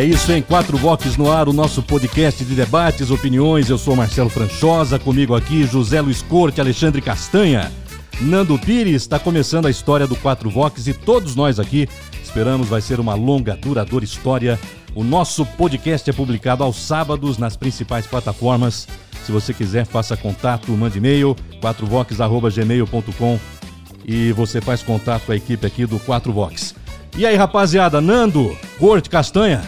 É 0.00 0.04
isso, 0.04 0.32
em 0.32 0.40
Quatro 0.40 0.78
Vox 0.78 1.18
no 1.18 1.30
ar, 1.30 1.46
o 1.46 1.52
nosso 1.52 1.82
podcast 1.82 2.42
de 2.42 2.54
debates, 2.54 3.10
opiniões. 3.10 3.68
Eu 3.68 3.76
sou 3.76 3.94
Marcelo 3.94 4.30
Franchosa, 4.30 4.98
comigo 4.98 5.34
aqui 5.34 5.64
José 5.64 6.00
Luiz 6.00 6.22
Corte, 6.22 6.58
Alexandre 6.58 7.02
Castanha. 7.02 7.70
Nando 8.18 8.58
Pires 8.58 9.02
está 9.02 9.18
começando 9.18 9.66
a 9.66 9.70
história 9.70 10.06
do 10.06 10.16
Quatro 10.16 10.48
Vox 10.48 10.86
e 10.86 10.94
todos 10.94 11.36
nós 11.36 11.60
aqui 11.60 11.86
esperamos 12.22 12.66
vai 12.66 12.80
ser 12.80 12.98
uma 12.98 13.14
longa, 13.14 13.54
duradoura 13.54 14.02
história. 14.02 14.58
O 14.94 15.04
nosso 15.04 15.44
podcast 15.44 16.08
é 16.08 16.14
publicado 16.14 16.64
aos 16.64 16.76
sábados 16.76 17.36
nas 17.36 17.54
principais 17.54 18.06
plataformas. 18.06 18.88
Se 19.26 19.30
você 19.30 19.52
quiser, 19.52 19.84
faça 19.84 20.16
contato, 20.16 20.72
mande 20.72 20.96
e-mail, 20.96 21.36
quatrovox.gmail.com 21.60 23.38
e 24.06 24.32
você 24.32 24.62
faz 24.62 24.82
contato 24.82 25.26
com 25.26 25.32
a 25.32 25.36
equipe 25.36 25.66
aqui 25.66 25.84
do 25.84 25.98
Quatro 25.98 26.32
Vox. 26.32 26.74
E 27.18 27.26
aí, 27.26 27.36
rapaziada, 27.36 28.00
Nando, 28.00 28.56
Corte, 28.78 29.10
Castanha, 29.10 29.60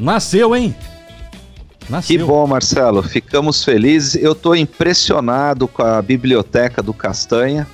Nasceu, 0.00 0.56
hein? 0.56 0.74
Nasceu. 1.88 2.18
Que 2.18 2.24
bom, 2.24 2.46
Marcelo. 2.46 3.02
Ficamos 3.02 3.62
felizes. 3.62 4.14
Eu 4.22 4.32
estou 4.32 4.56
impressionado 4.56 5.68
com 5.68 5.82
a 5.82 6.00
biblioteca 6.00 6.82
do 6.82 6.94
Castanha. 6.94 7.66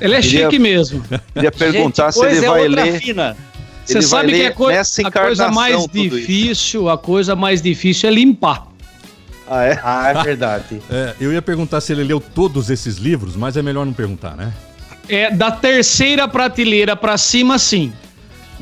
Ele 0.00 0.14
é 0.14 0.20
queria, 0.20 0.44
chique 0.50 0.58
mesmo. 0.58 1.02
Queria 1.32 1.50
perguntar 1.50 2.10
Gente, 2.12 2.20
se 2.20 2.26
ele 2.26 2.44
é 2.44 2.48
vai 2.48 2.68
ler. 2.68 3.00
Fina. 3.00 3.36
Você 3.84 4.02
sabe 4.02 4.32
que 4.32 4.46
a, 4.46 4.52
coi 4.52 4.74
a 4.76 5.10
coisa 5.10 5.50
mais 5.50 5.86
difícil, 5.86 6.82
isso. 6.82 6.88
a 6.88 6.96
coisa 6.96 7.34
mais 7.34 7.60
difícil 7.60 8.08
é 8.08 8.12
limpar. 8.12 8.68
Ah, 9.48 9.64
é? 9.64 9.80
Ah, 9.82 10.08
é 10.10 10.22
verdade. 10.22 10.80
É, 10.90 11.14
eu 11.20 11.32
ia 11.32 11.42
perguntar 11.42 11.80
se 11.80 11.92
ele 11.92 12.04
leu 12.04 12.20
todos 12.20 12.70
esses 12.70 12.96
livros, 12.96 13.36
mas 13.36 13.56
é 13.56 13.62
melhor 13.62 13.84
não 13.84 13.92
perguntar, 13.92 14.36
né? 14.36 14.52
É, 15.08 15.30
da 15.30 15.50
terceira 15.50 16.28
prateleira 16.28 16.94
para 16.94 17.18
cima, 17.18 17.58
sim. 17.58 17.92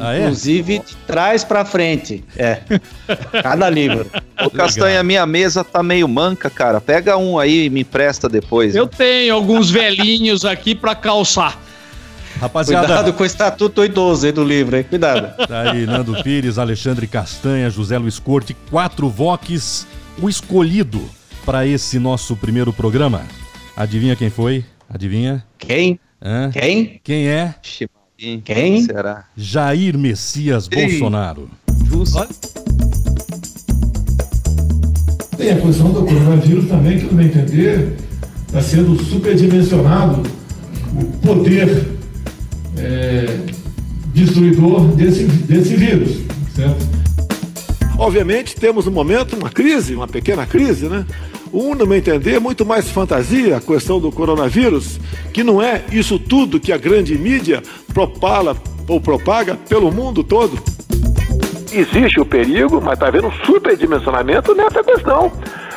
Ah, 0.01 0.15
é? 0.15 0.23
Inclusive 0.23 0.79
de 0.79 0.97
trás 1.07 1.45
para 1.45 1.65
frente. 1.65 2.25
É. 2.37 2.61
Cada 3.43 3.69
livro. 3.69 4.07
Ô, 4.43 4.51
Castanha, 4.51 5.03
minha 5.03 5.27
mesa 5.27 5.63
tá 5.63 5.83
meio 5.83 6.09
manca, 6.09 6.49
cara. 6.49 6.81
Pega 6.81 7.17
um 7.17 7.39
aí 7.39 7.67
e 7.67 7.71
me 7.71 7.81
empresta 7.81 8.29
depois. 8.29 8.75
Eu 8.75 8.85
né? 8.85 8.91
tenho 8.97 9.35
alguns 9.35 9.71
velhinhos 9.71 10.45
aqui 10.45 10.75
para 10.75 10.95
calçar. 10.95 11.59
Rapaziada. 12.41 12.87
Cuidado 12.87 13.13
com 13.13 13.23
o 13.23 13.27
estatuto 13.27 13.85
idoso 13.85 14.25
aí 14.25 14.33
do 14.33 14.43
livro, 14.43 14.77
hein? 14.77 14.85
Cuidado. 14.89 15.31
Tá 15.47 15.73
aí, 15.73 15.85
Nando 15.85 16.23
Pires, 16.23 16.59
Alexandre 16.59 17.07
Castanha, 17.07 17.69
José 17.69 17.99
Luiz 17.99 18.19
Corte, 18.19 18.55
quatro 18.71 19.09
voques, 19.09 19.87
o 20.21 20.29
escolhido 20.29 21.03
para 21.45 21.67
esse 21.67 21.99
nosso 21.99 22.37
primeiro 22.37 22.73
programa. 22.73 23.23
Adivinha 23.77 24.15
quem 24.15 24.31
foi? 24.31 24.65
Adivinha? 24.89 25.45
Quem? 25.59 25.99
Hã? 26.23 26.51
Quem? 26.51 27.01
Quem 27.03 27.29
é? 27.29 27.55
Quem? 28.21 28.39
Quem 28.39 28.83
será? 28.83 29.25
Jair 29.35 29.97
Messias 29.97 30.69
Ei. 30.71 30.91
Bolsonaro. 30.91 31.49
Justo. 31.87 32.19
Tem 35.39 35.53
a 35.53 35.59
questão 35.59 35.91
do 35.91 36.05
coronavírus 36.05 36.69
também, 36.69 36.99
que, 36.99 37.07
no 37.07 37.15
meu 37.15 37.25
entender, 37.25 37.97
está 38.47 38.61
sendo 38.61 39.03
superdimensionado 39.03 40.23
o 40.95 41.05
poder 41.27 41.89
é, 42.77 43.39
destruidor 44.13 44.89
desse, 44.97 45.25
desse 45.25 45.75
vírus, 45.77 46.19
certo? 46.55 46.87
Obviamente, 47.97 48.55
temos 48.55 48.87
um 48.87 48.93
momento, 48.93 49.35
uma 49.35 49.49
crise, 49.49 49.95
uma 49.95 50.07
pequena 50.07 50.45
crise, 50.45 50.91
né? 50.91 51.07
Um, 51.53 51.75
no 51.75 51.87
meu 51.87 51.99
entender, 51.99 52.37
é 52.37 52.39
muito 52.39 52.65
mais 52.65 52.89
fantasia 52.91 53.57
a 53.57 53.61
questão 53.61 53.99
do 53.99 54.13
coronavírus, 54.13 55.01
que 55.33 55.43
não 55.43 55.61
é 55.61 55.83
isso 55.91 56.19
tudo 56.19 56.61
que 56.61 56.73
a 56.73 56.77
grande 56.77 57.19
mídia 57.19 57.61
propala 57.93 58.57
ou 58.87 59.01
propaga 59.01 59.57
pelo 59.69 59.91
mundo 59.91 60.23
todo. 60.23 60.63
Existe 61.73 62.21
o 62.21 62.27
perigo, 62.27 62.81
mas 62.81 62.95
está 62.95 63.09
havendo 63.09 63.29
um 63.29 63.33
superdimensionamento 63.45 64.55
nessa 64.55 64.83
questão. 64.83 65.33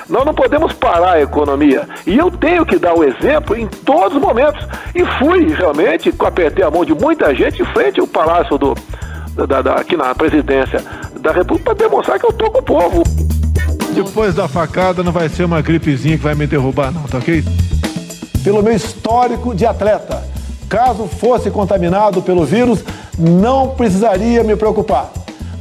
Nós 0.09 0.25
não 0.25 0.33
podemos 0.33 0.73
parar 0.73 1.13
a 1.13 1.21
economia. 1.21 1.87
E 2.05 2.17
eu 2.17 2.29
tenho 2.29 2.65
que 2.65 2.77
dar 2.77 2.93
o 2.93 3.03
exemplo 3.03 3.55
em 3.55 3.67
todos 3.67 4.15
os 4.15 4.21
momentos. 4.21 4.65
E 4.93 5.05
fui 5.17 5.47
realmente, 5.53 6.13
apertei 6.19 6.63
a 6.63 6.69
mão 6.69 6.83
de 6.83 6.93
muita 6.93 7.33
gente 7.33 7.61
em 7.61 7.65
frente 7.65 7.99
ao 7.99 8.07
Palácio 8.07 8.57
do, 8.57 8.75
da, 9.47 9.61
da, 9.61 9.73
aqui 9.75 9.95
na 9.95 10.13
presidência 10.13 10.83
da 11.19 11.31
República 11.31 11.73
para 11.73 11.87
demonstrar 11.87 12.19
que 12.19 12.25
eu 12.25 12.31
estou 12.31 12.51
com 12.51 12.59
o 12.59 12.63
povo. 12.63 13.03
Depois 13.93 14.33
da 14.33 14.47
facada 14.47 15.03
não 15.03 15.11
vai 15.11 15.29
ser 15.29 15.43
uma 15.43 15.61
gripezinha 15.61 16.17
que 16.17 16.23
vai 16.23 16.33
me 16.33 16.47
derrubar, 16.47 16.91
não, 16.91 17.03
tá 17.03 17.19
ok? 17.19 17.43
Pelo 18.43 18.63
meu 18.63 18.73
histórico 18.73 19.53
de 19.53 19.65
atleta, 19.65 20.23
caso 20.67 21.05
fosse 21.07 21.51
contaminado 21.51 22.21
pelo 22.21 22.43
vírus, 22.43 22.83
não 23.17 23.69
precisaria 23.69 24.43
me 24.43 24.55
preocupar. 24.55 25.11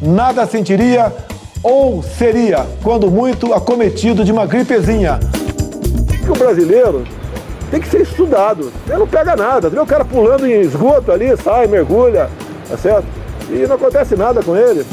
Nada 0.01 0.47
sentiria 0.47 1.13
ou 1.63 2.03
seria, 2.03 2.67
quando 2.83 3.11
muito, 3.11 3.53
acometido 3.53 4.25
de 4.25 4.33
uma 4.33 4.47
gripezinha. 4.47 5.21
O 6.27 6.39
brasileiro 6.39 7.05
tem 7.71 7.81
que 7.81 7.89
ser 7.89 8.01
estudado. 8.01 8.73
Ele 8.89 8.99
não 8.99 9.07
pega 9.07 9.37
nada. 9.37 9.69
Vê 9.69 9.79
o 9.79 9.87
cara 9.87 10.05
pulando 10.05 10.47
em 10.47 10.61
esgoto 10.61 11.13
ali, 11.13 11.37
sai, 11.37 11.67
mergulha, 11.67 12.31
tá 12.69 12.77
certo? 12.77 13.07
E 13.51 13.67
não 13.67 13.77
acontece 13.77 14.17
nada 14.17 14.43
com 14.43 14.57
ele. 14.57 14.85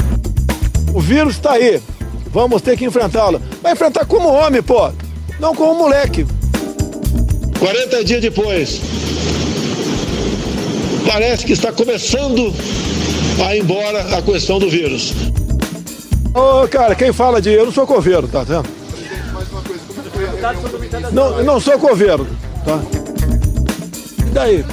O 0.94 1.00
vírus 1.00 1.36
está 1.36 1.54
aí. 1.54 1.82
Vamos 2.32 2.62
ter 2.62 2.78
que 2.78 2.86
enfrentá-lo. 2.86 3.42
Vai 3.62 3.74
enfrentar 3.74 4.06
como 4.06 4.30
homem, 4.30 4.62
pô. 4.62 4.92
Não 5.40 5.56
como 5.56 5.76
moleque. 5.76 6.26
40 7.60 8.04
dias 8.06 8.22
depois, 8.22 8.80
parece 11.06 11.46
que 11.46 11.52
está 11.52 11.74
começando 11.74 12.54
a 13.46 13.56
ir 13.56 13.60
embora 13.60 14.18
a 14.18 14.22
questão 14.22 14.60
do 14.60 14.70
vírus. 14.70 15.14
Ô, 16.34 16.64
oh, 16.64 16.68
cara, 16.68 16.96
quem 16.96 17.12
fala 17.12 17.42
de. 17.42 17.52
Eu 17.52 17.66
não 17.66 17.74
sou 17.74 17.86
coveiro, 17.86 18.28
tá 18.28 18.44
vendo? 18.44 18.70
Não, 21.12 21.44
não 21.44 21.60
sou 21.60 21.78
coveiro, 21.78 22.28
tá? 22.64 22.80
E 24.26 24.30
daí? 24.32 24.66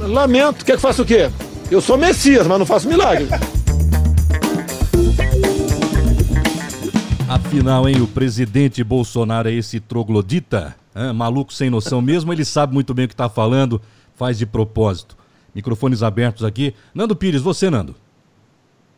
Lamento, 0.00 0.64
quer 0.64 0.76
que 0.76 0.82
faça 0.82 1.02
o 1.02 1.04
quê? 1.04 1.30
Eu 1.70 1.80
sou 1.80 1.96
Messias, 1.96 2.46
mas 2.46 2.58
não 2.58 2.66
faço 2.66 2.88
milagre. 2.88 3.28
Afinal, 7.28 7.86
hein, 7.86 8.00
o 8.00 8.06
presidente 8.06 8.82
Bolsonaro 8.82 9.50
é 9.50 9.52
esse 9.52 9.78
troglodita, 9.80 10.74
maluco 11.14 11.52
sem 11.52 11.68
noção 11.68 12.00
mesmo, 12.00 12.32
ele 12.32 12.42
sabe 12.42 12.72
muito 12.72 12.94
bem 12.94 13.04
o 13.04 13.08
que 13.08 13.12
está 13.12 13.28
falando, 13.28 13.82
faz 14.16 14.38
de 14.38 14.46
propósito. 14.46 15.14
Microfones 15.54 16.02
abertos 16.02 16.42
aqui. 16.42 16.74
Nando 16.94 17.14
Pires, 17.14 17.42
você, 17.42 17.68
Nando. 17.68 17.94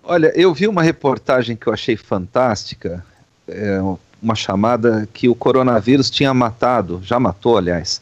Olha, 0.04 0.32
eu 0.36 0.54
vi 0.54 0.68
uma 0.68 0.80
reportagem 0.80 1.56
que 1.56 1.66
eu 1.66 1.72
achei 1.72 1.96
fantástica, 1.96 3.04
é, 3.48 3.80
uma 4.22 4.36
chamada 4.36 5.08
que 5.12 5.28
o 5.28 5.34
coronavírus 5.34 6.08
tinha 6.08 6.32
matado, 6.32 7.00
já 7.02 7.18
matou, 7.18 7.58
aliás, 7.58 8.00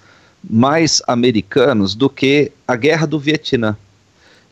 mais 0.48 1.00
americanos 1.06 1.94
do 1.94 2.10
que 2.10 2.52
a 2.66 2.76
guerra 2.76 3.06
do 3.06 3.18
Vietnã. 3.18 3.74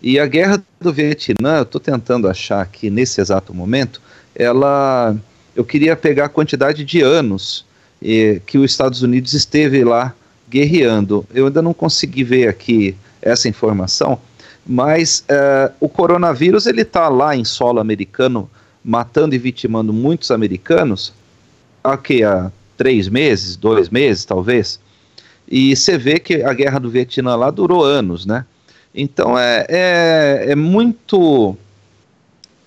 E 0.01 0.19
a 0.19 0.27
guerra 0.27 0.63
do 0.81 0.91
Vietnã, 0.91 1.59
eu 1.59 1.63
estou 1.65 1.81
tentando 1.81 2.29
achar 2.29 2.63
aqui 2.63 2.89
nesse 2.89 3.21
exato 3.21 3.53
momento, 3.53 4.01
ela 4.35 5.15
eu 5.57 5.65
queria 5.65 5.97
pegar 5.97 6.27
a 6.27 6.29
quantidade 6.29 6.85
de 6.85 7.01
anos 7.01 7.65
eh, 8.03 8.41
que 8.47 8.59
os 8.59 8.71
Estados 8.71 9.03
Unidos 9.03 9.33
esteve 9.33 9.83
lá 9.83 10.15
guerreando. 10.49 11.27
Eu 11.33 11.47
ainda 11.47 11.63
não 11.63 11.73
consegui 11.73 12.23
ver 12.23 12.49
aqui 12.49 12.95
essa 13.23 13.49
informação, 13.49 14.21
mas 14.67 15.25
eh, 15.27 15.73
o 15.81 15.89
coronavírus 15.89 16.67
ele 16.67 16.83
está 16.83 17.09
lá 17.09 17.35
em 17.35 17.45
solo 17.45 17.81
americano, 17.81 18.49
matando 18.85 19.35
e 19.35 19.39
vitimando 19.39 19.93
muitos 19.93 20.31
americanos, 20.31 21.13
aqui 21.83 22.23
há 22.23 22.53
três 22.77 23.09
meses, 23.09 23.57
dois 23.57 23.89
meses 23.89 24.25
talvez, 24.27 24.79
e 25.49 25.75
você 25.75 25.97
vê 25.97 26.21
que 26.21 26.43
a 26.43 26.53
guerra 26.53 26.79
do 26.79 26.91
Vietnã 26.91 27.35
lá 27.35 27.51
durou 27.51 27.83
anos, 27.83 28.27
né? 28.27 28.45
Então 28.95 29.39
é, 29.39 29.67
é, 29.69 30.45
é 30.51 30.55
muito, 30.55 31.57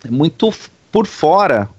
é 0.04 0.10
muito 0.10 0.52
por 0.92 1.06
fora 1.06 1.70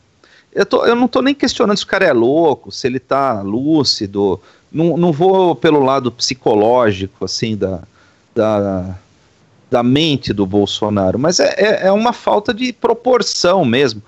eu, 0.52 0.66
tô, 0.66 0.84
eu 0.84 0.94
não 0.94 1.06
estou 1.06 1.22
nem 1.22 1.34
questionando 1.34 1.76
se 1.76 1.84
o 1.84 1.88
cara 1.88 2.06
é 2.06 2.12
louco, 2.12 2.72
se 2.72 2.86
ele 2.86 2.96
está 2.96 3.40
lúcido. 3.42 4.40
Não, 4.70 4.96
não 4.96 5.12
vou 5.12 5.54
pelo 5.54 5.80
lado 5.80 6.10
psicológico, 6.12 7.24
assim, 7.24 7.56
da, 7.56 7.82
da, 8.34 8.98
da 9.70 9.82
mente 9.82 10.32
do 10.32 10.46
Bolsonaro, 10.46 11.18
mas 11.18 11.40
é, 11.40 11.54
é, 11.56 11.86
é 11.86 11.92
uma 11.92 12.12
falta 12.12 12.52
de 12.52 12.72
proporção 12.72 13.64
mesmo. 13.64 14.02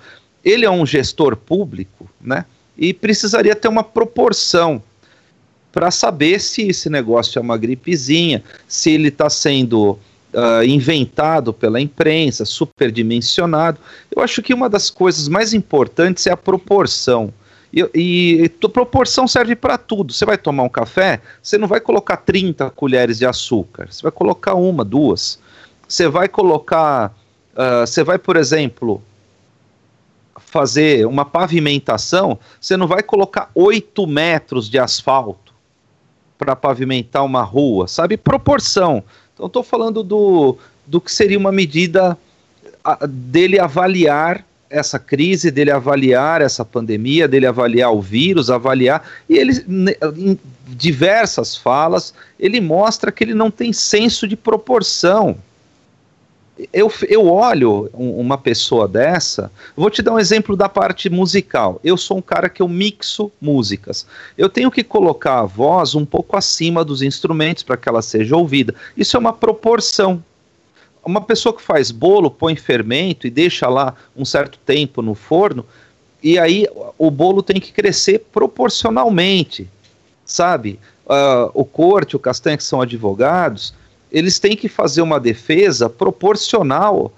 ele 0.44 0.64
é 0.64 0.70
um 0.70 0.86
gestor 0.86 1.36
público, 1.36 2.08
né? 2.20 2.44
E 2.76 2.92
precisaria 2.92 3.54
ter 3.54 3.68
uma 3.68 3.84
proporção 3.84 4.82
para 5.70 5.90
saber 5.90 6.40
se 6.40 6.68
esse 6.68 6.90
negócio 6.90 7.38
é 7.38 7.42
uma 7.42 7.56
gripezinha, 7.56 8.42
se 8.66 8.90
ele 8.90 9.08
está 9.08 9.30
sendo 9.30 9.98
uh, 10.34 10.64
inventado 10.64 11.52
pela 11.52 11.81
imprensa, 11.81 12.44
superdimensionado. 12.44 13.79
Eu 14.14 14.23
acho 14.23 14.43
que 14.43 14.55
uma 14.55 14.69
das 14.69 14.90
coisas 14.90 15.29
mais 15.29 15.55
importantes 15.55 16.26
é 16.26 16.32
a 16.32 16.37
proporção. 16.37 17.32
E, 17.73 17.81
e, 17.94 18.44
e 18.44 18.49
proporção 18.69 19.26
serve 19.26 19.56
para 19.56 19.79
tudo. 19.79 20.12
Você 20.12 20.26
vai 20.26 20.37
tomar 20.37 20.62
um 20.62 20.69
café, 20.69 21.20
você 21.43 21.56
não 21.56 21.67
vai 21.67 21.81
colocar 21.81 22.19
30 22.19 22.70
colheres 22.70 23.19
de 23.19 23.26
açúcar, 23.26 23.88
você 23.90 24.02
vai 24.02 24.12
colocar 24.12 24.55
uma, 24.55 24.84
duas. 24.84 25.38
Você 25.88 26.08
vai 26.08 26.29
colocar. 26.29 27.14
Uh, 27.52 27.87
você 27.87 28.02
vai, 28.02 28.19
por 28.19 28.37
exemplo, 28.37 29.02
fazer 30.38 31.06
uma 31.06 31.25
pavimentação, 31.25 32.38
você 32.61 32.76
não 32.76 32.87
vai 32.87 33.02
colocar 33.02 33.50
8 33.55 34.06
metros 34.06 34.69
de 34.69 34.79
asfalto 34.79 35.52
para 36.37 36.56
pavimentar 36.56 37.25
uma 37.25 37.43
rua, 37.43 37.87
sabe? 37.87 38.17
Proporção. 38.17 39.02
Então, 39.34 39.46
estou 39.46 39.62
falando 39.62 40.02
do, 40.02 40.56
do 40.87 41.00
que 41.00 41.11
seria 41.11 41.38
uma 41.38 41.52
medida 41.52 42.17
dele 43.08 43.58
avaliar 43.58 44.44
essa 44.69 44.99
crise, 44.99 45.50
dele 45.50 45.70
avaliar 45.70 46.40
essa 46.40 46.64
pandemia, 46.64 47.29
dele 47.29 47.46
avaliar 47.46 47.93
o 47.93 48.00
vírus, 48.00 48.50
avaliar. 48.50 49.06
E 49.29 49.37
ele, 49.37 49.52
em 50.17 50.38
diversas 50.69 51.55
falas, 51.55 52.14
ele 52.40 52.61
mostra 52.61 53.12
que 53.12 53.23
ele 53.23 53.34
não 53.34 53.50
tem 53.50 53.73
senso 53.73 54.26
de 54.26 54.34
proporção. 54.34 55.37
Eu, 56.72 56.92
eu 57.08 57.26
olho 57.26 57.88
uma 57.94 58.36
pessoa 58.36 58.86
dessa, 58.86 59.50
vou 59.76 59.88
te 59.88 60.02
dar 60.02 60.12
um 60.12 60.18
exemplo 60.18 60.56
da 60.56 60.68
parte 60.68 61.08
musical. 61.08 61.80
Eu 61.82 61.96
sou 61.96 62.18
um 62.18 62.22
cara 62.22 62.48
que 62.48 62.60
eu 62.60 62.68
mixo 62.68 63.32
músicas. 63.40 64.06
Eu 64.36 64.48
tenho 64.48 64.70
que 64.70 64.84
colocar 64.84 65.40
a 65.40 65.44
voz 65.44 65.94
um 65.94 66.04
pouco 66.04 66.36
acima 66.36 66.84
dos 66.84 67.00
instrumentos 67.02 67.62
para 67.62 67.76
que 67.76 67.88
ela 67.88 68.02
seja 68.02 68.36
ouvida. 68.36 68.74
Isso 68.96 69.16
é 69.16 69.20
uma 69.20 69.32
proporção 69.32 70.22
uma 71.04 71.20
pessoa 71.20 71.52
que 71.52 71.62
faz 71.62 71.90
bolo, 71.90 72.30
põe 72.30 72.54
fermento 72.54 73.26
e 73.26 73.30
deixa 73.30 73.68
lá 73.68 73.94
um 74.16 74.24
certo 74.24 74.58
tempo 74.64 75.02
no 75.02 75.14
forno, 75.14 75.66
e 76.22 76.38
aí 76.38 76.66
o 76.96 77.10
bolo 77.10 77.42
tem 77.42 77.60
que 77.60 77.72
crescer 77.72 78.20
proporcionalmente, 78.32 79.68
sabe? 80.24 80.78
Uh, 81.04 81.50
o 81.52 81.64
Corte, 81.64 82.14
o 82.14 82.20
Castanha, 82.20 82.56
que 82.56 82.62
são 82.62 82.80
advogados, 82.80 83.74
eles 84.12 84.38
têm 84.38 84.54
que 84.54 84.68
fazer 84.68 85.00
uma 85.00 85.18
defesa 85.18 85.88
proporcional 85.88 87.10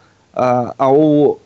ao, 0.78 1.40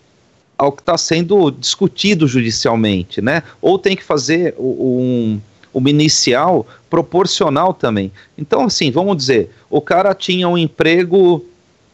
ao 0.56 0.72
que 0.72 0.82
está 0.82 0.98
sendo 0.98 1.50
discutido 1.50 2.28
judicialmente, 2.28 3.22
né? 3.22 3.42
Ou 3.60 3.78
tem 3.78 3.96
que 3.96 4.04
fazer 4.04 4.54
um, 4.58 5.40
uma 5.72 5.88
inicial 5.88 6.66
proporcional 6.90 7.72
também. 7.72 8.12
Então, 8.36 8.64
assim, 8.66 8.90
vamos 8.90 9.16
dizer, 9.16 9.50
o 9.70 9.80
cara 9.80 10.14
tinha 10.14 10.46
um 10.48 10.58
emprego 10.58 11.44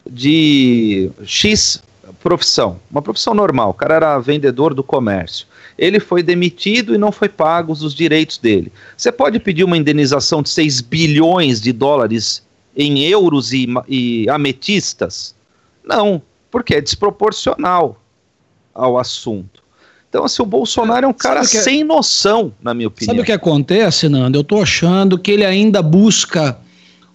de 0.08 1.10
X 1.24 1.80
profissão, 2.22 2.78
uma 2.90 3.02
profissão 3.02 3.34
normal, 3.34 3.70
o 3.70 3.74
cara 3.74 3.94
era 3.94 4.18
vendedor 4.18 4.74
do 4.74 4.82
comércio. 4.82 5.46
Ele 5.76 5.98
foi 5.98 6.22
demitido 6.22 6.94
e 6.94 6.98
não 6.98 7.10
foi 7.10 7.28
pagos 7.28 7.82
os 7.82 7.94
direitos 7.94 8.38
dele. 8.38 8.72
Você 8.96 9.10
pode 9.10 9.38
pedir 9.40 9.64
uma 9.64 9.76
indenização 9.76 10.42
de 10.42 10.48
6 10.50 10.80
bilhões 10.82 11.60
de 11.60 11.72
dólares 11.72 12.42
em 12.76 13.00
euros 13.04 13.52
e, 13.52 13.66
e 13.88 14.28
ametistas? 14.28 15.34
Não, 15.84 16.20
porque 16.50 16.74
é 16.74 16.80
desproporcional 16.80 18.00
ao 18.74 18.98
assunto. 18.98 19.62
Então, 20.08 20.24
assim, 20.24 20.42
o 20.42 20.46
Bolsonaro 20.46 21.06
é 21.06 21.08
um 21.08 21.12
cara 21.12 21.40
é... 21.40 21.44
sem 21.44 21.82
noção, 21.82 22.52
na 22.62 22.72
minha 22.72 22.88
opinião. 22.88 23.12
Sabe 23.12 23.22
o 23.22 23.24
que 23.24 23.32
acontece, 23.32 24.08
Nando? 24.08 24.38
Eu 24.38 24.42
estou 24.42 24.62
achando 24.62 25.18
que 25.18 25.30
ele 25.30 25.44
ainda 25.44 25.82
busca 25.82 26.58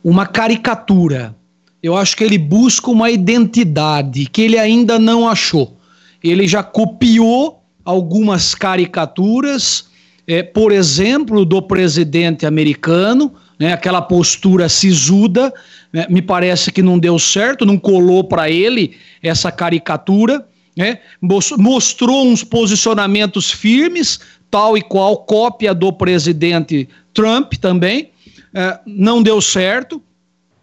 uma 0.03 0.25
caricatura 0.25 1.35
eu 1.81 1.95
acho 1.95 2.15
que 2.17 2.23
ele 2.23 2.37
busca 2.37 2.91
uma 2.91 3.09
identidade 3.09 4.25
que 4.25 4.41
ele 4.41 4.57
ainda 4.57 4.99
não 4.99 5.27
achou. 5.27 5.77
Ele 6.21 6.47
já 6.47 6.61
copiou 6.61 7.63
algumas 7.85 8.53
caricaturas, 8.53 9.85
é, 10.27 10.43
por 10.43 10.73
exemplo, 10.73 11.45
do 11.45 11.61
presidente 11.61 12.45
americano, 12.45 13.33
né, 13.59 13.73
aquela 13.73 14.01
postura 14.01 14.69
sisuda, 14.69 15.53
né, 15.91 16.07
me 16.09 16.21
parece 16.21 16.71
que 16.71 16.81
não 16.81 16.97
deu 16.97 17.19
certo, 17.19 17.65
não 17.65 17.77
colou 17.77 18.23
para 18.23 18.49
ele 18.49 18.97
essa 19.21 19.51
caricatura. 19.51 20.45
Né, 20.77 20.99
mostrou 21.57 22.25
uns 22.25 22.41
posicionamentos 22.41 23.51
firmes, 23.51 24.21
tal 24.49 24.77
e 24.77 24.81
qual 24.81 25.17
cópia 25.17 25.73
do 25.73 25.91
presidente 25.91 26.87
Trump 27.13 27.55
também, 27.55 28.11
é, 28.53 28.79
não 28.85 29.21
deu 29.21 29.41
certo 29.41 30.01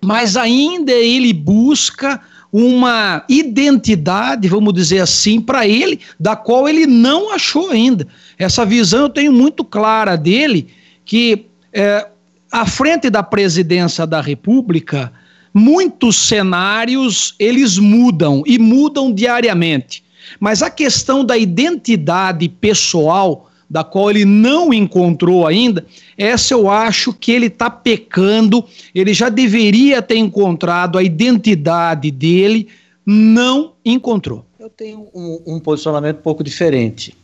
mas 0.07 0.37
ainda 0.37 0.93
ele 0.93 1.33
busca 1.33 2.21
uma 2.53 3.25
identidade, 3.29 4.47
vamos 4.47 4.73
dizer 4.73 5.01
assim, 5.01 5.41
para 5.41 5.67
ele, 5.67 5.99
da 6.19 6.37
qual 6.37 6.69
ele 6.69 6.87
não 6.87 7.33
achou 7.35 7.71
ainda. 7.71 8.07
Essa 8.39 8.65
visão 8.65 9.03
eu 9.03 9.09
tenho 9.09 9.33
muito 9.33 9.65
clara 9.65 10.17
dele, 10.17 10.69
que 11.05 11.47
é, 11.73 12.07
à 12.56 12.64
frente 12.64 13.11
da 13.11 13.23
presidência 13.23 14.06
da 14.06 14.23
República, 14.23 15.12
muitos 15.53 16.17
cenários 16.17 17.35
eles 17.38 17.76
mudam 17.76 18.43
e 18.47 18.58
mudam 18.58 19.12
diariamente. 19.12 20.03
Mas 20.41 20.62
a 20.62 20.70
questão 20.70 21.23
da 21.23 21.37
identidade 21.37 22.49
pessoal 22.49 23.50
da 23.69 23.85
qual 23.85 24.08
ele 24.11 24.25
não 24.25 24.73
encontrou 24.73 25.47
ainda, 25.47 25.85
essa 26.17 26.55
eu 26.55 26.70
acho 26.70 27.12
que 27.12 27.31
ele 27.31 27.49
está 27.49 27.69
pecando, 27.69 28.64
ele 28.94 29.12
já 29.12 29.29
deveria 29.29 30.00
ter 30.00 30.17
encontrado 30.17 30.97
a 30.97 31.02
identidade 31.02 32.11
dele, 32.11 32.69
não 33.05 33.75
encontrou. 33.85 34.47
Eu 34.59 34.70
tenho 34.70 35.06
um, 35.14 35.43
um 35.47 35.61
posicionamento 35.61 36.20
um 36.20 36.23
pouco 36.23 36.43
diferente. 36.43 37.14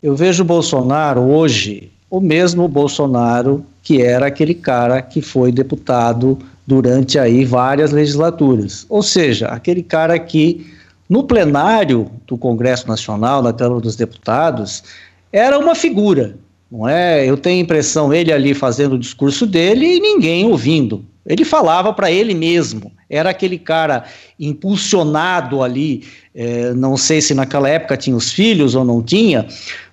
Eu 0.00 0.14
vejo 0.14 0.44
o 0.44 0.46
Bolsonaro 0.46 1.22
hoje 1.22 1.90
o 2.08 2.20
mesmo 2.20 2.68
Bolsonaro 2.68 3.66
que 3.82 4.02
era 4.02 4.26
aquele 4.26 4.54
cara 4.54 5.00
que 5.02 5.22
foi 5.22 5.50
deputado 5.50 6.38
durante 6.66 7.18
aí 7.18 7.44
várias 7.44 7.90
legislaturas. 7.90 8.86
Ou 8.88 9.02
seja, 9.02 9.48
aquele 9.48 9.82
cara 9.82 10.18
que 10.18 10.66
no 11.08 11.24
plenário 11.24 12.08
do 12.26 12.38
Congresso 12.38 12.86
Nacional, 12.86 13.42
na 13.42 13.52
Câmara 13.52 13.80
dos 13.80 13.96
Deputados, 13.96 14.84
era 15.32 15.58
uma 15.58 15.74
figura, 15.74 16.36
não 16.70 16.88
é? 16.88 17.28
Eu 17.28 17.36
tenho 17.36 17.58
a 17.58 17.64
impressão 17.64 18.14
ele 18.14 18.32
ali 18.32 18.54
fazendo 18.54 18.92
o 18.92 18.98
discurso 18.98 19.44
dele 19.44 19.96
e 19.96 20.00
ninguém 20.00 20.46
ouvindo. 20.46 21.04
Ele 21.26 21.44
falava 21.44 21.92
para 21.92 22.10
ele 22.10 22.34
mesmo. 22.34 22.92
Era 23.08 23.30
aquele 23.30 23.58
cara 23.58 24.04
impulsionado 24.38 25.62
ali. 25.62 26.04
É, 26.34 26.72
não 26.74 26.96
sei 26.96 27.20
se 27.20 27.34
naquela 27.34 27.68
época 27.68 27.96
tinha 27.96 28.16
os 28.16 28.32
filhos 28.32 28.74
ou 28.74 28.84
não 28.84 29.02
tinha, 29.02 29.46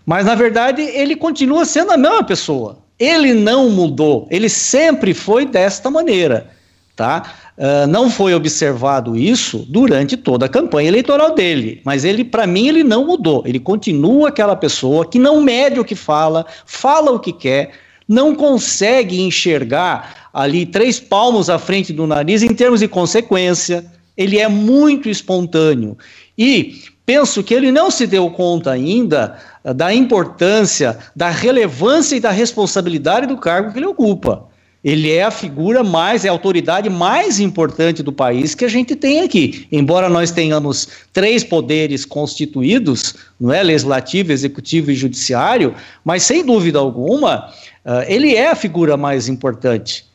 mas 0.06 0.26
na 0.26 0.36
verdade 0.36 0.82
ele 0.82 1.16
continua 1.16 1.66
sendo 1.66 1.92
a 1.92 1.98
mesma 1.98 2.24
pessoa. 2.24 2.78
Ele 3.00 3.34
não 3.34 3.70
mudou. 3.70 4.28
Ele 4.30 4.50
sempre 4.50 5.14
foi 5.14 5.46
desta 5.46 5.90
maneira, 5.90 6.50
tá? 6.96 7.34
Uh, 7.58 7.88
não 7.88 8.10
foi 8.10 8.36
observado 8.36 9.16
isso 9.16 9.66
durante 9.68 10.16
toda 10.16 10.46
a 10.46 10.50
campanha 10.50 10.90
eleitoral 10.90 11.34
dele, 11.34 11.82
mas 11.84 12.06
ele, 12.06 12.24
para 12.24 12.46
mim, 12.46 12.68
ele 12.68 12.84
não 12.84 13.06
mudou. 13.06 13.44
Ele 13.46 13.60
continua 13.60 14.30
aquela 14.30 14.56
pessoa 14.56 15.06
que 15.06 15.18
não 15.18 15.42
mede 15.42 15.80
o 15.80 15.86
que 15.86 15.96
fala, 15.96 16.46
fala 16.66 17.12
o 17.12 17.20
que 17.20 17.34
quer, 17.34 17.72
não 18.08 18.36
consegue 18.36 19.20
enxergar 19.20 20.30
ali 20.34 20.66
três 20.66 21.00
palmos 21.00 21.50
à 21.50 21.58
frente 21.58 21.92
do 21.92 22.06
nariz 22.06 22.44
em 22.44 22.54
termos 22.54 22.80
de 22.80 22.88
consequência. 22.88 23.86
Ele 24.16 24.38
é 24.40 24.48
muito 24.48 25.10
espontâneo 25.10 25.98
e 26.38 26.76
penso 27.08 27.42
que 27.42 27.54
ele 27.54 27.72
não 27.72 27.90
se 27.90 28.06
deu 28.06 28.30
conta 28.30 28.70
ainda 28.70 29.38
uh, 29.64 29.74
da 29.74 29.94
importância, 29.94 30.98
da 31.16 31.30
relevância 31.30 32.18
e 32.18 32.20
da 32.20 32.32
responsabilidade 32.32 33.26
do 33.26 33.38
cargo 33.38 33.72
que 33.72 33.80
ele 33.80 33.86
ocupa. 33.86 34.46
Ele 34.84 35.12
é 35.12 35.24
a 35.24 35.32
figura 35.32 35.84
mais, 35.84 36.26
é 36.26 36.30
a 36.30 36.32
autoridade 36.32 36.90
mais 36.90 37.40
importante 37.40 38.04
do 38.04 38.12
país 38.12 38.54
que 38.54 38.66
a 38.66 38.68
gente 38.68 38.96
tem 38.96 39.22
aqui. 39.22 39.66
Embora 39.72 40.10
nós 40.10 40.32
tenhamos 40.32 40.88
três 41.14 41.44
poderes 41.44 42.06
constituídos, 42.06 43.16
não 43.40 43.54
é 43.54 43.64
legislativo, 43.64 44.34
executivo 44.34 44.92
e 44.92 44.96
judiciário, 44.96 45.74
mas 46.04 46.24
sem 46.24 46.46
dúvida 46.46 46.78
alguma, 46.78 47.48
uh, 47.86 48.04
ele 48.06 48.36
é 48.36 48.50
a 48.52 48.56
figura 48.56 48.98
mais 48.98 49.30
importante. 49.30 50.07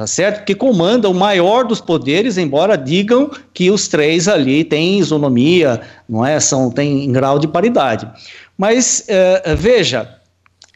Tá 0.00 0.06
certo? 0.06 0.46
Que 0.46 0.54
comanda 0.54 1.10
o 1.10 1.14
maior 1.14 1.62
dos 1.62 1.78
poderes, 1.78 2.38
embora 2.38 2.74
digam 2.74 3.30
que 3.52 3.70
os 3.70 3.86
três 3.86 4.28
ali 4.28 4.64
têm 4.64 4.98
isonomia, 4.98 5.82
não 6.08 6.24
é? 6.24 6.40
São 6.40 6.70
têm 6.70 7.12
grau 7.12 7.38
de 7.38 7.46
paridade. 7.46 8.08
Mas 8.56 9.04
uh, 9.10 9.54
veja, 9.54 10.16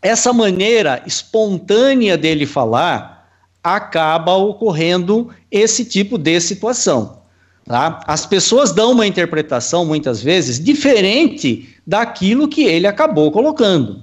essa 0.02 0.30
maneira 0.30 1.02
espontânea 1.06 2.18
dele 2.18 2.44
falar, 2.44 3.26
acaba 3.62 4.34
ocorrendo 4.34 5.30
esse 5.50 5.86
tipo 5.86 6.18
de 6.18 6.38
situação. 6.38 7.22
Tá? 7.64 8.00
As 8.06 8.26
pessoas 8.26 8.72
dão 8.72 8.92
uma 8.92 9.06
interpretação, 9.06 9.86
muitas 9.86 10.22
vezes, 10.22 10.62
diferente 10.62 11.74
daquilo 11.86 12.46
que 12.46 12.64
ele 12.64 12.86
acabou 12.86 13.32
colocando. 13.32 14.02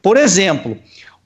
Por 0.00 0.16
exemplo, 0.16 0.78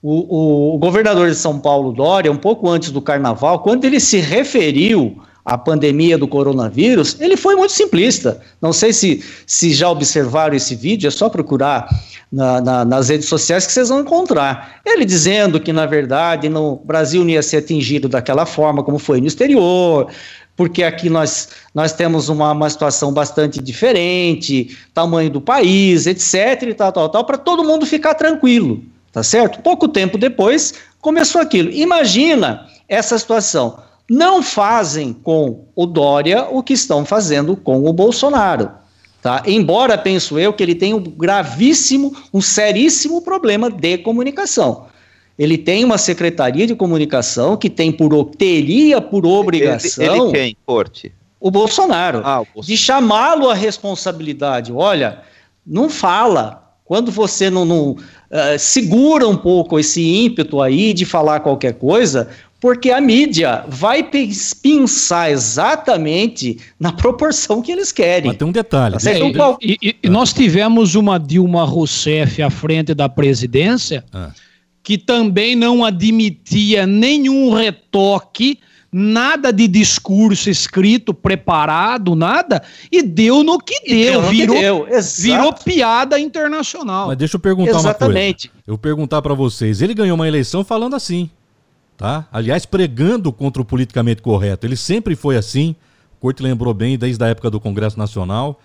o, 0.03 0.75
o, 0.75 0.79
governador 0.79 1.29
de 1.29 1.35
São 1.35 1.59
Paulo, 1.59 1.93
Dória, 1.93 2.31
um 2.31 2.37
pouco 2.37 2.69
antes 2.69 2.91
do 2.91 3.01
carnaval, 3.01 3.61
quando 3.61 3.85
ele 3.85 3.99
se 3.99 4.19
referiu 4.19 5.21
à 5.45 5.57
pandemia 5.57 6.19
do 6.19 6.27
coronavírus, 6.27 7.21
ele 7.21 7.37
foi 7.37 7.55
muito 7.55 7.73
simplista. 7.73 8.41
Não 8.61 8.73
sei 8.73 8.93
se, 8.93 9.25
se 9.47 9.73
já 9.73 9.89
observaram 9.89 10.55
esse 10.57 10.75
vídeo, 10.75 11.07
é 11.07 11.11
só 11.11 11.29
procurar 11.29 11.89
na, 12.31 12.61
na, 12.61 12.85
nas 12.85 13.09
redes 13.09 13.29
sociais 13.29 13.67
que 13.67 13.73
vocês 13.73 13.89
vão 13.89 14.01
encontrar. 14.01 14.81
Ele 14.85 15.05
dizendo 15.05 15.61
que, 15.61 15.73
na 15.73 15.87
verdade, 15.87 16.49
no 16.49 16.77
Brasil 16.85 17.23
não 17.23 17.31
ia 17.31 17.43
ser 17.43 17.59
atingido 17.59 18.09
daquela 18.09 18.45
forma 18.45 18.83
como 18.83 18.99
foi 18.99 19.21
no 19.21 19.27
exterior, 19.27 20.09
porque 20.57 20.83
aqui 20.83 21.09
nós, 21.09 21.51
nós 21.75 21.93
temos 21.93 22.29
uma, 22.29 22.51
uma 22.53 22.69
situação 22.69 23.13
bastante 23.13 23.61
diferente, 23.61 24.77
tamanho 24.93 25.31
do 25.31 25.41
país, 25.41 26.07
etc, 26.07 26.63
e 26.63 26.75
tal, 26.75 26.91
tal, 26.91 27.09
tal, 27.09 27.25
para 27.25 27.39
todo 27.39 27.63
mundo 27.63 27.87
ficar 27.87 28.15
tranquilo, 28.15 28.83
tá 29.17 29.23
certo? 29.23 29.63
Pouco 29.63 29.89
tempo 29.89 30.19
depois, 30.19 30.75
começou 31.01 31.41
aquilo. 31.41 31.71
Imagina 31.71 32.67
essa 32.87 33.19
situação. 33.19 33.79
Não 34.11 34.43
fazem 34.43 35.15
com 35.15 35.65
o 35.75 35.87
Dória 35.87 36.47
o 36.51 36.63
que 36.63 36.75
estão 36.75 37.03
fazendo 37.03 37.57
com 37.57 37.89
o 37.89 37.93
Bolsonaro. 37.95 38.71
Tá? 39.23 39.43
Embora 39.47 39.97
penso 39.97 40.39
eu 40.39 40.53
que 40.53 40.63
ele 40.63 40.75
tem 40.75 40.93
um 40.93 41.01
gravíssimo, 41.01 42.15
um 42.31 42.43
seríssimo 42.43 43.23
problema 43.23 43.71
de 43.71 43.97
comunicação. 43.97 44.85
Ele 45.39 45.57
tem 45.57 45.83
uma 45.83 45.97
secretaria 45.97 46.67
de 46.67 46.75
comunicação 46.75 47.57
que 47.57 47.71
tem 47.71 47.91
por 47.91 48.13
teria 48.37 49.01
por 49.01 49.25
obrigação. 49.25 50.05
Ele, 50.05 50.25
ele 50.25 50.31
quem, 50.31 50.57
Corte? 50.67 51.11
O 51.41 51.51
Bolsonaro. 51.51 52.21
Ah, 52.23 52.43
o 52.43 52.45
Bolsonaro. 52.45 52.67
De 52.67 52.77
chamá-lo 52.77 53.49
à 53.49 53.55
responsabilidade. 53.55 54.75
Olha, 54.75 55.23
não 55.67 55.89
fala. 55.89 56.66
Quando 56.87 57.11
você 57.11 57.51
não, 57.51 57.65
não 57.65 57.91
uh, 57.91 57.99
segura 58.59 59.29
um 59.29 59.37
pouco 59.37 59.79
esse 59.79 60.03
ímpeto 60.03 60.63
aí 60.63 60.95
de 60.95 61.05
falar 61.05 61.41
qualquer 61.41 61.75
coisa, 61.75 62.29
porque 62.61 62.91
a 62.91 63.01
mídia 63.01 63.65
vai 63.69 64.09
pensar 64.63 65.31
exatamente 65.31 66.59
na 66.81 66.93
proporção 66.93 67.61
que 67.61 67.71
eles 67.71 67.93
querem. 67.93 68.29
Mas 68.29 68.37
tem 68.39 68.49
um 68.49 68.53
detalhe. 68.53 68.97
Tá 68.99 69.11
é, 69.11 69.19
então, 69.19 69.59
e, 69.61 69.97
e, 70.03 70.09
nós 70.09 70.33
tivemos 70.33 70.95
uma 70.95 71.19
Dilma 71.19 71.65
Rousseff 71.65 72.41
à 72.41 72.49
frente 72.49 72.95
da 72.95 73.09
presidência. 73.09 74.05
Ah 74.13 74.31
que 74.87 74.97
também 74.97 75.57
não 75.57 75.85
admitia 75.85 76.87
nenhum 76.87 77.53
retoque, 77.53 78.61
nada 78.99 79.53
de 79.53 79.69
discurso 79.69 80.49
escrito, 80.49 81.13
preparado, 81.13 82.15
nada, 82.15 82.63
e 82.91 83.03
deu 83.03 83.45
no 83.45 83.59
que 83.59 83.87
deu, 83.87 84.23
deu 84.23 84.31
virou, 84.31 84.57
que 84.57 84.63
deu. 84.63 84.87
virou 85.19 85.53
piada 85.53 86.19
internacional. 86.19 87.09
Mas 87.09 87.19
deixa 87.19 87.37
eu 87.37 87.41
perguntar 87.41 87.77
Exatamente. 87.77 88.47
uma 88.47 88.53
coisa. 88.53 88.65
Eu 88.67 88.79
perguntar 88.79 89.21
para 89.21 89.35
vocês, 89.35 89.83
ele 89.83 89.93
ganhou 89.93 90.15
uma 90.15 90.27
eleição 90.27 90.65
falando 90.65 90.97
assim, 90.97 91.29
tá? 91.95 92.27
Aliás, 92.33 92.65
pregando 92.65 93.31
contra 93.31 93.61
o 93.61 93.67
politicamente 93.67 94.23
correto. 94.23 94.67
Ele 94.67 94.77
sempre 94.77 95.15
foi 95.15 95.37
assim. 95.37 95.77
O 96.17 96.21
Corte 96.23 96.43
lembrou 96.43 96.73
bem 96.73 96.97
desde 96.97 97.23
a 97.23 97.29
época 97.29 97.51
do 97.51 97.61
Congresso 97.61 97.99
Nacional. 97.99 98.59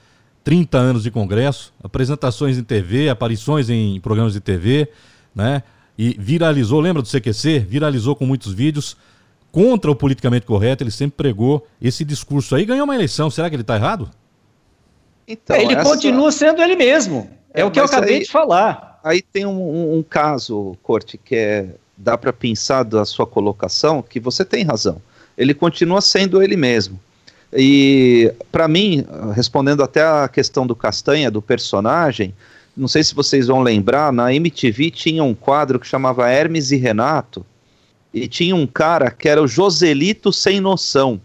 30 0.46 0.78
anos 0.78 1.04
de 1.04 1.12
Congresso, 1.12 1.74
apresentações 1.84 2.58
em 2.58 2.64
TV, 2.64 3.10
aparições 3.10 3.70
em 3.70 4.00
programas 4.00 4.32
de 4.32 4.40
TV, 4.40 4.88
né? 5.36 5.62
e 5.98 6.16
viralizou, 6.18 6.80
lembra 6.80 7.02
do 7.02 7.08
CQC? 7.08 7.60
Viralizou 7.60 8.16
com 8.16 8.26
muitos 8.26 8.52
vídeos 8.54 8.98
contra 9.52 9.92
o 9.92 9.96
politicamente 9.96 10.46
correto, 10.46 10.84
ele 10.84 10.92
sempre 10.92 11.18
pregou 11.18 11.68
esse 11.82 12.06
discurso 12.06 12.56
aí, 12.56 12.66
ganhou 12.66 12.86
uma 12.86 12.96
eleição. 12.96 13.30
Será 13.30 13.50
que 13.50 13.56
ele 13.56 13.64
está 13.64 13.76
errado? 13.76 14.10
Então, 15.28 15.56
ele 15.56 15.74
essa... 15.74 15.84
continua 15.84 16.32
sendo 16.32 16.62
ele 16.62 16.76
mesmo. 16.76 17.30
É, 17.54 17.62
é 17.62 17.66
o 17.66 17.72
que 17.72 17.80
eu 17.80 17.86
acabei 17.86 18.16
aí, 18.16 18.24
de 18.24 18.32
falar. 18.32 19.00
Aí 19.04 19.22
tem 19.22 19.46
um, 19.46 19.62
um, 19.62 19.98
um 19.98 20.04
caso, 20.04 20.78
Corte, 20.82 21.18
que 21.18 21.36
é 21.36 21.70
dá 22.02 22.18
para 22.18 22.34
pensar 22.34 22.84
da 22.84 23.06
sua 23.06 23.28
colocação 23.28 24.02
que 24.02 24.20
você 24.20 24.44
tem 24.44 24.64
razão. 24.64 25.02
Ele 25.38 25.54
continua 25.54 26.02
sendo 26.02 26.42
ele 26.42 26.58
mesmo. 26.58 27.00
E 27.54 28.34
para 28.52 28.68
mim, 28.68 29.06
respondendo 29.34 29.84
até 29.84 30.02
a 30.02 30.28
questão 30.28 30.66
do 30.66 30.76
Castanha, 30.76 31.30
do 31.30 31.42
personagem, 31.42 32.34
não 32.76 32.88
sei 32.88 33.04
se 33.04 33.14
vocês 33.14 33.48
vão 33.48 33.62
lembrar, 33.62 34.12
na 34.12 34.34
MTV 34.34 34.90
tinha 34.92 35.24
um 35.24 35.34
quadro 35.34 35.80
que 35.80 35.86
chamava 35.86 36.30
Hermes 36.30 36.72
e 36.72 36.78
Renato, 36.78 37.46
e 38.14 38.28
tinha 38.28 38.56
um 38.56 38.68
cara 38.68 39.10
que 39.10 39.28
era 39.28 39.42
o 39.42 39.48
Joselito 39.48 40.32
sem 40.32 40.60
noção. 40.60 41.20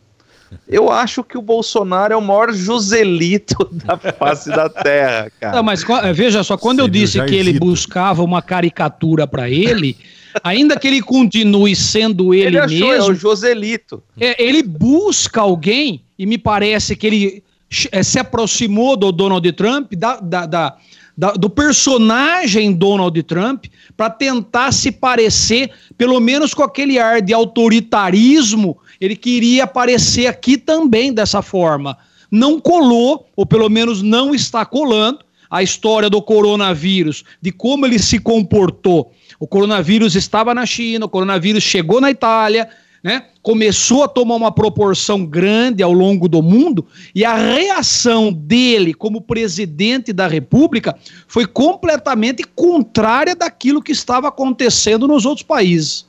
Eu 0.68 0.90
acho 0.90 1.24
que 1.24 1.36
o 1.36 1.42
Bolsonaro 1.42 2.14
é 2.14 2.16
o 2.16 2.22
maior 2.22 2.52
Joselito 2.52 3.68
da 3.72 3.96
face 3.96 4.48
da 4.48 4.68
terra, 4.68 5.30
cara. 5.40 5.56
Não, 5.56 5.62
mas 5.62 5.84
veja 6.14 6.42
só, 6.44 6.56
quando 6.56 6.80
eu 6.80 6.88
disse 6.88 7.22
que 7.24 7.34
ele 7.34 7.58
buscava 7.58 8.22
uma 8.22 8.40
caricatura 8.40 9.26
para 9.26 9.50
ele, 9.50 9.96
ainda 10.42 10.78
que 10.78 10.86
ele 10.86 11.02
continue 11.02 11.74
sendo 11.74 12.32
ele, 12.32 12.46
ele 12.46 12.58
achou, 12.58 12.88
mesmo, 12.88 13.10
é 13.10 13.10
o 13.10 13.14
Joselito. 13.14 14.02
É, 14.20 14.42
ele 14.42 14.62
busca 14.62 15.40
alguém 15.40 16.02
e 16.18 16.24
me 16.26 16.38
parece 16.38 16.94
que 16.94 17.06
ele 17.06 17.44
é, 17.90 18.02
se 18.02 18.18
aproximou 18.18 18.96
do 18.96 19.10
Donald 19.10 19.50
Trump 19.52 19.92
da, 19.94 20.20
da, 20.20 20.46
da 20.46 20.76
da, 21.16 21.32
do 21.32 21.49
personagem 21.49 22.73
Donald 22.73 23.20
Trump 23.23 23.66
para 23.96 24.11
tentar 24.11 24.73
se 24.73 24.92
parecer, 24.92 25.70
pelo 25.96 26.20
menos 26.20 26.52
com 26.52 26.62
aquele 26.62 26.99
ar 26.99 27.23
de 27.23 27.32
autoritarismo, 27.32 28.76
ele 29.00 29.16
queria 29.16 29.64
aparecer 29.64 30.26
aqui 30.26 30.58
também 30.58 31.12
dessa 31.12 31.40
forma. 31.40 31.96
Não 32.30 32.61
colou, 32.61 33.28
ou 33.35 33.46
pelo 33.46 33.68
menos 33.68 34.02
não 34.02 34.35
está 34.35 34.64
colando, 34.66 35.20
a 35.49 35.62
história 35.62 36.11
do 36.11 36.20
coronavírus, 36.20 37.25
de 37.40 37.52
como 37.52 37.87
ele 37.87 37.99
se 37.99 38.18
comportou. 38.18 39.12
O 39.38 39.46
coronavírus 39.46 40.16
estava 40.16 40.52
na 40.52 40.66
China, 40.66 41.06
o 41.06 41.08
coronavírus 41.08 41.62
chegou 41.62 42.00
na 42.00 42.11
Itália, 42.11 42.68
né, 43.06 43.22
começou 43.40 44.02
a 44.02 44.08
tomar 44.08 44.34
uma 44.34 44.50
proporção 44.50 45.25
grande 45.25 45.80
ao 45.80 45.92
longo 45.92 46.28
do 46.28 46.42
mundo 46.42 46.84
e 47.14 47.25
a 47.25 47.36
reação 47.36 48.32
dele 48.32 48.92
como 48.92 49.20
presidente 49.20 50.12
da 50.12 50.26
República 50.26 50.98
foi 51.28 51.46
completamente 51.46 52.42
contrária 52.42 53.36
daquilo 53.36 53.80
que 53.80 53.92
estava 53.92 54.26
acontecendo 54.26 55.06
nos 55.06 55.25
outros 55.25 55.46
países. 55.46 56.04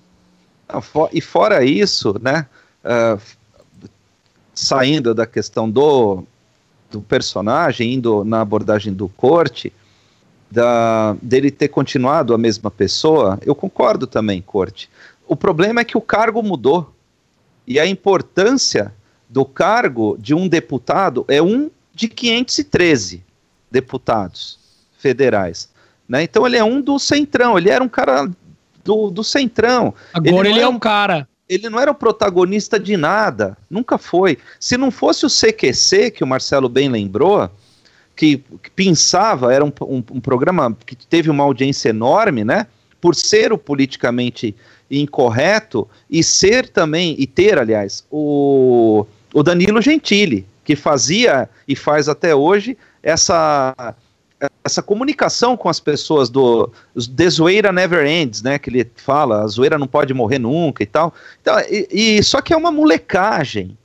E 1.13 1.21
fora 1.21 1.63
isso, 1.63 2.15
né, 2.19 2.47
uh, 2.83 3.21
saindo 4.55 5.13
da 5.13 5.27
questão 5.27 5.69
do, 5.69 6.23
do 6.89 6.99
personagem, 6.99 7.93
indo 7.93 8.23
na 8.23 8.41
abordagem 8.41 8.91
do 8.91 9.07
corte, 9.07 9.71
da, 10.49 11.15
dele 11.21 11.51
ter 11.51 11.67
continuado 11.67 12.33
a 12.33 12.39
mesma 12.39 12.71
pessoa, 12.71 13.37
eu 13.45 13.53
concordo 13.53 14.07
também, 14.07 14.41
corte. 14.41 14.89
O 15.27 15.35
problema 15.35 15.81
é 15.81 15.85
que 15.85 15.97
o 15.97 16.01
cargo 16.01 16.41
mudou. 16.41 16.93
E 17.65 17.79
a 17.79 17.85
importância 17.85 18.93
do 19.29 19.43
cargo 19.43 20.17
de 20.19 20.33
um 20.33 20.47
deputado 20.47 21.25
é 21.27 21.41
um 21.41 21.69
de 21.93 22.07
513 22.07 23.23
deputados 23.69 24.57
federais. 24.97 25.69
Né? 26.07 26.23
Então 26.23 26.45
ele 26.45 26.57
é 26.57 26.63
um 26.63 26.79
do 26.79 26.97
centrão, 26.97 27.57
ele 27.57 27.69
era 27.69 27.83
um 27.83 27.89
cara 27.89 28.29
do, 28.83 29.09
do 29.09 29.23
centrão. 29.23 29.93
Agora 30.13 30.47
ele, 30.47 30.57
ele 30.57 30.63
é 30.63 30.67
um 30.67 30.79
cara. 30.79 31.27
Ele 31.49 31.69
não 31.69 31.79
era 31.79 31.91
o 31.91 31.95
protagonista 31.95 32.79
de 32.79 32.95
nada, 32.95 33.57
nunca 33.69 33.97
foi. 33.97 34.37
Se 34.59 34.77
não 34.77 34.91
fosse 34.91 35.25
o 35.25 35.29
CQC, 35.29 36.11
que 36.11 36.23
o 36.23 36.27
Marcelo 36.27 36.67
bem 36.67 36.89
lembrou, 36.89 37.49
que, 38.15 38.43
que 38.61 38.69
pensava, 38.71 39.53
era 39.53 39.63
um, 39.63 39.71
um, 39.81 40.03
um 40.11 40.19
programa 40.19 40.75
que 40.85 40.95
teve 40.95 41.29
uma 41.29 41.43
audiência 41.43 41.89
enorme, 41.89 42.43
né? 42.43 42.67
Por 42.99 43.15
ser 43.15 43.53
o 43.53 43.57
politicamente 43.57 44.55
incorreto 44.89 45.87
e 46.09 46.23
ser 46.23 46.69
também, 46.69 47.15
e 47.17 47.27
ter, 47.27 47.57
aliás, 47.57 48.05
o, 48.09 49.05
o 49.33 49.43
Danilo 49.43 49.81
Gentili, 49.81 50.45
que 50.63 50.75
fazia 50.75 51.49
e 51.67 51.75
faz 51.75 52.09
até 52.09 52.35
hoje 52.35 52.77
essa 53.01 53.95
essa 54.63 54.83
comunicação 54.83 55.57
com 55.57 55.67
as 55.67 55.79
pessoas 55.79 56.29
do 56.29 56.71
The 57.15 57.29
Zoeira 57.29 57.71
Never 57.71 58.05
Ends, 58.05 58.43
né, 58.43 58.59
que 58.59 58.69
ele 58.69 58.89
fala, 58.95 59.41
a 59.41 59.47
zoeira 59.47 59.79
não 59.79 59.87
pode 59.87 60.13
morrer 60.13 60.37
nunca 60.37 60.83
e 60.83 60.85
tal. 60.85 61.13
Então, 61.41 61.59
e, 61.61 61.87
e 61.91 62.23
só 62.23 62.39
que 62.39 62.53
é 62.53 62.57
uma 62.57 62.71
molecagem. 62.71 63.75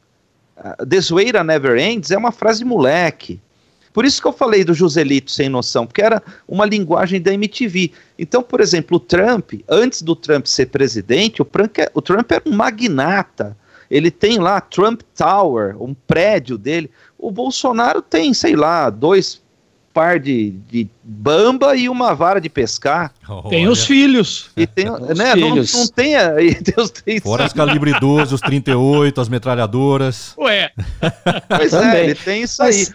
The 0.89 1.01
Zoeira 1.01 1.43
Never 1.43 1.79
Ends 1.79 2.11
é 2.11 2.19
uma 2.19 2.31
frase 2.31 2.59
de 2.59 2.65
moleque. 2.65 3.41
Por 3.93 4.05
isso 4.05 4.21
que 4.21 4.29
eu 4.29 4.33
falei 4.33 4.65
do 4.65 4.75
Joselito 4.75 5.31
sem 5.31 5.49
noção, 5.49 5.87
porque 5.87 6.03
era 6.03 6.23
uma 6.49 6.65
linguagem 6.65 7.21
da 7.21 7.33
MTV. 7.33 7.93
Então, 8.19 8.43
por 8.43 8.61
exemplo, 8.61 8.97
o 8.97 9.01
Trump, 9.01 9.53
antes 9.69 10.03
do 10.03 10.17
Trump 10.17 10.47
ser 10.47 10.67
presidente, 10.67 11.43
o 11.43 11.45
Trump, 11.45 11.79
é, 11.79 11.91
o 11.93 12.01
Trump 12.01 12.31
era 12.31 12.43
um 12.47 12.53
magnata. 12.53 13.57
Ele 13.91 14.11
tem 14.11 14.39
lá 14.39 14.61
Trump 14.61 15.03
Tower, 15.15 15.77
um 15.83 15.93
prédio 15.93 16.57
dele. 16.57 16.91
O 17.19 17.31
Bolsonaro 17.31 18.01
tem, 18.01 18.33
sei 18.33 18.57
lá, 18.57 18.89
dois 18.89 19.43
par 19.93 20.19
de, 20.19 20.51
de 20.69 20.89
bamba 21.03 21.77
e 21.77 21.89
uma 21.89 22.15
vara 22.15 22.41
de 22.41 22.49
pescar. 22.49 23.13
Tem 23.49 23.69
os 23.69 23.85
filhos. 23.85 24.51
E 24.57 24.67
tem, 24.67 24.87
né, 25.15 25.35
filhos. 25.35 25.73
Não, 25.73 25.81
não 25.81 25.89
tem, 25.89 26.17
aí 26.17 26.55
Deus 26.61 26.91
tem 26.91 27.21
Fora 27.21 27.45
as 27.45 27.53
calibre 27.53 27.93
12, 27.99 28.35
os 28.35 28.41
38, 28.41 29.21
as 29.21 29.29
metralhadoras. 29.29 30.35
Ué. 30.39 30.71
Pois 31.49 31.73
é, 31.75 32.05
ele 32.05 32.15
tem 32.15 32.43
isso 32.43 32.63
aí. 32.63 32.87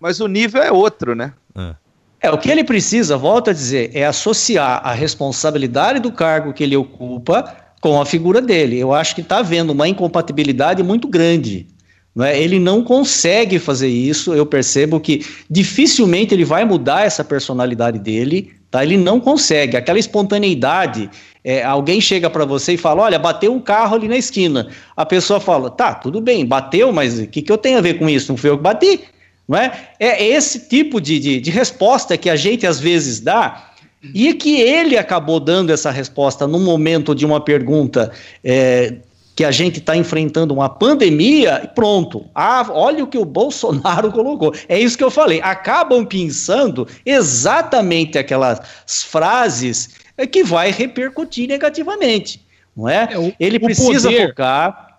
Mas 0.00 0.20
o 0.20 0.28
nível 0.28 0.62
é 0.62 0.70
outro, 0.70 1.14
né? 1.14 1.32
É. 1.56 1.74
É, 2.20 2.30
o 2.30 2.38
que 2.38 2.50
ele 2.50 2.64
precisa, 2.64 3.16
volto 3.16 3.50
a 3.50 3.52
dizer, 3.52 3.90
é 3.94 4.04
associar 4.04 4.80
a 4.84 4.92
responsabilidade 4.92 6.00
do 6.00 6.10
cargo 6.10 6.52
que 6.52 6.64
ele 6.64 6.76
ocupa 6.76 7.54
com 7.80 8.00
a 8.00 8.06
figura 8.06 8.42
dele. 8.42 8.76
Eu 8.76 8.92
acho 8.92 9.14
que 9.14 9.20
está 9.20 9.38
havendo 9.38 9.70
uma 9.72 9.88
incompatibilidade 9.88 10.82
muito 10.82 11.06
grande. 11.06 11.66
Não 12.14 12.24
é? 12.24 12.36
Ele 12.36 12.58
não 12.58 12.82
consegue 12.82 13.60
fazer 13.60 13.86
isso. 13.86 14.34
Eu 14.34 14.44
percebo 14.44 14.98
que 14.98 15.24
dificilmente 15.48 16.34
ele 16.34 16.44
vai 16.44 16.64
mudar 16.64 17.06
essa 17.06 17.22
personalidade 17.22 18.00
dele. 18.00 18.50
Tá? 18.68 18.82
Ele 18.82 18.96
não 18.96 19.20
consegue. 19.20 19.76
Aquela 19.76 20.00
espontaneidade. 20.00 21.08
É, 21.44 21.62
alguém 21.62 22.00
chega 22.00 22.28
para 22.28 22.44
você 22.44 22.72
e 22.72 22.76
fala: 22.76 23.02
Olha, 23.02 23.18
bateu 23.18 23.52
um 23.54 23.60
carro 23.60 23.94
ali 23.94 24.08
na 24.08 24.16
esquina. 24.16 24.68
A 24.96 25.06
pessoa 25.06 25.38
fala: 25.38 25.70
Tá, 25.70 25.94
tudo 25.94 26.20
bem, 26.20 26.44
bateu, 26.44 26.92
mas 26.92 27.20
o 27.20 27.26
que, 27.28 27.42
que 27.42 27.52
eu 27.52 27.56
tenho 27.56 27.78
a 27.78 27.80
ver 27.80 27.94
com 27.94 28.08
isso? 28.08 28.32
Não 28.32 28.36
fui 28.36 28.50
eu 28.50 28.56
que 28.56 28.64
bati. 28.64 29.00
Não 29.48 29.56
é? 29.56 29.90
é 29.98 30.22
esse 30.22 30.68
tipo 30.68 31.00
de, 31.00 31.18
de, 31.18 31.40
de 31.40 31.50
resposta 31.50 32.18
que 32.18 32.28
a 32.28 32.36
gente 32.36 32.66
às 32.66 32.78
vezes 32.78 33.18
dá 33.20 33.70
e 34.14 34.34
que 34.34 34.60
ele 34.60 34.96
acabou 34.96 35.40
dando 35.40 35.70
essa 35.70 35.90
resposta 35.90 36.46
no 36.46 36.60
momento 36.60 37.14
de 37.14 37.24
uma 37.24 37.40
pergunta 37.40 38.12
é, 38.44 38.96
que 39.34 39.44
a 39.44 39.50
gente 39.50 39.78
está 39.78 39.96
enfrentando 39.96 40.52
uma 40.52 40.68
pandemia 40.68 41.62
e 41.64 41.68
pronto. 41.68 42.26
Ah, 42.34 42.66
olha 42.70 43.04
o 43.04 43.06
que 43.06 43.16
o 43.16 43.24
Bolsonaro 43.24 44.10
colocou. 44.12 44.54
É 44.68 44.78
isso 44.78 44.98
que 44.98 45.04
eu 45.04 45.10
falei. 45.10 45.40
Acabam 45.42 46.04
pensando 46.04 46.86
exatamente 47.06 48.18
aquelas 48.18 48.60
frases 48.86 49.90
que 50.30 50.42
vai 50.42 50.70
repercutir 50.70 51.48
negativamente. 51.48 52.44
Não 52.76 52.88
é? 52.88 53.08
é 53.12 53.18
o, 53.18 53.32
ele 53.38 53.58
precisa 53.58 54.08
poder, 54.08 54.28
focar. 54.28 54.98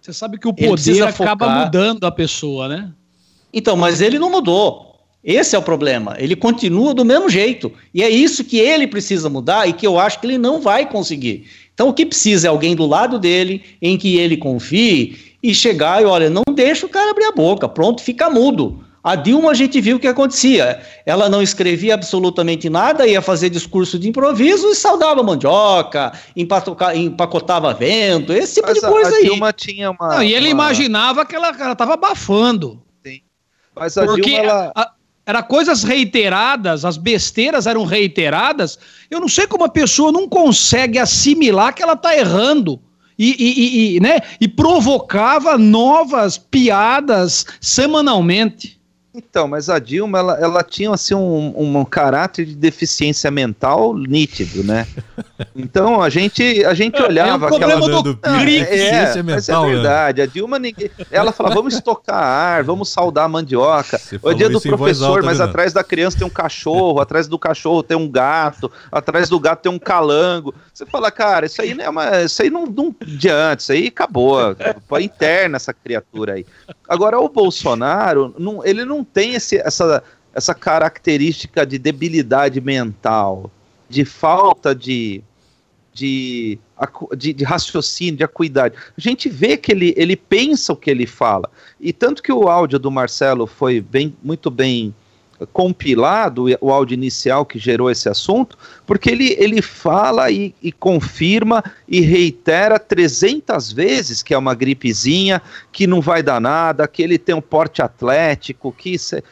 Você 0.00 0.12
sabe 0.12 0.38
que 0.38 0.46
o 0.48 0.54
poder 0.54 1.02
acaba 1.02 1.46
focar. 1.46 1.64
mudando 1.64 2.04
a 2.04 2.10
pessoa, 2.12 2.68
né? 2.68 2.90
Então, 3.52 3.76
mas 3.76 4.00
ele 4.00 4.18
não 4.18 4.30
mudou. 4.30 4.86
Esse 5.22 5.56
é 5.56 5.58
o 5.58 5.62
problema. 5.62 6.14
Ele 6.18 6.36
continua 6.36 6.94
do 6.94 7.04
mesmo 7.04 7.28
jeito. 7.28 7.72
E 7.92 8.02
é 8.02 8.08
isso 8.08 8.44
que 8.44 8.58
ele 8.58 8.86
precisa 8.86 9.28
mudar 9.28 9.68
e 9.68 9.72
que 9.72 9.86
eu 9.86 9.98
acho 9.98 10.20
que 10.20 10.26
ele 10.26 10.38
não 10.38 10.60
vai 10.60 10.88
conseguir. 10.88 11.46
Então, 11.74 11.88
o 11.88 11.92
que 11.92 12.06
precisa 12.06 12.46
é 12.46 12.50
alguém 12.50 12.76
do 12.76 12.86
lado 12.86 13.18
dele, 13.18 13.62
em 13.82 13.98
que 13.98 14.16
ele 14.16 14.36
confie, 14.36 15.34
e 15.42 15.54
chegar 15.54 16.00
e 16.00 16.04
olha, 16.04 16.30
não 16.30 16.42
deixa 16.54 16.86
o 16.86 16.88
cara 16.88 17.10
abrir 17.10 17.24
a 17.24 17.32
boca, 17.32 17.68
pronto, 17.68 18.02
fica 18.02 18.30
mudo. 18.30 18.82
A 19.02 19.14
Dilma 19.14 19.50
a 19.50 19.54
gente 19.54 19.80
viu 19.80 19.98
o 19.98 20.00
que 20.00 20.08
acontecia. 20.08 20.80
Ela 21.04 21.28
não 21.28 21.40
escrevia 21.40 21.94
absolutamente 21.94 22.68
nada, 22.68 23.06
ia 23.06 23.22
fazer 23.22 23.50
discurso 23.50 24.00
de 24.00 24.08
improviso 24.08 24.68
e 24.68 24.74
saudava 24.74 25.22
mandioca, 25.22 26.12
empacotava 26.34 27.72
vento, 27.72 28.32
esse 28.32 28.56
tipo 28.56 28.66
Mas 28.66 28.80
de 28.80 28.80
coisa 28.80 29.10
a, 29.10 29.12
a 29.12 29.16
aí. 29.16 29.24
Dilma 29.24 29.52
tinha 29.52 29.90
uma. 29.92 30.08
Não, 30.08 30.22
e 30.24 30.34
ele 30.34 30.46
uma... 30.46 30.64
imaginava 30.64 31.24
que 31.24 31.36
ela 31.36 31.50
estava 31.50 31.94
abafando. 31.94 32.82
Mas 33.76 33.96
a 33.98 34.04
Porque 34.06 34.22
Dilma, 34.22 34.44
ela... 34.44 34.72
a, 34.74 34.92
era 35.26 35.42
coisas 35.42 35.82
reiteradas, 35.82 36.84
as 36.84 36.96
besteiras 36.96 37.66
eram 37.66 37.84
reiteradas. 37.84 38.78
Eu 39.10 39.20
não 39.20 39.28
sei 39.28 39.46
como 39.46 39.64
a 39.64 39.68
pessoa 39.68 40.12
não 40.12 40.28
consegue 40.28 40.98
assimilar 40.98 41.74
que 41.74 41.82
ela 41.82 41.94
está 41.94 42.16
errando. 42.16 42.80
E, 43.18 43.34
e, 43.38 43.96
e, 43.96 44.00
né? 44.00 44.20
e 44.40 44.46
provocava 44.46 45.56
novas 45.56 46.36
piadas 46.38 47.46
semanalmente. 47.60 48.75
Então, 49.16 49.48
mas 49.48 49.70
a 49.70 49.78
Dilma, 49.78 50.18
ela, 50.18 50.38
ela 50.38 50.62
tinha 50.62 50.92
assim 50.92 51.14
um, 51.14 51.78
um, 51.78 51.84
caráter 51.86 52.44
de 52.44 52.54
deficiência 52.54 53.30
mental 53.30 53.96
nítido, 53.96 54.62
né? 54.62 54.86
Então 55.54 56.00
a 56.02 56.08
gente 56.08 56.64
a 56.64 56.72
gente 56.72 57.00
olhava 57.02 57.46
é, 57.46 57.50
é 57.50 57.56
aquela 57.56 57.76
do, 57.80 58.02
do 58.02 58.18
é, 58.22 59.18
é, 59.18 59.22
mas 59.22 59.48
é 59.48 59.52
né? 59.52 59.66
verdade. 59.66 60.22
A 60.22 60.26
Dilma 60.26 60.58
ninguém, 60.58 60.90
ela 61.10 61.30
fala 61.32 61.54
vamos 61.54 61.74
estocar 61.74 62.22
ar, 62.22 62.64
vamos 62.64 62.88
saudar 62.88 63.24
a 63.24 63.28
mandioca. 63.28 64.00
O 64.22 64.32
dia 64.32 64.48
do 64.48 64.60
professor, 64.60 65.16
alta, 65.18 65.22
mas 65.22 65.38
né? 65.38 65.44
atrás 65.44 65.72
da 65.72 65.84
criança 65.84 66.18
tem 66.18 66.26
um 66.26 66.30
cachorro, 66.30 67.00
atrás 67.00 67.28
do 67.28 67.38
cachorro 67.38 67.82
tem 67.82 67.96
um 67.96 68.08
gato, 68.08 68.70
atrás 68.90 69.28
do 69.28 69.38
gato 69.38 69.62
tem 69.62 69.72
um 69.72 69.78
calango. 69.78 70.54
Você 70.72 70.86
fala, 70.86 71.10
cara, 71.10 71.46
isso 71.46 71.60
aí 71.60 71.74
não 71.74 71.84
é 71.84 71.88
uma, 71.88 72.22
isso 72.22 72.42
aí 72.42 72.50
não, 72.50 72.66
não 72.66 72.94
adianta, 73.00 73.62
isso 73.62 73.72
aí 73.72 73.86
acabou, 73.88 74.38
foi 74.88 75.04
interna 75.04 75.56
essa 75.56 75.72
criatura 75.72 76.34
aí. 76.34 76.46
Agora 76.88 77.18
o 77.18 77.28
Bolsonaro, 77.28 78.34
não, 78.38 78.64
ele 78.64 78.84
não 78.84 79.02
tem 79.02 79.34
esse, 79.34 79.56
essa, 79.58 80.02
essa 80.34 80.54
característica 80.54 81.66
de 81.66 81.78
debilidade 81.78 82.60
mental, 82.60 83.50
de 83.88 84.04
falta 84.04 84.74
de, 84.74 85.22
de, 85.92 86.58
de, 87.16 87.32
de, 87.32 87.44
raciocínio, 87.44 88.16
de 88.16 88.24
acuidade. 88.24 88.76
A 88.96 89.00
gente 89.00 89.28
vê 89.28 89.56
que 89.56 89.72
ele, 89.72 89.94
ele 89.96 90.16
pensa 90.16 90.72
o 90.72 90.76
que 90.76 90.90
ele 90.90 91.06
fala. 91.06 91.50
E 91.80 91.92
tanto 91.92 92.22
que 92.22 92.32
o 92.32 92.48
áudio 92.48 92.78
do 92.78 92.90
Marcelo 92.90 93.46
foi 93.46 93.80
bem, 93.80 94.14
muito 94.22 94.50
bem 94.50 94.94
compilado, 95.52 96.46
o 96.60 96.70
áudio 96.70 96.94
inicial 96.94 97.44
que 97.44 97.58
gerou 97.58 97.90
esse 97.90 98.08
assunto, 98.08 98.56
porque 98.86 99.10
ele, 99.10 99.36
ele 99.38 99.60
fala 99.60 100.30
e, 100.30 100.54
e, 100.62 100.72
confirma 100.72 101.62
e 101.86 102.00
reitera 102.00 102.78
300 102.78 103.72
vezes 103.72 104.22
que 104.22 104.32
é 104.32 104.38
uma 104.38 104.54
gripezinha, 104.54 105.42
que 105.70 105.86
não 105.86 106.00
vai 106.00 106.22
dar 106.22 106.40
nada, 106.40 106.88
que 106.88 107.02
ele 107.02 107.18
tem 107.18 107.34
um 107.34 107.40
porte 107.40 107.82
atlético, 107.82 108.72
que 108.72 108.94
isso 108.94 109.16
é, 109.16 109.22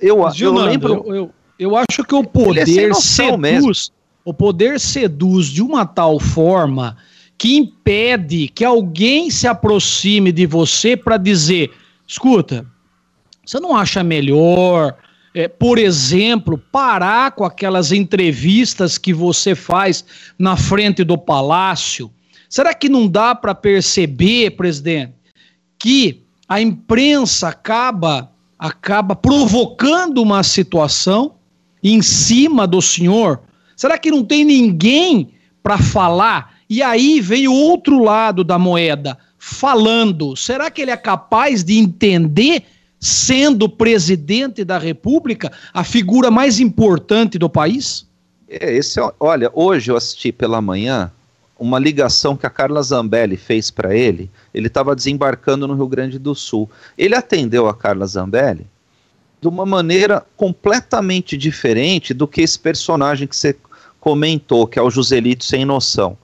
eu, 0.00 0.24
eu 0.38 0.52
lembro... 0.52 1.04
Eu, 1.06 1.14
eu, 1.14 1.30
eu, 1.58 1.76
acho 1.76 2.04
que 2.04 2.14
o 2.14 2.20
é 2.20 2.26
poder 2.26 2.90
é 2.90 2.94
seduz, 2.94 3.38
mesmo. 3.38 3.72
o 4.24 4.34
poder 4.34 4.78
seduz 4.78 5.46
de 5.46 5.62
uma 5.62 5.86
tal 5.86 6.20
forma 6.20 6.96
que 7.36 7.56
impede 7.56 8.48
que 8.48 8.64
alguém 8.64 9.30
se 9.30 9.46
aproxime 9.46 10.30
de 10.30 10.46
você 10.46 10.96
para 10.96 11.16
dizer, 11.16 11.72
escuta, 12.06 12.66
você 13.44 13.60
não 13.60 13.76
acha 13.76 14.02
melhor, 14.02 14.96
é, 15.34 15.48
por 15.48 15.78
exemplo, 15.78 16.56
parar 16.56 17.32
com 17.32 17.44
aquelas 17.44 17.92
entrevistas 17.92 18.96
que 18.96 19.12
você 19.12 19.54
faz 19.54 20.04
na 20.38 20.56
frente 20.56 21.02
do 21.02 21.18
palácio? 21.18 22.10
Será 22.48 22.72
que 22.72 22.88
não 22.88 23.08
dá 23.08 23.34
para 23.34 23.54
perceber, 23.54 24.52
presidente, 24.52 25.12
que 25.78 26.22
a 26.48 26.60
imprensa 26.60 27.48
acaba 27.48 28.30
acaba 28.56 29.16
provocando 29.16 30.22
uma 30.22 30.42
situação 30.42 31.34
em 31.82 32.00
cima 32.00 32.66
do 32.66 32.80
senhor? 32.80 33.40
Será 33.76 33.98
que 33.98 34.10
não 34.10 34.24
tem 34.24 34.44
ninguém 34.44 35.30
para 35.62 35.76
falar? 35.76 36.54
E 36.70 36.82
aí 36.82 37.20
vem 37.20 37.48
o 37.48 37.52
outro 37.52 38.02
lado 38.02 38.42
da 38.42 38.58
moeda, 38.58 39.18
falando. 39.36 40.36
Será 40.36 40.70
que 40.70 40.80
ele 40.80 40.90
é 40.90 40.96
capaz 40.96 41.62
de 41.62 41.76
entender 41.76 42.64
sendo 43.04 43.68
presidente 43.68 44.64
da 44.64 44.78
República, 44.78 45.52
a 45.74 45.84
figura 45.84 46.30
mais 46.30 46.58
importante 46.58 47.38
do 47.38 47.50
país? 47.50 48.06
É, 48.48 48.74
esse, 48.74 48.98
é 48.98 49.12
olha, 49.20 49.50
hoje 49.52 49.90
eu 49.90 49.96
assisti 49.96 50.32
pela 50.32 50.62
manhã 50.62 51.12
uma 51.58 51.78
ligação 51.78 52.34
que 52.34 52.46
a 52.46 52.50
Carla 52.50 52.82
Zambelli 52.82 53.36
fez 53.36 53.70
para 53.70 53.94
ele. 53.94 54.30
Ele 54.54 54.68
estava 54.68 54.96
desembarcando 54.96 55.68
no 55.68 55.74
Rio 55.74 55.86
Grande 55.86 56.18
do 56.18 56.34
Sul. 56.34 56.70
Ele 56.96 57.14
atendeu 57.14 57.68
a 57.68 57.74
Carla 57.74 58.06
Zambelli 58.06 58.66
de 59.38 59.48
uma 59.48 59.66
maneira 59.66 60.24
completamente 60.34 61.36
diferente 61.36 62.14
do 62.14 62.26
que 62.26 62.40
esse 62.40 62.58
personagem 62.58 63.28
que 63.28 63.36
você 63.36 63.54
comentou, 64.00 64.66
que 64.66 64.78
é 64.78 64.82
o 64.82 64.90
Joselito 64.90 65.44
sem 65.44 65.66
noção. 65.66 66.16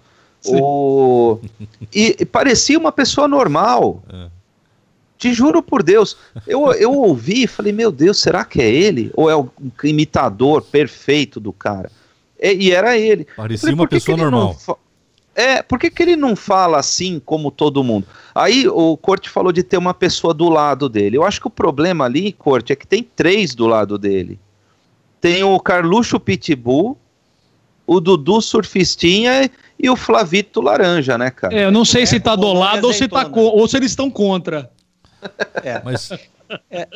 O... 0.46 1.38
E, 1.94 2.16
e, 2.18 2.24
parecia 2.24 2.78
uma 2.78 2.90
pessoa 2.90 3.28
normal. 3.28 4.02
É. 4.10 4.39
Te 5.20 5.34
juro 5.34 5.62
por 5.62 5.82
Deus. 5.82 6.16
Eu, 6.46 6.72
eu 6.72 6.94
ouvi 6.94 7.42
e 7.42 7.46
falei, 7.46 7.74
meu 7.74 7.92
Deus, 7.92 8.18
será 8.18 8.42
que 8.42 8.62
é 8.62 8.70
ele? 8.70 9.10
Ou 9.14 9.28
é 9.28 9.36
o 9.36 9.50
imitador 9.84 10.62
perfeito 10.62 11.38
do 11.38 11.52
cara? 11.52 11.92
E, 12.40 12.68
e 12.68 12.72
era 12.72 12.96
ele. 12.96 13.26
Parecia 13.36 13.60
falei, 13.60 13.74
uma 13.74 13.86
pessoa 13.86 14.16
normal. 14.16 14.56
É, 15.34 15.62
por 15.62 15.78
que, 15.78 15.90
que 15.90 16.02
ele 16.02 16.16
não 16.16 16.34
fala 16.34 16.78
assim 16.78 17.20
como 17.22 17.50
todo 17.50 17.84
mundo? 17.84 18.06
Aí 18.34 18.66
o 18.66 18.96
Corte 18.96 19.28
falou 19.28 19.52
de 19.52 19.62
ter 19.62 19.76
uma 19.76 19.92
pessoa 19.92 20.32
do 20.32 20.48
lado 20.48 20.88
dele. 20.88 21.18
Eu 21.18 21.24
acho 21.24 21.38
que 21.38 21.48
o 21.48 21.50
problema 21.50 22.06
ali, 22.06 22.32
Corte, 22.32 22.72
é 22.72 22.76
que 22.76 22.86
tem 22.86 23.02
três 23.02 23.54
do 23.54 23.66
lado 23.66 23.98
dele. 23.98 24.40
Tem 25.20 25.44
o 25.44 25.60
Carluxo 25.60 26.18
Pitbull, 26.18 26.96
o 27.86 28.00
Dudu 28.00 28.40
Surfistinha 28.40 29.50
e 29.78 29.90
o 29.90 29.96
Flavito 29.96 30.62
Laranja, 30.62 31.18
né, 31.18 31.30
cara? 31.30 31.54
É, 31.54 31.66
eu 31.66 31.70
não 31.70 31.84
sei 31.84 32.04
é, 32.04 32.06
se 32.06 32.18
tá 32.18 32.34
do 32.34 32.54
lado 32.54 32.86
ou 32.86 32.92
se, 32.94 33.06
tá 33.06 33.30
ou 33.34 33.68
se 33.68 33.76
eles 33.76 33.92
estão 33.92 34.10
contra. 34.10 34.70
É. 35.62 35.80
Mas... 35.84 36.10
É, 36.70 36.88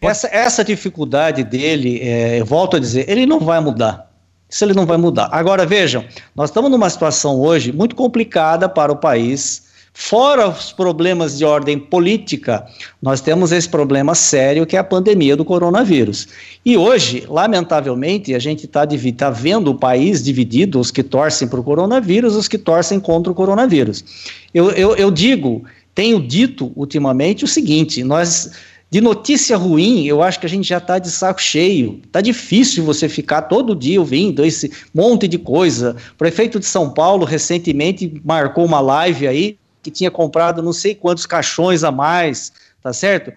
essa, 0.00 0.28
essa 0.28 0.64
dificuldade 0.64 1.42
dele, 1.44 2.00
é, 2.00 2.40
eu 2.40 2.44
volto 2.44 2.76
a 2.76 2.80
dizer, 2.80 3.08
ele 3.08 3.26
não 3.26 3.40
vai 3.40 3.60
mudar. 3.60 4.10
Isso 4.48 4.64
ele 4.64 4.74
não 4.74 4.86
vai 4.86 4.96
mudar. 4.96 5.28
Agora 5.32 5.66
vejam, 5.66 6.04
nós 6.34 6.50
estamos 6.50 6.70
numa 6.70 6.88
situação 6.88 7.40
hoje 7.40 7.72
muito 7.72 7.96
complicada 7.96 8.68
para 8.68 8.92
o 8.92 8.96
país, 8.96 9.66
Fora 9.98 10.50
os 10.50 10.72
problemas 10.72 11.38
de 11.38 11.44
ordem 11.46 11.78
política, 11.78 12.66
nós 13.00 13.22
temos 13.22 13.50
esse 13.50 13.66
problema 13.66 14.14
sério 14.14 14.66
que 14.66 14.76
é 14.76 14.78
a 14.78 14.84
pandemia 14.84 15.34
do 15.34 15.42
coronavírus. 15.42 16.28
E 16.62 16.76
hoje, 16.76 17.24
lamentavelmente, 17.26 18.34
a 18.34 18.38
gente 18.38 18.66
está 18.66 18.86
tá 19.16 19.30
vendo 19.30 19.70
o 19.70 19.74
país 19.74 20.22
dividido, 20.22 20.78
os 20.78 20.90
que 20.90 21.02
torcem 21.02 21.48
para 21.48 21.58
o 21.58 21.64
coronavírus, 21.64 22.36
os 22.36 22.46
que 22.46 22.58
torcem 22.58 23.00
contra 23.00 23.32
o 23.32 23.34
coronavírus. 23.34 24.04
Eu, 24.52 24.70
eu, 24.72 24.94
eu 24.96 25.10
digo, 25.10 25.64
tenho 25.96 26.20
dito 26.20 26.70
ultimamente 26.76 27.42
o 27.42 27.48
seguinte: 27.48 28.04
nós 28.04 28.52
de 28.88 29.00
notícia 29.00 29.56
ruim, 29.56 30.04
eu 30.04 30.22
acho 30.22 30.38
que 30.38 30.46
a 30.46 30.48
gente 30.48 30.68
já 30.68 30.78
está 30.78 31.00
de 31.00 31.10
saco 31.10 31.42
cheio. 31.42 32.00
Tá 32.12 32.20
difícil 32.20 32.84
você 32.84 33.08
ficar 33.08 33.42
todo 33.42 33.74
dia 33.74 33.98
ouvindo 33.98 34.44
esse 34.44 34.70
monte 34.94 35.26
de 35.26 35.38
coisa. 35.38 35.96
O 36.12 36.14
prefeito 36.16 36.60
de 36.60 36.66
São 36.66 36.90
Paulo 36.90 37.24
recentemente 37.24 38.20
marcou 38.24 38.64
uma 38.64 38.78
live 38.78 39.26
aí 39.26 39.58
que 39.82 39.90
tinha 39.90 40.10
comprado 40.10 40.62
não 40.62 40.72
sei 40.72 40.94
quantos 40.94 41.26
caixões 41.26 41.82
a 41.82 41.90
mais, 41.90 42.52
tá 42.80 42.92
certo? 42.92 43.32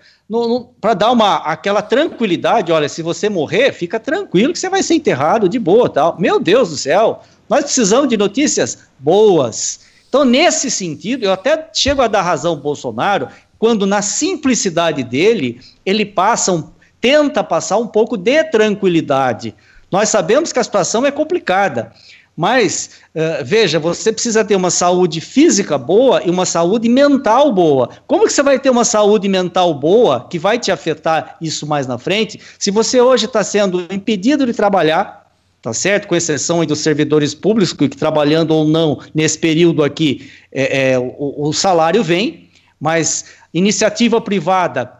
Para 0.79 0.93
dar 0.93 1.11
uma 1.11 1.37
aquela 1.37 1.81
tranquilidade, 1.81 2.71
olha, 2.71 2.87
se 2.87 3.01
você 3.01 3.27
morrer, 3.29 3.71
fica 3.71 3.99
tranquilo 3.99 4.53
que 4.53 4.59
você 4.59 4.69
vai 4.69 4.83
ser 4.83 4.95
enterrado 4.95 5.49
de 5.49 5.57
boa, 5.57 5.89
tal. 5.89 6.19
Meu 6.19 6.39
Deus 6.39 6.69
do 6.69 6.77
céu, 6.77 7.23
nós 7.49 7.63
precisamos 7.63 8.07
de 8.07 8.17
notícias 8.17 8.79
boas. 8.99 9.88
Então, 10.09 10.25
nesse 10.25 10.71
sentido, 10.71 11.23
eu 11.23 11.31
até 11.31 11.69
chego 11.71 12.01
a 12.01 12.07
dar 12.07 12.23
razão 12.23 12.51
ao 12.51 12.57
Bolsonaro 12.57 13.29
quando 13.59 13.85
na 13.85 14.01
simplicidade 14.01 15.03
dele, 15.03 15.61
ele 15.85 16.05
passa 16.05 16.51
um, 16.51 16.69
tenta 16.99 17.43
passar 17.43 17.77
um 17.77 17.87
pouco 17.87 18.17
de 18.17 18.43
tranquilidade. 18.45 19.53
Nós 19.91 20.09
sabemos 20.09 20.51
que 20.51 20.59
a 20.59 20.63
situação 20.63 21.05
é 21.05 21.11
complicada, 21.11 21.91
mas, 22.35 22.91
uh, 23.13 23.43
veja, 23.43 23.79
você 23.79 24.13
precisa 24.13 24.45
ter 24.45 24.55
uma 24.55 24.71
saúde 24.71 25.19
física 25.19 25.77
boa 25.77 26.23
e 26.23 26.29
uma 26.29 26.45
saúde 26.45 26.87
mental 26.87 27.51
boa. 27.51 27.89
Como 28.07 28.25
que 28.25 28.31
você 28.31 28.41
vai 28.41 28.57
ter 28.57 28.69
uma 28.69 28.85
saúde 28.85 29.27
mental 29.27 29.73
boa 29.73 30.25
que 30.29 30.39
vai 30.39 30.57
te 30.57 30.71
afetar 30.71 31.35
isso 31.41 31.67
mais 31.67 31.85
na 31.85 31.97
frente, 31.97 32.39
se 32.57 32.71
você 32.71 33.01
hoje 33.01 33.25
está 33.25 33.43
sendo 33.43 33.85
impedido 33.91 34.45
de 34.45 34.53
trabalhar, 34.53 35.28
tá 35.61 35.73
certo? 35.73 36.07
Com 36.07 36.15
exceção 36.15 36.63
dos 36.65 36.79
servidores 36.79 37.33
públicos 37.33 37.73
que 37.73 37.89
trabalhando 37.89 38.51
ou 38.51 38.65
não 38.65 38.99
nesse 39.13 39.37
período 39.37 39.83
aqui, 39.83 40.29
é, 40.51 40.91
é 40.91 40.99
o, 40.99 41.49
o, 41.49 41.53
salário 41.53 42.03
vem, 42.03 42.49
mas 42.79 43.25
iniciativa 43.53 44.21
privada, 44.21 44.91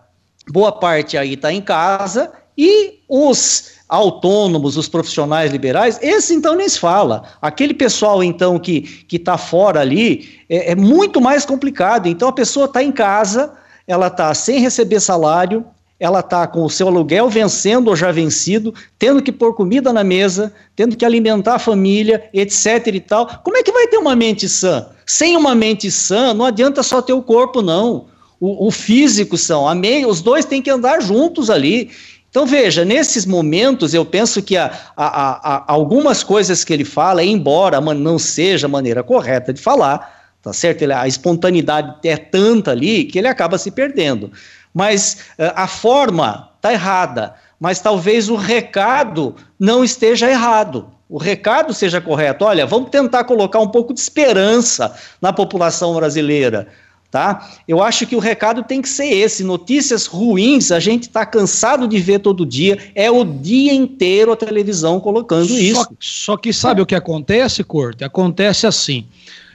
boa 0.49 0.71
parte 0.71 1.17
aí 1.17 1.33
está 1.33 1.51
em 1.53 1.61
casa 1.61 2.31
e 2.57 2.99
os 3.07 3.79
autônomos, 3.87 4.77
os 4.77 4.87
profissionais 4.87 5.51
liberais, 5.51 5.97
esse 6.01 6.33
então 6.35 6.55
nem 6.55 6.69
se 6.69 6.79
fala. 6.79 7.23
Aquele 7.41 7.73
pessoal 7.73 8.23
então 8.23 8.59
que 8.59 8.81
que 8.81 9.15
está 9.15 9.37
fora 9.37 9.79
ali 9.79 10.29
é, 10.49 10.73
é, 10.73 10.75
muito 10.75 11.19
mais 11.21 11.45
complicado. 11.45 12.07
Então 12.07 12.27
a 12.27 12.33
pessoa 12.33 12.65
está 12.65 12.83
em 12.83 12.91
casa, 12.91 13.53
ela 13.87 14.07
está 14.07 14.33
sem 14.35 14.59
receber 14.59 14.99
salário, 14.99 15.65
ela 15.99 16.21
está 16.21 16.47
com 16.47 16.63
o 16.63 16.69
seu 16.69 16.87
aluguel 16.87 17.29
vencendo 17.29 17.89
ou 17.89 17.95
já 17.95 18.11
vencido, 18.11 18.73
tendo 18.97 19.21
que 19.21 19.31
pôr 19.31 19.53
comida 19.53 19.91
na 19.91 20.03
mesa, 20.03 20.53
tendo 20.75 20.95
que 20.95 21.03
alimentar 21.03 21.55
a 21.55 21.59
família, 21.59 22.29
etc 22.33 22.87
e 22.87 22.99
tal. 23.01 23.27
Como 23.43 23.57
é 23.57 23.63
que 23.63 23.71
vai 23.71 23.87
ter 23.87 23.97
uma 23.97 24.15
mente 24.15 24.47
sã? 24.47 24.87
Sem 25.05 25.35
uma 25.35 25.53
mente 25.53 25.91
sã, 25.91 26.33
não 26.33 26.45
adianta 26.45 26.81
só 26.83 27.01
ter 27.01 27.13
o 27.13 27.21
corpo, 27.21 27.61
não. 27.61 28.05
O, 28.39 28.67
o 28.67 28.71
físico 28.71 29.37
são, 29.37 29.67
a 29.67 29.75
os 30.07 30.21
dois 30.21 30.45
têm 30.45 30.61
que 30.61 30.69
andar 30.69 31.01
juntos 31.01 31.49
ali. 31.49 31.91
Então, 32.29 32.45
veja, 32.45 32.85
nesses 32.85 33.25
momentos, 33.25 33.93
eu 33.93 34.05
penso 34.05 34.41
que 34.41 34.55
a, 34.55 34.71
a, 34.95 35.55
a, 35.55 35.63
algumas 35.67 36.23
coisas 36.23 36.63
que 36.63 36.71
ele 36.71 36.85
fala, 36.85 37.23
embora 37.23 37.81
não 37.81 38.19
seja 38.19 38.67
a 38.67 38.69
maneira 38.69 39.03
correta 39.03 39.51
de 39.51 39.59
falar, 39.59 40.37
tá 40.41 40.53
certo? 40.53 40.83
Ele, 40.83 40.93
a 40.93 41.07
espontaneidade 41.07 41.95
é 42.07 42.15
tanta 42.15 42.71
ali 42.71 43.03
que 43.03 43.17
ele 43.17 43.27
acaba 43.27 43.57
se 43.57 43.71
perdendo. 43.71 44.31
Mas 44.79 45.25
uh, 45.37 45.51
a 45.55 45.67
forma 45.67 46.49
está 46.55 46.71
errada, 46.71 47.35
mas 47.59 47.81
talvez 47.81 48.29
o 48.29 48.35
recado 48.35 49.35
não 49.59 49.83
esteja 49.83 50.29
errado. 50.29 50.87
O 51.09 51.17
recado 51.17 51.73
seja 51.73 51.99
correto. 51.99 52.45
Olha, 52.45 52.65
vamos 52.65 52.89
tentar 52.89 53.25
colocar 53.25 53.59
um 53.59 53.67
pouco 53.67 53.93
de 53.93 53.99
esperança 53.99 54.95
na 55.21 55.33
população 55.33 55.93
brasileira 55.93 56.67
tá? 57.11 57.49
Eu 57.67 57.81
acho 57.81 58.05
que 58.05 58.15
o 58.15 58.19
recado 58.19 58.63
tem 58.63 58.81
que 58.81 58.89
ser 58.89 59.07
esse. 59.07 59.43
Notícias 59.43 60.05
ruins 60.05 60.71
a 60.71 60.79
gente 60.79 61.03
está 61.03 61.25
cansado 61.25 61.87
de 61.87 61.99
ver 61.99 62.19
todo 62.19 62.45
dia. 62.45 62.77
É 62.93 63.09
o 63.09 63.23
dia 63.23 63.73
inteiro 63.73 64.31
a 64.31 64.35
televisão 64.35 64.99
colocando 64.99 65.47
só, 65.47 65.55
isso. 65.55 65.87
Só 65.99 66.37
que 66.37 66.53
sabe 66.53 66.81
o 66.81 66.85
que 66.85 66.95
acontece, 66.95 67.63
Corte? 67.63 68.03
Acontece 68.03 68.67
assim. 68.67 69.05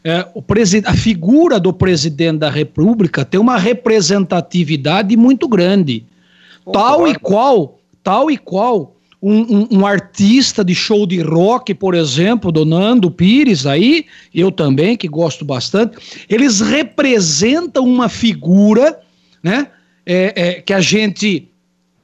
É, 0.07 0.29
o 0.35 0.45
a 0.85 0.95
figura 0.95 1.59
do 1.59 1.73
presidente 1.73 2.38
da 2.38 2.51
República 2.51 3.25
tem 3.25 3.40
uma 3.40 3.57
representatividade 3.57 5.17
muito 5.17 5.49
grande. 5.49 6.05
Tal 6.71 7.09
e 7.09 7.14
qual, 7.14 7.79
tal 8.03 8.31
e 8.31 8.37
qual 8.37 8.95
um, 9.23 9.40
um, 9.40 9.69
um, 9.79 9.87
artista 9.87 10.62
de 10.62 10.75
show 10.75 11.07
de 11.07 11.23
rock, 11.23 11.73
por 11.73 11.95
exemplo, 11.95 12.53
do 12.53 12.67
Nando 12.67 13.11
Pires 13.11 13.64
aí, 13.64 14.05
eu 14.35 14.53
também, 14.53 14.99
que 14.99 15.09
gosto 15.09 15.43
bastante, 15.43 15.97
eles 16.29 16.61
representam 16.61 17.87
uma 17.87 18.11
figura 18.11 19.01
né, 19.43 19.69
é, 20.05 20.33
é, 20.37 20.53
que 20.61 20.75
a 20.75 20.81
gente 20.83 21.49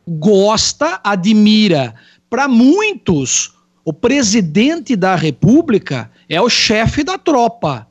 gosta, 0.08 0.98
admira. 1.04 1.94
Para 2.30 2.48
muitos, 2.48 3.52
o 3.84 3.92
presidente 3.92 4.96
da 4.96 5.14
República 5.14 6.10
é 6.26 6.40
o 6.40 6.48
chefe 6.48 7.04
da 7.04 7.18
tropa. 7.18 7.89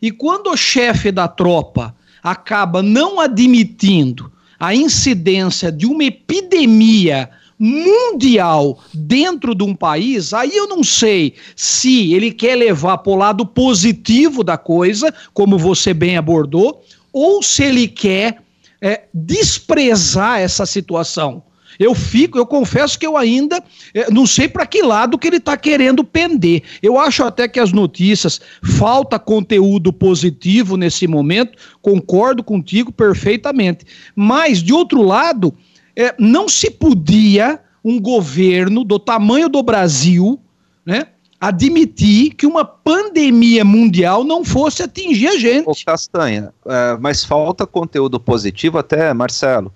E 0.00 0.10
quando 0.10 0.50
o 0.50 0.56
chefe 0.56 1.10
da 1.10 1.28
tropa 1.28 1.94
acaba 2.22 2.82
não 2.82 3.20
admitindo 3.20 4.32
a 4.58 4.74
incidência 4.74 5.70
de 5.70 5.86
uma 5.86 6.04
epidemia 6.04 7.28
mundial 7.58 8.78
dentro 8.92 9.54
de 9.54 9.62
um 9.62 9.74
país, 9.74 10.32
aí 10.32 10.56
eu 10.56 10.66
não 10.66 10.82
sei 10.82 11.34
se 11.54 12.12
ele 12.12 12.32
quer 12.32 12.56
levar 12.56 12.98
para 12.98 13.12
o 13.12 13.16
lado 13.16 13.46
positivo 13.46 14.42
da 14.42 14.56
coisa, 14.56 15.14
como 15.32 15.58
você 15.58 15.94
bem 15.94 16.16
abordou, 16.16 16.82
ou 17.12 17.42
se 17.42 17.62
ele 17.64 17.86
quer 17.86 18.42
é, 18.80 19.04
desprezar 19.14 20.40
essa 20.40 20.66
situação. 20.66 21.42
Eu 21.78 21.94
fico, 21.94 22.38
eu 22.38 22.46
confesso 22.46 22.98
que 22.98 23.06
eu 23.06 23.16
ainda 23.16 23.62
é, 23.92 24.10
não 24.10 24.26
sei 24.26 24.48
para 24.48 24.66
que 24.66 24.82
lado 24.82 25.18
que 25.18 25.26
ele 25.26 25.36
está 25.36 25.56
querendo 25.56 26.04
pender. 26.04 26.62
Eu 26.82 26.98
acho 26.98 27.24
até 27.24 27.48
que 27.48 27.60
as 27.60 27.72
notícias 27.72 28.40
falta 28.62 29.18
conteúdo 29.18 29.92
positivo 29.92 30.76
nesse 30.76 31.06
momento. 31.06 31.58
Concordo 31.80 32.42
contigo 32.42 32.92
perfeitamente. 32.92 33.84
Mas 34.14 34.62
de 34.62 34.72
outro 34.72 35.02
lado, 35.02 35.54
é, 35.96 36.14
não 36.18 36.48
se 36.48 36.70
podia 36.70 37.60
um 37.84 38.00
governo 38.00 38.82
do 38.82 38.98
tamanho 38.98 39.48
do 39.48 39.62
Brasil, 39.62 40.40
né, 40.86 41.08
admitir 41.38 42.34
que 42.34 42.46
uma 42.46 42.64
pandemia 42.64 43.64
mundial 43.64 44.24
não 44.24 44.42
fosse 44.42 44.82
atingir 44.82 45.28
a 45.28 45.36
gente. 45.36 45.68
Ô 45.68 45.74
Castanha, 45.84 46.52
é, 46.66 46.96
mas 46.98 47.22
falta 47.22 47.66
conteúdo 47.66 48.18
positivo 48.18 48.78
até, 48.78 49.12
Marcelo. 49.12 49.70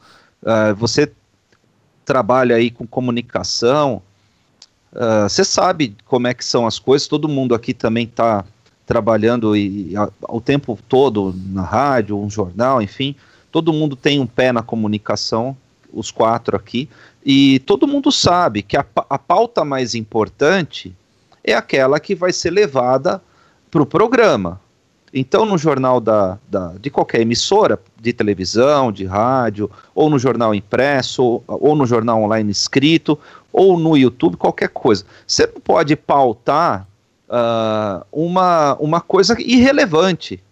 É, 0.44 0.72
você 0.72 1.12
trabalha 2.08 2.56
aí 2.56 2.70
com 2.70 2.86
comunicação, 2.86 4.00
você 5.28 5.44
sabe 5.44 5.94
como 6.06 6.26
é 6.26 6.32
que 6.32 6.42
são 6.42 6.66
as 6.66 6.78
coisas, 6.78 7.06
todo 7.06 7.28
mundo 7.28 7.54
aqui 7.54 7.74
também 7.74 8.04
está 8.04 8.46
trabalhando 8.86 9.54
e, 9.54 9.94
a, 9.94 10.08
o 10.26 10.40
tempo 10.40 10.78
todo 10.88 11.34
na 11.50 11.60
rádio, 11.60 12.18
um 12.18 12.30
jornal, 12.30 12.80
enfim, 12.80 13.14
todo 13.52 13.74
mundo 13.74 13.94
tem 13.94 14.18
um 14.20 14.26
pé 14.26 14.52
na 14.52 14.62
comunicação, 14.62 15.54
os 15.92 16.10
quatro 16.10 16.56
aqui, 16.56 16.88
e 17.22 17.58
todo 17.66 17.86
mundo 17.86 18.10
sabe 18.10 18.62
que 18.62 18.78
a, 18.78 18.86
a 19.10 19.18
pauta 19.18 19.62
mais 19.62 19.94
importante 19.94 20.96
é 21.44 21.52
aquela 21.52 22.00
que 22.00 22.14
vai 22.14 22.32
ser 22.32 22.50
levada 22.50 23.20
para 23.70 23.82
o 23.82 23.86
programa. 23.86 24.58
Então, 25.12 25.44
no 25.44 25.56
jornal 25.56 26.00
da, 26.00 26.38
da, 26.48 26.74
de 26.80 26.90
qualquer 26.90 27.20
emissora, 27.20 27.80
de 28.00 28.12
televisão, 28.12 28.92
de 28.92 29.04
rádio, 29.04 29.70
ou 29.94 30.10
no 30.10 30.18
jornal 30.18 30.54
impresso, 30.54 31.22
ou, 31.22 31.44
ou 31.46 31.74
no 31.74 31.86
jornal 31.86 32.22
online 32.22 32.50
escrito, 32.50 33.18
ou 33.52 33.78
no 33.78 33.96
YouTube, 33.96 34.36
qualquer 34.36 34.68
coisa. 34.68 35.04
Você 35.26 35.46
não 35.46 35.60
pode 35.60 35.96
pautar 35.96 36.86
uh, 37.28 38.04
uma, 38.12 38.76
uma 38.76 39.00
coisa 39.00 39.36
irrelevante 39.40 40.42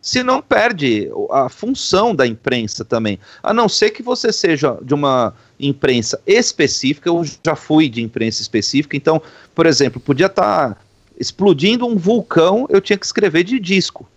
se 0.00 0.22
não 0.22 0.40
perde 0.40 1.10
a 1.30 1.48
função 1.48 2.14
da 2.14 2.26
imprensa 2.26 2.84
também. 2.84 3.18
A 3.42 3.52
não 3.52 3.68
ser 3.68 3.90
que 3.90 4.02
você 4.02 4.32
seja 4.32 4.78
de 4.82 4.94
uma 4.94 5.34
imprensa 5.58 6.20
específica, 6.26 7.08
eu 7.08 7.22
já 7.44 7.54
fui 7.54 7.88
de 7.88 8.02
imprensa 8.02 8.40
específica, 8.40 8.96
então, 8.96 9.20
por 9.54 9.66
exemplo, 9.66 10.00
podia 10.00 10.26
estar 10.26 10.70
tá 10.70 10.76
explodindo 11.20 11.86
um 11.86 11.96
vulcão, 11.96 12.66
eu 12.70 12.80
tinha 12.80 12.96
que 12.96 13.04
escrever 13.04 13.44
de 13.44 13.60
disco. 13.60 14.08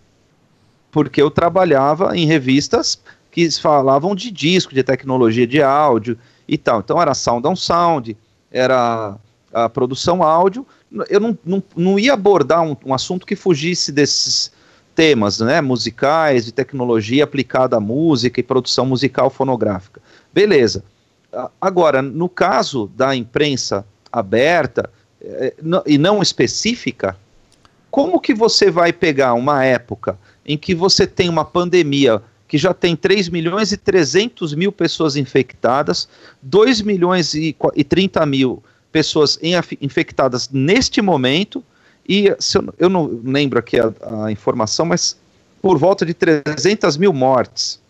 Porque 0.90 1.20
eu 1.20 1.30
trabalhava 1.30 2.16
em 2.16 2.24
revistas 2.24 2.98
que 3.30 3.50
falavam 3.60 4.14
de 4.14 4.30
disco, 4.30 4.74
de 4.74 4.82
tecnologia 4.82 5.46
de 5.46 5.62
áudio 5.62 6.18
e 6.48 6.56
tal. 6.56 6.80
Então 6.80 7.00
era 7.00 7.12
Sound 7.12 7.46
on 7.46 7.54
Sound, 7.54 8.16
era 8.50 9.16
a 9.52 9.68
produção 9.68 10.22
áudio. 10.22 10.66
Eu 11.10 11.20
não, 11.20 11.38
não, 11.44 11.62
não 11.76 11.98
ia 11.98 12.14
abordar 12.14 12.62
um, 12.62 12.74
um 12.86 12.94
assunto 12.94 13.26
que 13.26 13.36
fugisse 13.36 13.92
desses 13.92 14.50
temas 14.94 15.40
né, 15.40 15.60
musicais, 15.60 16.46
de 16.46 16.52
tecnologia 16.52 17.24
aplicada 17.24 17.76
à 17.76 17.80
música 17.80 18.40
e 18.40 18.42
produção 18.42 18.86
musical 18.86 19.28
fonográfica. 19.28 20.00
Beleza. 20.32 20.84
Agora, 21.60 22.00
no 22.00 22.28
caso 22.28 22.90
da 22.96 23.14
imprensa 23.14 23.84
aberta 24.10 24.88
e 25.86 25.98
não 25.98 26.22
específica, 26.22 27.16
como 27.90 28.20
que 28.20 28.34
você 28.34 28.70
vai 28.70 28.92
pegar 28.92 29.34
uma 29.34 29.64
época 29.64 30.16
em 30.44 30.58
que 30.58 30.74
você 30.74 31.06
tem 31.06 31.28
uma 31.28 31.44
pandemia 31.44 32.20
que 32.46 32.58
já 32.58 32.74
tem 32.74 32.94
3 32.94 33.30
milhões 33.30 33.72
e 33.72 33.76
300 33.76 34.54
mil 34.54 34.70
pessoas 34.70 35.16
infectadas, 35.16 36.08
2 36.42 36.82
milhões 36.82 37.34
e 37.34 37.56
30 37.88 38.24
mil 38.26 38.62
pessoas 38.92 39.36
infectadas 39.80 40.48
neste 40.50 41.02
momento, 41.02 41.64
e 42.08 42.26
eu, 42.26 42.36
eu, 42.78 42.88
não 42.88 43.20
lembro 43.24 43.58
aqui 43.58 43.80
a, 43.80 43.92
a, 44.24 44.30
informação, 44.30 44.86
mas 44.86 45.16
por 45.60 45.76
volta 45.78 46.06
de 46.06 46.14
300 46.14 46.96
mil 46.96 47.12
mortes. 47.12 47.82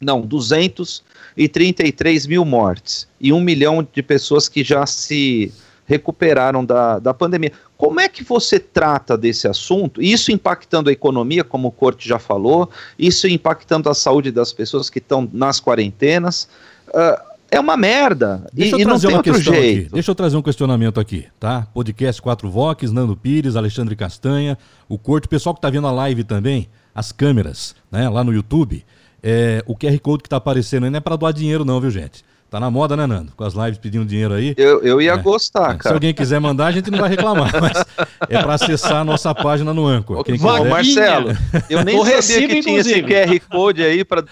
Não, 0.00 0.20
233 0.20 2.26
mil 2.26 2.44
mortes. 2.44 3.08
E 3.20 3.32
um 3.32 3.40
milhão 3.40 3.84
de 3.90 4.02
pessoas 4.02 4.48
que 4.48 4.62
já 4.62 4.84
se 4.84 5.50
recuperaram 5.86 6.64
da, 6.64 6.98
da 6.98 7.12
pandemia. 7.12 7.52
Como 7.76 8.00
é 8.00 8.08
que 8.08 8.24
você 8.24 8.58
trata 8.58 9.16
desse 9.16 9.46
assunto? 9.46 10.02
Isso 10.02 10.32
impactando 10.32 10.90
a 10.90 10.92
economia, 10.92 11.44
como 11.44 11.68
o 11.68 11.72
Corte 11.72 12.08
já 12.08 12.18
falou, 12.18 12.70
isso 12.98 13.28
impactando 13.28 13.88
a 13.88 13.94
saúde 13.94 14.30
das 14.30 14.52
pessoas 14.52 14.88
que 14.88 14.98
estão 14.98 15.28
nas 15.32 15.60
quarentenas. 15.60 16.48
Uh, 16.88 17.34
é 17.50 17.60
uma 17.60 17.76
merda. 17.76 18.44
Deixa 18.52 18.76
e, 18.76 18.80
eu 18.80 18.88
trazer 18.88 19.06
uma 19.08 19.22
questão 19.22 19.54
jeito. 19.54 19.80
aqui. 19.82 19.94
Deixa 19.94 20.10
eu 20.10 20.14
trazer 20.14 20.36
um 20.36 20.42
questionamento 20.42 20.98
aqui, 20.98 21.26
tá? 21.38 21.66
Podcast 21.72 22.20
Quatro 22.20 22.50
Vox, 22.50 22.90
Nando 22.90 23.16
Pires, 23.16 23.54
Alexandre 23.54 23.94
Castanha, 23.94 24.58
o 24.88 24.98
Corte, 24.98 25.26
o 25.26 25.28
pessoal 25.28 25.54
que 25.54 25.58
está 25.58 25.70
vendo 25.70 25.86
a 25.86 25.92
live 25.92 26.24
também, 26.24 26.68
as 26.94 27.12
câmeras, 27.12 27.76
né, 27.92 28.08
lá 28.08 28.24
no 28.24 28.32
YouTube. 28.32 28.84
É, 29.22 29.62
o 29.66 29.74
QR 29.74 29.98
Code 30.00 30.22
que 30.22 30.26
está 30.26 30.36
aparecendo 30.36 30.84
aí 30.84 30.90
não 30.90 30.98
é 30.98 31.00
para 31.00 31.16
doar 31.16 31.32
dinheiro 31.32 31.64
não, 31.64 31.80
viu, 31.80 31.90
gente? 31.90 32.24
Tá 32.54 32.60
na 32.60 32.70
moda, 32.70 32.96
né, 32.96 33.04
Nando? 33.04 33.32
Com 33.36 33.42
as 33.42 33.52
lives 33.52 33.78
pedindo 33.78 34.04
dinheiro 34.04 34.32
aí. 34.32 34.54
Eu, 34.56 34.80
eu 34.84 35.02
ia 35.02 35.14
é. 35.14 35.16
gostar, 35.16 35.72
é. 35.72 35.74
cara. 35.74 35.88
Se 35.88 35.92
alguém 35.92 36.14
quiser 36.14 36.38
mandar, 36.38 36.66
a 36.66 36.70
gente 36.70 36.88
não 36.88 37.00
vai 37.00 37.10
reclamar, 37.10 37.50
mas 37.60 37.84
é 38.28 38.40
para 38.40 38.54
acessar 38.54 38.98
a 38.98 39.04
nossa 39.04 39.34
página 39.34 39.74
no 39.74 39.84
Anchor. 39.84 40.22
Quem 40.22 40.36
quiser... 40.36 40.64
Marcelo, 40.64 41.36
eu 41.68 41.82
nem 41.82 41.98
o 41.98 42.04
sabia 42.04 42.46
que 42.46 42.60
tinha 42.60 42.78
esse 42.78 43.02
QR 43.02 43.40
Code 43.50 43.82
aí 43.82 44.04
para 44.04 44.22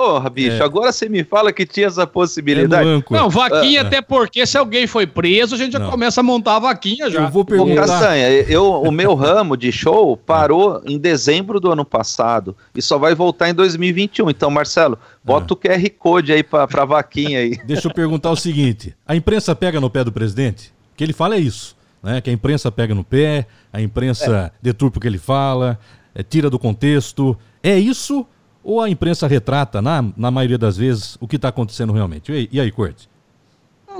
Porra, 0.00 0.30
bicho, 0.30 0.62
é. 0.62 0.64
agora 0.64 0.90
você 0.90 1.10
me 1.10 1.22
fala 1.22 1.52
que 1.52 1.66
tinha 1.66 1.86
essa 1.86 2.06
possibilidade. 2.06 2.88
É 2.88 3.02
não, 3.10 3.28
vaquinha, 3.28 3.82
ah, 3.82 3.86
até 3.86 4.00
porque 4.00 4.46
se 4.46 4.56
alguém 4.56 4.86
foi 4.86 5.06
preso, 5.06 5.54
a 5.54 5.58
gente 5.58 5.74
já 5.74 5.78
não. 5.78 5.90
começa 5.90 6.22
a 6.22 6.24
montar 6.24 6.56
a 6.56 6.58
vaquinha 6.58 7.10
já. 7.10 7.24
Eu 7.24 7.28
vou 7.28 7.44
perguntar. 7.44 7.72
Ô, 7.72 7.86
Castanha, 7.86 8.26
eu, 8.48 8.80
o 8.80 8.90
meu 8.90 9.14
ramo 9.14 9.58
de 9.58 9.70
show 9.70 10.16
parou 10.16 10.80
em 10.86 10.96
dezembro 10.96 11.60
do 11.60 11.70
ano 11.70 11.84
passado 11.84 12.56
e 12.74 12.80
só 12.80 12.96
vai 12.96 13.14
voltar 13.14 13.50
em 13.50 13.54
2021. 13.54 14.30
Então, 14.30 14.50
Marcelo, 14.50 14.98
bota 15.22 15.52
é. 15.52 15.54
o 15.54 15.56
QR 15.56 15.90
Code 15.98 16.32
aí 16.32 16.42
pra, 16.42 16.66
pra 16.66 16.86
vaquinha 16.86 17.38
aí. 17.40 17.58
Deixa 17.66 17.88
eu 17.88 17.92
perguntar 17.92 18.30
o 18.30 18.36
seguinte: 18.36 18.96
a 19.06 19.14
imprensa 19.14 19.54
pega 19.54 19.82
no 19.82 19.90
pé 19.90 20.02
do 20.02 20.10
presidente? 20.10 20.72
O 20.94 20.96
que 20.96 21.04
ele 21.04 21.12
fala 21.12 21.34
é 21.34 21.40
isso. 21.40 21.76
Né, 22.02 22.22
que 22.22 22.30
a 22.30 22.32
imprensa 22.32 22.72
pega 22.72 22.94
no 22.94 23.04
pé, 23.04 23.46
a 23.70 23.82
imprensa 23.82 24.50
é. 24.50 24.58
deturpa 24.62 24.96
o 24.96 25.00
que 25.02 25.06
ele 25.06 25.18
fala, 25.18 25.78
é, 26.14 26.22
tira 26.22 26.48
do 26.48 26.58
contexto. 26.58 27.36
É 27.62 27.78
isso 27.78 28.26
ou 28.62 28.80
a 28.80 28.88
imprensa 28.88 29.26
retrata, 29.26 29.80
na, 29.80 30.04
na 30.16 30.30
maioria 30.30 30.58
das 30.58 30.76
vezes, 30.76 31.16
o 31.20 31.26
que 31.26 31.36
está 31.36 31.48
acontecendo 31.48 31.92
realmente? 31.92 32.32
E, 32.32 32.48
e 32.52 32.60
aí, 32.60 32.70
Corte? 32.70 33.08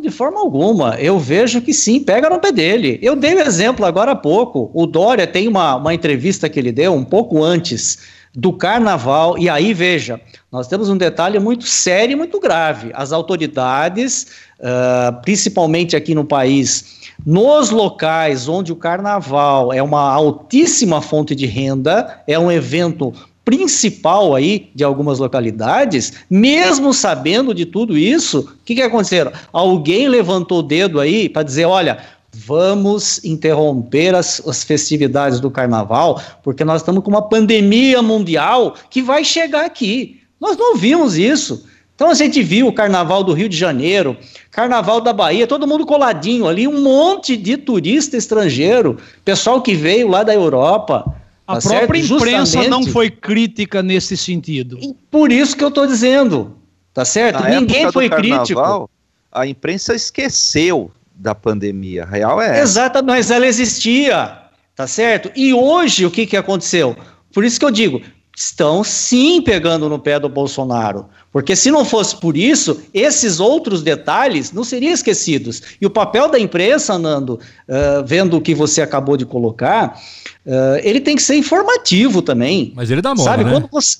De 0.00 0.10
forma 0.10 0.40
alguma. 0.40 0.94
Eu 0.98 1.18
vejo 1.18 1.60
que 1.60 1.74
sim, 1.74 2.00
pega 2.00 2.30
no 2.30 2.38
pé 2.38 2.52
dele. 2.52 2.98
Eu 3.02 3.14
dei 3.14 3.34
o 3.34 3.38
um 3.38 3.40
exemplo 3.40 3.84
agora 3.84 4.12
há 4.12 4.16
pouco. 4.16 4.70
O 4.72 4.86
Dória 4.86 5.26
tem 5.26 5.46
uma, 5.46 5.76
uma 5.76 5.92
entrevista 5.92 6.48
que 6.48 6.58
ele 6.58 6.72
deu 6.72 6.94
um 6.94 7.04
pouco 7.04 7.42
antes 7.42 7.98
do 8.34 8.52
carnaval, 8.52 9.36
e 9.36 9.48
aí 9.48 9.74
veja, 9.74 10.20
nós 10.52 10.68
temos 10.68 10.88
um 10.88 10.96
detalhe 10.96 11.38
muito 11.38 11.64
sério 11.64 12.12
e 12.12 12.16
muito 12.16 12.38
grave. 12.38 12.90
As 12.94 13.12
autoridades, 13.12 14.28
uh, 14.60 15.20
principalmente 15.22 15.96
aqui 15.96 16.14
no 16.14 16.24
país, 16.24 17.00
nos 17.26 17.70
locais 17.70 18.48
onde 18.48 18.72
o 18.72 18.76
carnaval 18.76 19.72
é 19.72 19.82
uma 19.82 20.12
altíssima 20.12 21.02
fonte 21.02 21.34
de 21.34 21.46
renda, 21.46 22.22
é 22.26 22.38
um 22.38 22.50
evento 22.50 23.12
principal 23.50 24.36
aí 24.36 24.70
de 24.72 24.84
algumas 24.84 25.18
localidades, 25.18 26.12
mesmo 26.30 26.94
sabendo 26.94 27.52
de 27.52 27.66
tudo 27.66 27.98
isso, 27.98 28.38
o 28.40 28.64
que, 28.64 28.76
que 28.76 28.82
aconteceu? 28.82 29.32
Alguém 29.52 30.08
levantou 30.08 30.60
o 30.60 30.62
dedo 30.62 31.00
aí 31.00 31.28
para 31.28 31.42
dizer: 31.42 31.64
olha, 31.64 31.98
vamos 32.32 33.24
interromper 33.24 34.14
as, 34.14 34.40
as, 34.46 34.62
festividades 34.62 35.40
do 35.40 35.50
carnaval, 35.50 36.22
porque 36.44 36.64
nós 36.64 36.80
estamos 36.80 37.02
com 37.02 37.10
uma 37.10 37.28
pandemia 37.28 38.00
mundial 38.00 38.76
que 38.88 39.02
vai 39.02 39.24
chegar 39.24 39.64
aqui. 39.64 40.20
Nós 40.40 40.56
não 40.56 40.76
vimos 40.76 41.16
isso. 41.16 41.66
Então 41.96 42.08
a 42.08 42.14
gente 42.14 42.40
viu 42.44 42.68
o 42.68 42.72
carnaval 42.72 43.24
do 43.24 43.32
Rio 43.32 43.48
de 43.48 43.56
Janeiro, 43.56 44.16
carnaval 44.52 45.00
da 45.00 45.12
Bahia, 45.12 45.46
todo 45.46 45.66
mundo 45.66 45.84
coladinho 45.84 46.46
ali, 46.46 46.68
um 46.68 46.80
monte 46.80 47.36
de 47.36 47.56
turista 47.56 48.16
estrangeiro, 48.16 48.96
pessoal 49.24 49.60
que 49.60 49.74
veio 49.74 50.06
lá 50.06 50.22
da 50.22 50.32
Europa. 50.32 51.19
A 51.50 51.60
tá 51.60 51.68
própria 51.68 52.00
certo? 52.00 52.14
imprensa 52.16 52.62
Justamente, 52.62 52.70
não 52.70 52.86
foi 52.86 53.10
crítica 53.10 53.82
nesse 53.82 54.16
sentido. 54.16 54.78
Por 55.10 55.32
isso 55.32 55.56
que 55.56 55.64
eu 55.64 55.68
estou 55.68 55.86
dizendo, 55.86 56.56
tá 56.94 57.04
certo? 57.04 57.42
Na 57.42 57.60
Ninguém 57.60 57.90
foi 57.90 58.08
carnaval, 58.08 58.44
crítico. 58.44 58.90
A 59.32 59.46
imprensa 59.46 59.94
esqueceu 59.94 60.90
da 61.12 61.34
pandemia. 61.34 62.04
A 62.04 62.06
real 62.06 62.40
é 62.40 62.60
Exato, 62.60 63.04
mas 63.04 63.30
ela 63.30 63.46
existia, 63.46 64.38
tá 64.76 64.86
certo? 64.86 65.30
E 65.34 65.52
hoje 65.52 66.06
o 66.06 66.10
que, 66.10 66.24
que 66.24 66.36
aconteceu? 66.36 66.96
Por 67.32 67.44
isso 67.44 67.58
que 67.58 67.64
eu 67.64 67.70
digo, 67.70 68.00
estão 68.40 68.82
sim 68.82 69.42
pegando 69.42 69.86
no 69.86 69.98
pé 69.98 70.18
do 70.18 70.26
Bolsonaro. 70.26 71.04
Porque 71.30 71.54
se 71.54 71.70
não 71.70 71.84
fosse 71.84 72.16
por 72.16 72.38
isso, 72.38 72.80
esses 72.94 73.38
outros 73.38 73.82
detalhes 73.82 74.50
não 74.50 74.64
seriam 74.64 74.94
esquecidos. 74.94 75.62
E 75.78 75.84
o 75.84 75.90
papel 75.90 76.26
da 76.26 76.40
imprensa, 76.40 76.98
Nando, 76.98 77.34
uh, 77.34 78.02
vendo 78.06 78.38
o 78.38 78.40
que 78.40 78.54
você 78.54 78.80
acabou 78.80 79.18
de 79.18 79.26
colocar, 79.26 80.00
uh, 80.46 80.80
ele 80.82 81.00
tem 81.00 81.16
que 81.16 81.22
ser 81.22 81.36
informativo 81.36 82.22
também. 82.22 82.72
Mas 82.74 82.90
ele 82.90 83.02
dá 83.02 83.10
moda, 83.10 83.24
Sabe, 83.24 83.44
né? 83.44 83.52
quando 83.52 83.68
você 83.70 83.98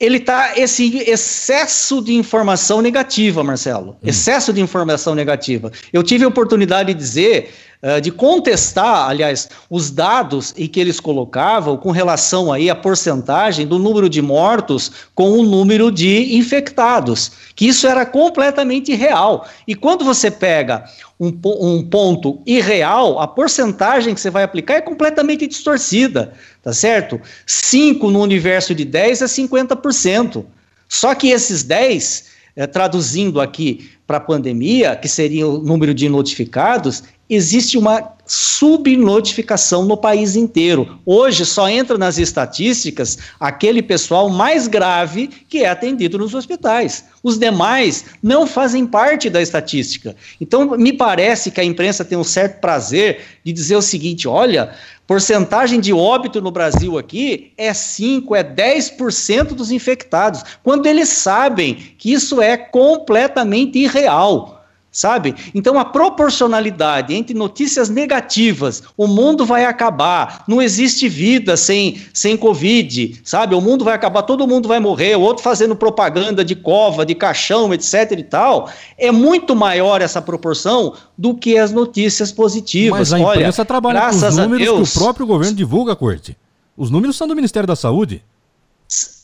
ele 0.00 0.18
tá 0.18 0.54
esse 0.56 0.96
excesso 1.00 2.00
de 2.00 2.14
informação 2.14 2.80
negativa, 2.80 3.44
Marcelo. 3.44 3.90
Hum. 4.02 4.08
Excesso 4.08 4.50
de 4.50 4.62
informação 4.62 5.14
negativa. 5.14 5.70
Eu 5.92 6.02
tive 6.02 6.24
a 6.24 6.28
oportunidade 6.28 6.94
de 6.94 6.98
dizer 6.98 7.52
eh, 7.82 7.98
de 7.98 8.10
contestar, 8.10 9.08
aliás, 9.08 9.48
os 9.70 9.90
dados 9.90 10.52
em 10.54 10.66
que 10.66 10.78
eles 10.78 11.00
colocavam 11.00 11.78
com 11.78 11.90
relação 11.90 12.52
aí 12.52 12.68
à 12.68 12.74
porcentagem 12.74 13.66
do 13.66 13.78
número 13.78 14.06
de 14.06 14.20
mortos 14.20 14.92
com 15.14 15.30
o 15.30 15.42
número 15.42 15.90
de 15.90 16.36
infectados, 16.36 17.32
que 17.56 17.66
isso 17.66 17.86
era 17.86 18.04
completamente 18.04 18.92
irreal. 18.92 19.48
E 19.66 19.74
quando 19.74 20.04
você 20.04 20.30
pega 20.30 20.84
um, 21.18 21.32
um 21.44 21.82
ponto 21.82 22.42
irreal, 22.44 23.18
a 23.18 23.26
porcentagem 23.26 24.14
que 24.14 24.20
você 24.20 24.28
vai 24.28 24.42
aplicar 24.42 24.74
é 24.74 24.82
completamente 24.82 25.46
distorcida, 25.46 26.34
tá 26.62 26.74
certo? 26.74 27.18
5 27.46 28.10
no 28.10 28.20
universo 28.20 28.74
de 28.74 28.84
10 28.84 29.22
é 29.22 29.24
50%. 29.24 30.44
Só 30.86 31.14
que 31.14 31.30
esses 31.30 31.62
10, 31.62 32.24
é, 32.56 32.64
eh, 32.64 32.66
traduzindo 32.66 33.40
aqui 33.40 33.90
para 34.06 34.18
a 34.18 34.20
pandemia, 34.20 34.96
que 34.96 35.08
seria 35.08 35.46
o 35.48 35.58
número 35.58 35.94
de 35.94 36.08
notificados, 36.08 37.04
existe 37.30 37.78
uma 37.78 38.12
subnotificação 38.26 39.84
no 39.84 39.96
país 39.96 40.36
inteiro. 40.36 41.00
Hoje 41.04 41.44
só 41.44 41.68
entra 41.68 41.98
nas 41.98 42.16
estatísticas 42.16 43.18
aquele 43.40 43.82
pessoal 43.82 44.28
mais 44.28 44.68
grave 44.68 45.28
que 45.48 45.64
é 45.64 45.68
atendido 45.68 46.18
nos 46.18 46.32
hospitais. 46.32 47.04
Os 47.22 47.38
demais 47.38 48.04
não 48.22 48.46
fazem 48.46 48.86
parte 48.86 49.28
da 49.28 49.42
estatística. 49.42 50.14
Então, 50.40 50.76
me 50.76 50.92
parece 50.92 51.50
que 51.50 51.60
a 51.60 51.64
imprensa 51.64 52.04
tem 52.04 52.16
um 52.16 52.24
certo 52.24 52.60
prazer 52.60 53.20
de 53.44 53.52
dizer 53.52 53.74
o 53.74 53.82
seguinte: 53.82 54.28
olha, 54.28 54.74
porcentagem 55.08 55.80
de 55.80 55.92
óbito 55.92 56.40
no 56.40 56.52
Brasil 56.52 56.98
aqui 56.98 57.52
é 57.56 57.74
5, 57.74 58.34
é 58.36 58.44
10% 58.44 59.54
dos 59.54 59.72
infectados, 59.72 60.44
quando 60.62 60.86
eles 60.86 61.08
sabem 61.08 61.74
que 61.98 62.12
isso 62.12 62.40
é 62.40 62.56
completamente 62.56 63.76
irreal 63.76 64.59
sabe? 64.90 65.34
Então 65.54 65.78
a 65.78 65.84
proporcionalidade 65.84 67.14
entre 67.14 67.34
notícias 67.34 67.88
negativas, 67.88 68.82
o 68.96 69.06
mundo 69.06 69.46
vai 69.46 69.64
acabar, 69.64 70.44
não 70.48 70.60
existe 70.60 71.08
vida 71.08 71.56
sem 71.56 72.00
sem 72.12 72.36
covid, 72.36 73.20
sabe? 73.22 73.54
O 73.54 73.60
mundo 73.60 73.84
vai 73.84 73.94
acabar, 73.94 74.22
todo 74.22 74.46
mundo 74.46 74.68
vai 74.68 74.80
morrer, 74.80 75.16
o 75.16 75.20
outro 75.20 75.42
fazendo 75.42 75.76
propaganda 75.76 76.44
de 76.44 76.54
cova, 76.54 77.06
de 77.06 77.14
caixão, 77.14 77.72
etc 77.72 78.12
e 78.12 78.22
tal, 78.24 78.70
é 78.98 79.12
muito 79.12 79.54
maior 79.54 80.02
essa 80.02 80.20
proporção 80.20 80.94
do 81.16 81.34
que 81.34 81.56
as 81.56 81.72
notícias 81.72 82.32
positivas. 82.32 82.98
Mas 82.98 83.12
a 83.12 83.18
imprensa 83.18 83.62
Olha, 83.62 83.66
trabalha 83.66 84.00
com 84.00 84.16
os 84.16 84.36
números 84.36 84.64
Deus, 84.64 84.92
que 84.92 84.98
o 84.98 85.00
próprio 85.00 85.26
governo 85.26 85.54
divulga, 85.54 85.94
Corte. 85.94 86.36
Os 86.76 86.90
números 86.90 87.16
são 87.16 87.28
do 87.28 87.36
Ministério 87.36 87.66
da 87.66 87.76
Saúde. 87.76 88.24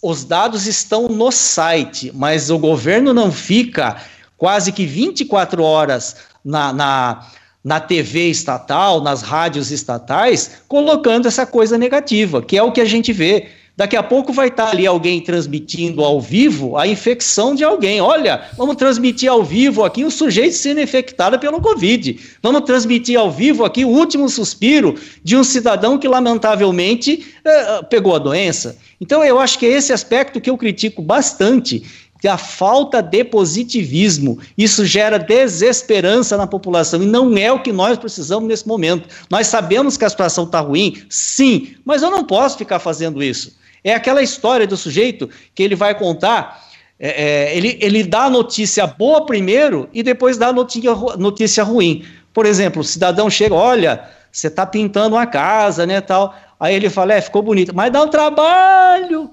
Os 0.00 0.24
dados 0.24 0.66
estão 0.66 1.08
no 1.08 1.32
site, 1.32 2.12
mas 2.14 2.50
o 2.50 2.58
governo 2.58 3.12
não 3.12 3.32
fica 3.32 3.96
quase 4.36 4.72
que 4.72 4.84
24 4.84 5.62
horas 5.62 6.16
na, 6.44 6.72
na, 6.72 7.26
na 7.64 7.80
TV 7.80 8.28
estatal, 8.30 9.00
nas 9.00 9.22
rádios 9.22 9.70
estatais, 9.70 10.62
colocando 10.68 11.26
essa 11.26 11.44
coisa 11.44 11.76
negativa, 11.76 12.42
que 12.42 12.56
é 12.56 12.62
o 12.62 12.72
que 12.72 12.80
a 12.80 12.84
gente 12.84 13.12
vê. 13.12 13.48
Daqui 13.76 13.94
a 13.94 14.02
pouco 14.02 14.32
vai 14.32 14.48
estar 14.48 14.70
ali 14.70 14.86
alguém 14.86 15.20
transmitindo 15.20 16.02
ao 16.02 16.18
vivo 16.18 16.78
a 16.78 16.86
infecção 16.86 17.54
de 17.54 17.62
alguém. 17.62 18.00
Olha, 18.00 18.44
vamos 18.56 18.76
transmitir 18.76 19.30
ao 19.30 19.44
vivo 19.44 19.84
aqui 19.84 20.02
o 20.02 20.10
sujeito 20.10 20.54
sendo 20.54 20.80
infectado 20.80 21.38
pelo 21.38 21.60
Covid. 21.60 22.18
Vamos 22.42 22.62
transmitir 22.62 23.18
ao 23.18 23.30
vivo 23.30 23.66
aqui 23.66 23.84
o 23.84 23.90
último 23.90 24.30
suspiro 24.30 24.94
de 25.22 25.36
um 25.36 25.44
cidadão 25.44 25.98
que, 25.98 26.08
lamentavelmente, 26.08 27.34
eh, 27.44 27.82
pegou 27.90 28.16
a 28.16 28.18
doença. 28.18 28.78
Então, 28.98 29.22
eu 29.22 29.38
acho 29.38 29.58
que 29.58 29.66
é 29.66 29.72
esse 29.72 29.92
aspecto 29.92 30.40
que 30.40 30.48
eu 30.48 30.56
critico 30.56 31.02
bastante 31.02 31.84
a 32.28 32.38
falta 32.38 33.00
de 33.02 33.24
positivismo. 33.24 34.38
Isso 34.56 34.84
gera 34.84 35.18
desesperança 35.18 36.36
na 36.36 36.46
população 36.46 37.02
e 37.02 37.06
não 37.06 37.36
é 37.36 37.50
o 37.52 37.62
que 37.62 37.72
nós 37.72 37.98
precisamos 37.98 38.48
nesse 38.48 38.66
momento. 38.66 39.08
Nós 39.30 39.46
sabemos 39.46 39.96
que 39.96 40.04
a 40.04 40.10
situação 40.10 40.44
está 40.44 40.60
ruim, 40.60 41.02
sim, 41.08 41.74
mas 41.84 42.02
eu 42.02 42.10
não 42.10 42.24
posso 42.24 42.58
ficar 42.58 42.78
fazendo 42.78 43.22
isso. 43.22 43.56
É 43.82 43.94
aquela 43.94 44.22
história 44.22 44.66
do 44.66 44.76
sujeito 44.76 45.28
que 45.54 45.62
ele 45.62 45.76
vai 45.76 45.94
contar. 45.94 46.64
É, 46.98 47.08
é, 47.08 47.56
ele, 47.56 47.78
ele 47.80 48.02
dá 48.02 48.24
a 48.24 48.30
notícia 48.30 48.86
boa 48.86 49.24
primeiro 49.24 49.88
e 49.92 50.02
depois 50.02 50.38
dá 50.38 50.48
a 50.48 50.52
notícia, 50.52 50.94
notícia 51.18 51.62
ruim. 51.62 52.04
Por 52.32 52.46
exemplo, 52.46 52.80
o 52.80 52.84
cidadão 52.84 53.30
chega, 53.30 53.54
olha, 53.54 54.08
você 54.32 54.48
está 54.48 54.66
pintando 54.66 55.16
uma 55.16 55.26
casa, 55.26 55.86
né, 55.86 56.00
tal. 56.00 56.34
Aí 56.58 56.74
ele 56.74 56.90
fala, 56.90 57.14
é, 57.14 57.20
ficou 57.20 57.42
bonito, 57.42 57.74
mas 57.74 57.92
dá 57.92 58.02
um 58.02 58.08
trabalho. 58.08 59.30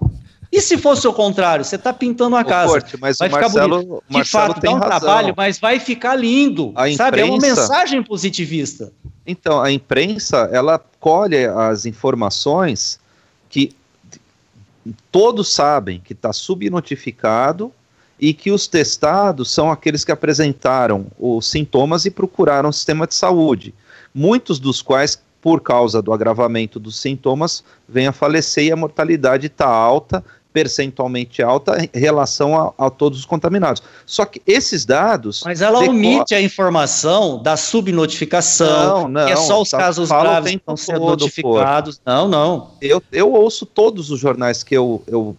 E 0.53 0.61
se 0.61 0.77
fosse 0.77 1.07
o 1.07 1.11
contrário, 1.11 1.65
você 1.65 1.77
está 1.77 1.91
pintando 1.91 2.35
uma 2.35 2.45
casa, 2.45 2.73
Corte, 2.73 2.95
mas 3.01 3.17
vai 3.17 3.27
o 3.27 3.31
ficar 3.31 3.41
Marcelo, 3.41 3.75
bonito. 3.75 4.03
De 4.07 4.17
Marcelo 4.17 4.47
fato, 4.53 4.61
tem 4.61 4.69
dá 4.69 4.75
um 4.75 4.79
razão. 4.79 4.99
trabalho, 4.99 5.33
mas 5.35 5.57
vai 5.57 5.79
ficar 5.79 6.15
lindo. 6.15 6.71
A 6.75 6.91
sabe? 6.93 7.21
É 7.21 7.25
uma 7.25 7.39
mensagem 7.39 8.03
positivista. 8.03 8.93
Então, 9.25 9.59
a 9.59 9.71
imprensa, 9.71 10.47
ela 10.51 10.79
colhe 10.99 11.43
as 11.43 11.87
informações 11.87 12.99
que 13.49 13.75
todos 15.11 15.51
sabem 15.51 15.99
que 15.99 16.13
está 16.13 16.31
subnotificado 16.31 17.71
e 18.19 18.31
que 18.31 18.51
os 18.51 18.67
testados 18.67 19.49
são 19.51 19.71
aqueles 19.71 20.05
que 20.05 20.11
apresentaram 20.11 21.07
os 21.19 21.47
sintomas 21.47 22.05
e 22.05 22.11
procuraram 22.11 22.69
o 22.69 22.73
sistema 22.73 23.07
de 23.07 23.15
saúde. 23.15 23.73
Muitos 24.13 24.59
dos 24.59 24.83
quais, 24.83 25.19
por 25.41 25.61
causa 25.61 25.99
do 25.99 26.13
agravamento 26.13 26.79
dos 26.79 26.99
sintomas, 26.99 27.63
vêm 27.89 28.05
a 28.05 28.11
falecer 28.11 28.65
e 28.65 28.71
a 28.71 28.75
mortalidade 28.75 29.47
está 29.47 29.67
alta, 29.67 30.23
percentualmente 30.53 31.41
alta, 31.41 31.77
em 31.93 31.99
relação 31.99 32.55
a, 32.77 32.85
a 32.85 32.89
todos 32.89 33.19
os 33.19 33.25
contaminados. 33.25 33.81
Só 34.05 34.23
que 34.23 34.41
esses 34.45 34.85
dados. 34.85 35.41
Mas 35.43 35.61
ela 35.61 35.79
deco- 35.79 35.91
omite 35.91 36.35
a 36.35 36.41
informação 36.41 37.41
da 37.41 37.57
subnotificação, 37.57 39.01
Não, 39.03 39.07
não, 39.09 39.25
que 39.25 39.31
é 39.31 39.35
só 39.35 39.61
os 39.61 39.69
tá- 39.71 39.77
casos 39.79 40.09
graves 40.09 40.51
que 40.51 40.57
estão 40.57 40.77
sendo 40.77 40.99
notificados. 40.99 41.99
Não, 42.05 42.27
não. 42.27 42.71
eu, 42.81 43.01
eu 43.11 43.33
ouço 43.33 43.65
todos 43.65 44.11
os 44.11 44.19
jornais 44.19 44.63
que 44.63 44.75
eu, 44.77 45.01
eu 45.07 45.35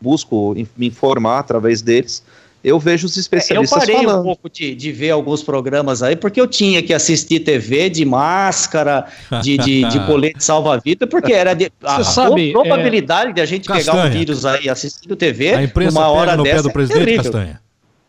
busco 0.00 0.54
me 0.76 0.86
informar 0.86 1.38
através 1.38 1.80
deles. 1.80 2.22
Eu 2.64 2.78
vejo 2.80 3.06
os 3.06 3.14
É, 3.14 3.18
Eu 3.18 3.20
especialistas 3.20 3.78
parei 3.78 3.96
um 3.96 4.04
falando. 4.04 4.22
pouco 4.24 4.48
de, 4.48 4.74
de 4.74 4.90
ver 4.90 5.10
alguns 5.10 5.42
programas 5.42 6.02
aí, 6.02 6.16
porque 6.16 6.40
eu 6.40 6.46
tinha 6.48 6.82
que 6.82 6.94
assistir 6.94 7.40
TV 7.40 7.90
de 7.90 8.04
máscara, 8.06 9.04
de, 9.42 9.58
de, 9.58 9.84
de 9.84 10.00
colete 10.06 10.42
salva-vida, 10.42 11.06
porque 11.06 11.32
era 11.34 11.52
de, 11.52 11.70
a, 11.84 12.02
sabe, 12.02 12.50
a 12.50 12.52
probabilidade 12.54 13.34
de 13.34 13.40
a 13.42 13.44
gente 13.44 13.68
pegar 13.68 13.92
um 13.92 13.96
Castanha. 13.96 14.10
vírus 14.10 14.46
aí 14.46 14.68
assistindo 14.68 15.14
TV 15.14 15.54
A 15.54 15.62
imprensa 15.62 15.92
numa 16.00 16.08
hora 16.08 16.36
no 16.36 16.42
dessa 16.42 16.56
pé 16.56 16.62
do 16.62 16.68
é 16.70 16.72
presidente, 16.72 17.04
terrível. 17.04 17.22
Castanha. 17.24 17.60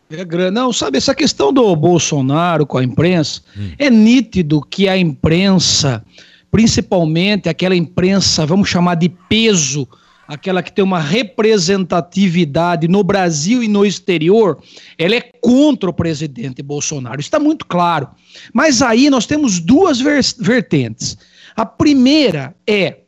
É 0.08 0.24
grande. 0.24 0.52
Não, 0.52 0.72
sabe, 0.72 0.96
essa 0.98 1.14
questão 1.14 1.52
do 1.52 1.74
Bolsonaro 1.76 2.64
com 2.64 2.78
a 2.78 2.82
imprensa, 2.84 3.42
é 3.76 3.90
nítido 3.90 4.62
que 4.62 4.88
a 4.88 4.96
imprensa, 4.96 6.02
principalmente 6.50 7.48
aquela 7.48 7.74
imprensa, 7.76 8.46
vamos 8.46 8.68
chamar 8.68 8.94
de 8.94 9.08
peso, 9.28 9.86
aquela 10.26 10.62
que 10.62 10.72
tem 10.72 10.84
uma 10.84 11.00
representatividade 11.00 12.88
no 12.88 13.02
Brasil 13.04 13.62
e 13.62 13.68
no 13.68 13.84
exterior, 13.84 14.58
ela 14.98 15.14
é 15.14 15.20
contra 15.20 15.88
o 15.88 15.92
presidente 15.92 16.62
Bolsonaro. 16.62 17.20
Está 17.20 17.38
muito 17.38 17.66
claro. 17.66 18.08
Mas 18.52 18.82
aí 18.82 19.08
nós 19.08 19.26
temos 19.26 19.60
duas 19.60 20.00
vertentes. 20.00 21.16
A 21.54 21.64
primeira 21.64 22.54
é 22.66 22.98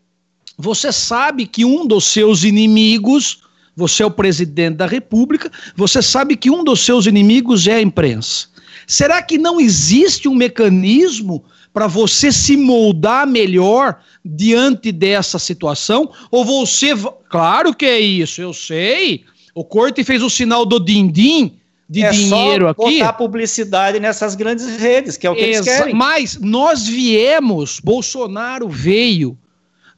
você 0.57 0.93
sabe 0.93 1.47
que 1.47 1.65
um 1.65 1.87
dos 1.87 2.07
seus 2.07 2.43
inimigos, 2.43 3.43
você 3.77 4.03
é 4.03 4.07
o 4.07 4.11
presidente 4.11 4.77
da 4.77 4.87
República, 4.87 5.51
você 5.77 6.03
sabe 6.03 6.37
que 6.37 6.51
um 6.51 6.65
dos 6.65 6.85
seus 6.85 7.07
inimigos 7.07 7.67
é 7.69 7.75
a 7.75 7.83
imprensa. 7.83 8.49
Será 8.85 9.23
que 9.23 9.39
não 9.39 9.61
existe 9.61 10.29
um 10.29 10.35
mecanismo 10.35 11.45
para 11.73 11.87
você 11.87 12.33
se 12.33 12.57
moldar 12.57 13.27
melhor 13.27 14.01
diante 14.25 14.91
dessa 14.93 15.39
situação? 15.39 16.11
Ou 16.31 16.45
você. 16.45 16.93
Claro 17.29 17.75
que 17.75 17.87
é 17.87 18.01
isso, 18.01 18.41
eu 18.41 18.53
sei. 18.53 19.25
O 19.55 19.65
Corte 19.65 20.05
fez 20.05 20.23
o 20.23 20.31
sinal 20.31 20.65
do 20.65 20.79
din-din 20.79 21.59
de 21.89 22.03
é 22.03 22.11
dinheiro 22.11 22.67
só 22.67 22.71
aqui. 22.71 22.99
botar 22.99 23.13
publicidade 23.15 23.99
nessas 23.99 24.35
grandes 24.35 24.67
redes, 24.77 25.17
que 25.17 25.27
é 25.27 25.31
o 25.31 25.35
que 25.35 25.41
eles 25.41 25.59
Exa- 25.59 25.79
querem. 25.79 25.95
Mas 25.95 26.39
nós 26.39 26.87
viemos, 26.87 27.81
Bolsonaro 27.81 28.69
veio 28.69 29.39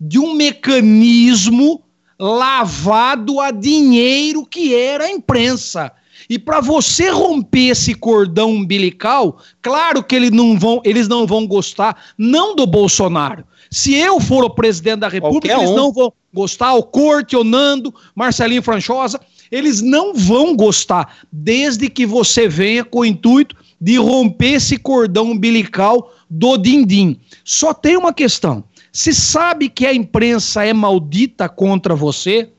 de 0.00 0.18
um 0.18 0.34
mecanismo 0.34 1.82
lavado 2.18 3.40
a 3.40 3.50
dinheiro 3.50 4.46
que 4.46 4.74
era 4.74 5.04
a 5.04 5.10
imprensa. 5.10 5.90
E 6.30 6.38
para 6.38 6.60
você 6.60 7.10
romper 7.10 7.70
esse 7.70 7.92
cordão 7.92 8.52
umbilical, 8.52 9.38
claro 9.60 10.00
que 10.00 10.14
eles 10.14 10.30
não 10.30 10.56
vão, 10.56 10.80
eles 10.84 11.08
não 11.08 11.26
vão 11.26 11.44
gostar, 11.44 12.00
não 12.16 12.54
do 12.54 12.64
Bolsonaro. 12.68 13.44
Se 13.68 13.96
eu 13.96 14.20
for 14.20 14.44
o 14.44 14.50
presidente 14.50 15.00
da 15.00 15.08
República, 15.08 15.52
eles 15.52 15.70
não 15.70 15.92
vão 15.92 16.12
gostar, 16.32 16.74
o 16.74 16.84
Corte, 16.84 17.34
o 17.34 17.42
Nando, 17.42 17.92
Marcelinho 18.14 18.62
Franchosa, 18.62 19.20
eles 19.50 19.82
não 19.82 20.14
vão 20.14 20.54
gostar, 20.54 21.16
desde 21.32 21.90
que 21.90 22.06
você 22.06 22.46
venha 22.46 22.84
com 22.84 23.00
o 23.00 23.04
intuito 23.04 23.56
de 23.80 23.96
romper 23.96 24.52
esse 24.52 24.76
cordão 24.76 25.32
umbilical 25.32 26.12
do 26.30 26.56
din-din. 26.56 27.18
Só 27.44 27.74
tem 27.74 27.96
uma 27.96 28.12
questão: 28.12 28.62
se 28.92 29.12
sabe 29.12 29.68
que 29.68 29.84
a 29.84 29.92
imprensa 29.92 30.64
é 30.64 30.72
maldita 30.72 31.48
contra 31.48 31.96
você, 31.96 32.50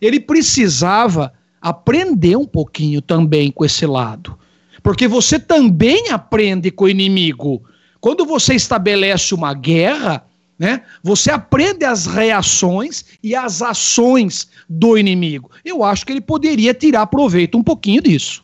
ele 0.00 0.18
precisava 0.18 1.32
aprender 1.60 2.36
um 2.36 2.46
pouquinho 2.46 3.00
também 3.02 3.50
com 3.50 3.64
esse 3.64 3.86
lado. 3.86 4.38
Porque 4.82 5.06
você 5.06 5.38
também 5.38 6.08
aprende 6.10 6.70
com 6.70 6.84
o 6.84 6.88
inimigo. 6.88 7.62
Quando 8.00 8.24
você 8.24 8.54
estabelece 8.54 9.34
uma 9.34 9.52
guerra, 9.52 10.24
né, 10.58 10.82
você 11.02 11.30
aprende 11.30 11.84
as 11.84 12.06
reações 12.06 13.04
e 13.22 13.34
as 13.34 13.60
ações 13.60 14.48
do 14.68 14.96
inimigo. 14.96 15.50
Eu 15.64 15.84
acho 15.84 16.06
que 16.06 16.12
ele 16.12 16.20
poderia 16.20 16.72
tirar 16.72 17.06
proveito 17.06 17.58
um 17.58 17.62
pouquinho 17.62 18.02
disso. 18.02 18.42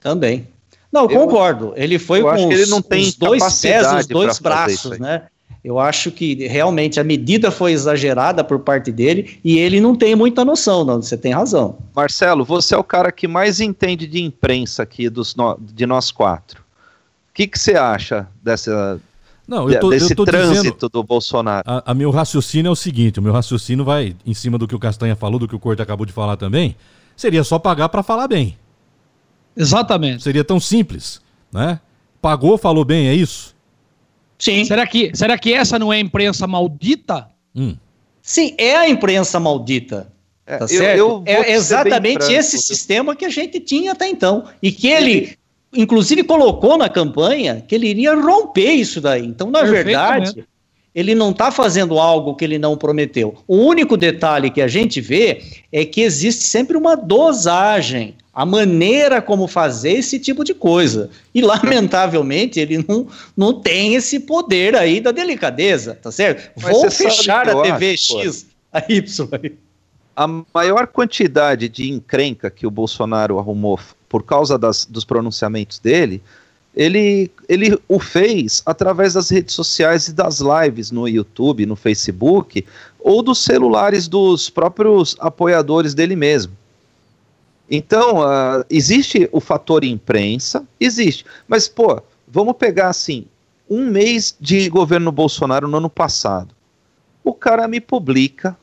Também. 0.00 0.48
Não, 0.90 1.10
Eu- 1.10 1.20
concordo. 1.20 1.72
Ele 1.76 1.98
foi 1.98 2.22
com 2.22 2.32
os, 2.32 2.54
ele 2.54 2.66
não 2.66 2.80
tem 2.80 3.02
os 3.02 3.16
dois 3.16 3.60
pés, 3.60 3.92
os 3.92 4.06
dois 4.06 4.38
braços, 4.38 4.98
né? 4.98 5.24
Eu 5.64 5.78
acho 5.78 6.10
que 6.10 6.46
realmente 6.46 7.00
a 7.00 7.04
medida 7.04 7.50
foi 7.50 7.72
exagerada 7.72 8.44
por 8.44 8.58
parte 8.60 8.92
dele 8.92 9.38
e 9.42 9.58
ele 9.58 9.80
não 9.80 9.96
tem 9.96 10.14
muita 10.14 10.44
noção, 10.44 10.84
não. 10.84 11.00
Você 11.00 11.16
tem 11.16 11.32
razão. 11.32 11.78
Marcelo, 11.96 12.44
você 12.44 12.74
é 12.74 12.78
o 12.78 12.84
cara 12.84 13.10
que 13.10 13.26
mais 13.26 13.60
entende 13.60 14.06
de 14.06 14.22
imprensa 14.22 14.82
aqui 14.82 15.08
dos 15.08 15.34
no- 15.34 15.58
de 15.58 15.86
nós 15.86 16.10
quatro. 16.10 16.60
O 16.60 17.32
que 17.34 17.46
que 17.46 17.58
você 17.58 17.76
acha 17.76 18.28
dessa, 18.42 19.00
Não, 19.48 19.70
eu 19.70 19.80
tô, 19.80 19.88
desse 19.88 20.12
eu 20.12 20.16
tô 20.16 20.24
trânsito 20.26 20.62
dizendo. 20.74 20.88
do 20.90 21.02
Bolsonaro? 21.02 21.64
A, 21.66 21.90
a 21.92 21.94
meu 21.94 22.10
raciocínio 22.10 22.68
é 22.68 22.72
o 22.72 22.76
seguinte: 22.76 23.18
o 23.18 23.22
meu 23.22 23.32
raciocínio 23.32 23.86
vai 23.86 24.14
em 24.26 24.34
cima 24.34 24.58
do 24.58 24.68
que 24.68 24.74
o 24.74 24.78
Castanha 24.78 25.16
falou, 25.16 25.38
do 25.38 25.48
que 25.48 25.56
o 25.56 25.58
Corte 25.58 25.80
acabou 25.80 26.04
de 26.04 26.12
falar 26.12 26.36
também. 26.36 26.76
Seria 27.16 27.42
só 27.42 27.58
pagar 27.58 27.88
para 27.88 28.02
falar 28.02 28.28
bem. 28.28 28.56
Exatamente. 29.56 30.22
Seria 30.22 30.44
tão 30.44 30.60
simples, 30.60 31.22
né? 31.50 31.80
Pagou, 32.20 32.58
falou 32.58 32.84
bem, 32.84 33.08
é 33.08 33.14
isso? 33.14 33.53
Sim. 34.38 34.64
Será 34.64 34.86
que, 34.86 35.10
será 35.14 35.38
que 35.38 35.52
essa 35.52 35.78
não 35.78 35.92
é 35.92 35.98
imprensa 35.98 36.46
maldita? 36.46 37.28
Hum. 37.54 37.76
Sim, 38.22 38.54
é 38.58 38.74
a 38.76 38.88
imprensa 38.88 39.38
maldita. 39.38 40.12
É, 40.46 40.58
Tá 40.58 40.64
eu- 40.64 40.68
certo? 40.68 40.98
eu 40.98 41.22
é 41.26 41.52
exatamente 41.52 42.18
franco, 42.24 42.32
esse 42.32 42.56
eu- 42.56 42.62
sistema 42.62 43.16
que 43.16 43.24
a 43.24 43.30
gente 43.30 43.60
tinha 43.60 43.92
até 43.92 44.06
então. 44.08 44.44
E 44.62 44.70
que 44.72 44.88
ele, 44.88 45.38
inclusive, 45.72 46.22
colocou 46.24 46.76
na 46.76 46.88
campanha 46.88 47.64
que 47.66 47.74
ele 47.74 47.86
iria 47.88 48.14
romper 48.14 48.72
isso 48.72 49.00
daí. 49.00 49.24
Então, 49.24 49.50
na 49.50 49.62
verdade, 49.62 50.44
ele 50.94 51.14
não 51.14 51.30
está 51.30 51.50
fazendo 51.50 51.98
algo 51.98 52.34
que 52.34 52.44
ele 52.44 52.58
não 52.58 52.76
prometeu. 52.76 53.34
O 53.48 53.56
único 53.56 53.96
detalhe 53.96 54.50
que 54.50 54.60
a 54.60 54.68
gente 54.68 55.00
vê 55.00 55.42
é 55.72 55.84
que 55.84 56.02
existe 56.02 56.44
sempre 56.44 56.76
uma 56.76 56.94
dosagem, 56.94 58.14
a 58.34 58.44
maneira 58.44 59.22
como 59.22 59.46
fazer 59.46 59.92
esse 59.92 60.18
tipo 60.18 60.42
de 60.44 60.52
coisa. 60.54 61.10
E, 61.34 61.40
lamentavelmente, 61.40 62.58
ele 62.58 62.84
não, 62.88 63.06
não 63.36 63.60
tem 63.60 63.94
esse 63.94 64.20
poder 64.20 64.74
aí 64.74 65.00
da 65.00 65.12
delicadeza, 65.12 65.98
tá 66.00 66.10
certo? 66.10 66.50
Mas 66.60 66.72
Vou 66.72 66.90
fechar 66.90 67.48
a 67.48 67.62
TV 67.62 67.92
acho. 67.94 68.18
X, 68.20 68.46
a 68.72 68.82
Y. 68.88 69.52
A 70.16 70.26
maior 70.52 70.86
quantidade 70.86 71.68
de 71.68 71.90
encrenca 71.90 72.50
que 72.50 72.66
o 72.66 72.70
Bolsonaro 72.70 73.38
arrumou 73.38 73.78
por 74.08 74.22
causa 74.22 74.56
das- 74.58 74.84
dos 74.84 75.04
pronunciamentos 75.04 75.78
dele 75.78 76.22
ele, 76.76 77.30
ele 77.48 77.78
o 77.88 78.00
fez 78.00 78.62
através 78.66 79.14
das 79.14 79.30
redes 79.30 79.54
sociais 79.54 80.08
e 80.08 80.12
das 80.12 80.40
lives 80.40 80.90
no 80.90 81.06
YouTube, 81.06 81.66
no 81.66 81.76
Facebook, 81.76 82.64
ou 82.98 83.22
dos 83.22 83.38
celulares 83.44 84.08
dos 84.08 84.50
próprios 84.50 85.14
apoiadores 85.20 85.94
dele 85.94 86.16
mesmo. 86.16 86.52
Então, 87.70 88.18
uh, 88.18 88.64
existe 88.68 89.28
o 89.32 89.40
fator 89.40 89.84
imprensa, 89.84 90.66
existe. 90.78 91.24
Mas, 91.48 91.66
pô, 91.66 92.02
vamos 92.28 92.56
pegar 92.56 92.88
assim, 92.88 93.26
um 93.68 93.86
mês 93.86 94.36
de 94.38 94.68
governo 94.68 95.10
Bolsonaro 95.10 95.66
no 95.66 95.78
ano 95.78 95.90
passado. 95.90 96.54
O 97.22 97.32
cara 97.32 97.66
me 97.66 97.80
publica 97.80 98.56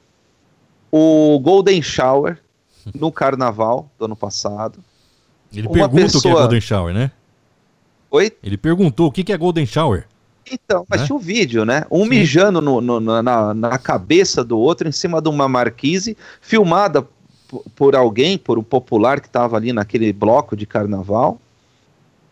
o 0.92 1.40
Golden 1.40 1.82
Shower 1.82 2.38
no 2.94 3.12
carnaval 3.12 3.90
do 3.98 4.06
ano 4.06 4.16
passado. 4.16 4.80
Ele 5.52 5.68
Uma 5.68 5.74
pergunta 5.74 6.04
pessoa... 6.04 6.20
o 6.20 6.22
que 6.22 6.30
é 6.30 6.34
Golden 6.34 6.62
Shower, 6.62 6.94
né? 6.94 7.12
Oi? 8.12 8.38
Ele 8.44 8.58
perguntou 8.58 9.08
o 9.08 9.12
que 9.12 9.32
é 9.32 9.38
Golden 9.38 9.66
Shower. 9.66 10.06
Então, 10.52 10.86
mas 10.90 11.02
né? 11.02 11.08
tinha 11.08 11.16
um 11.16 11.20
vídeo, 11.20 11.66
né? 11.66 11.86
Um 11.90 12.04
Sim. 12.04 12.10
mijando 12.10 12.62
no, 12.62 12.82
no, 12.82 13.00
na, 13.00 13.54
na 13.54 13.78
cabeça 13.78 14.44
do 14.44 14.58
outro 14.60 14.88
em 14.88 14.92
cima 14.92 15.22
de 15.22 15.30
uma 15.30 15.48
marquise, 15.48 16.18
filmada 16.42 17.08
por 17.76 17.96
alguém, 17.96 18.38
por 18.38 18.58
um 18.58 18.64
popular 18.64 19.20
que 19.20 19.28
estava 19.28 19.58
ali 19.58 19.74
naquele 19.74 20.12
bloco 20.14 20.56
de 20.56 20.66
carnaval. 20.66 21.40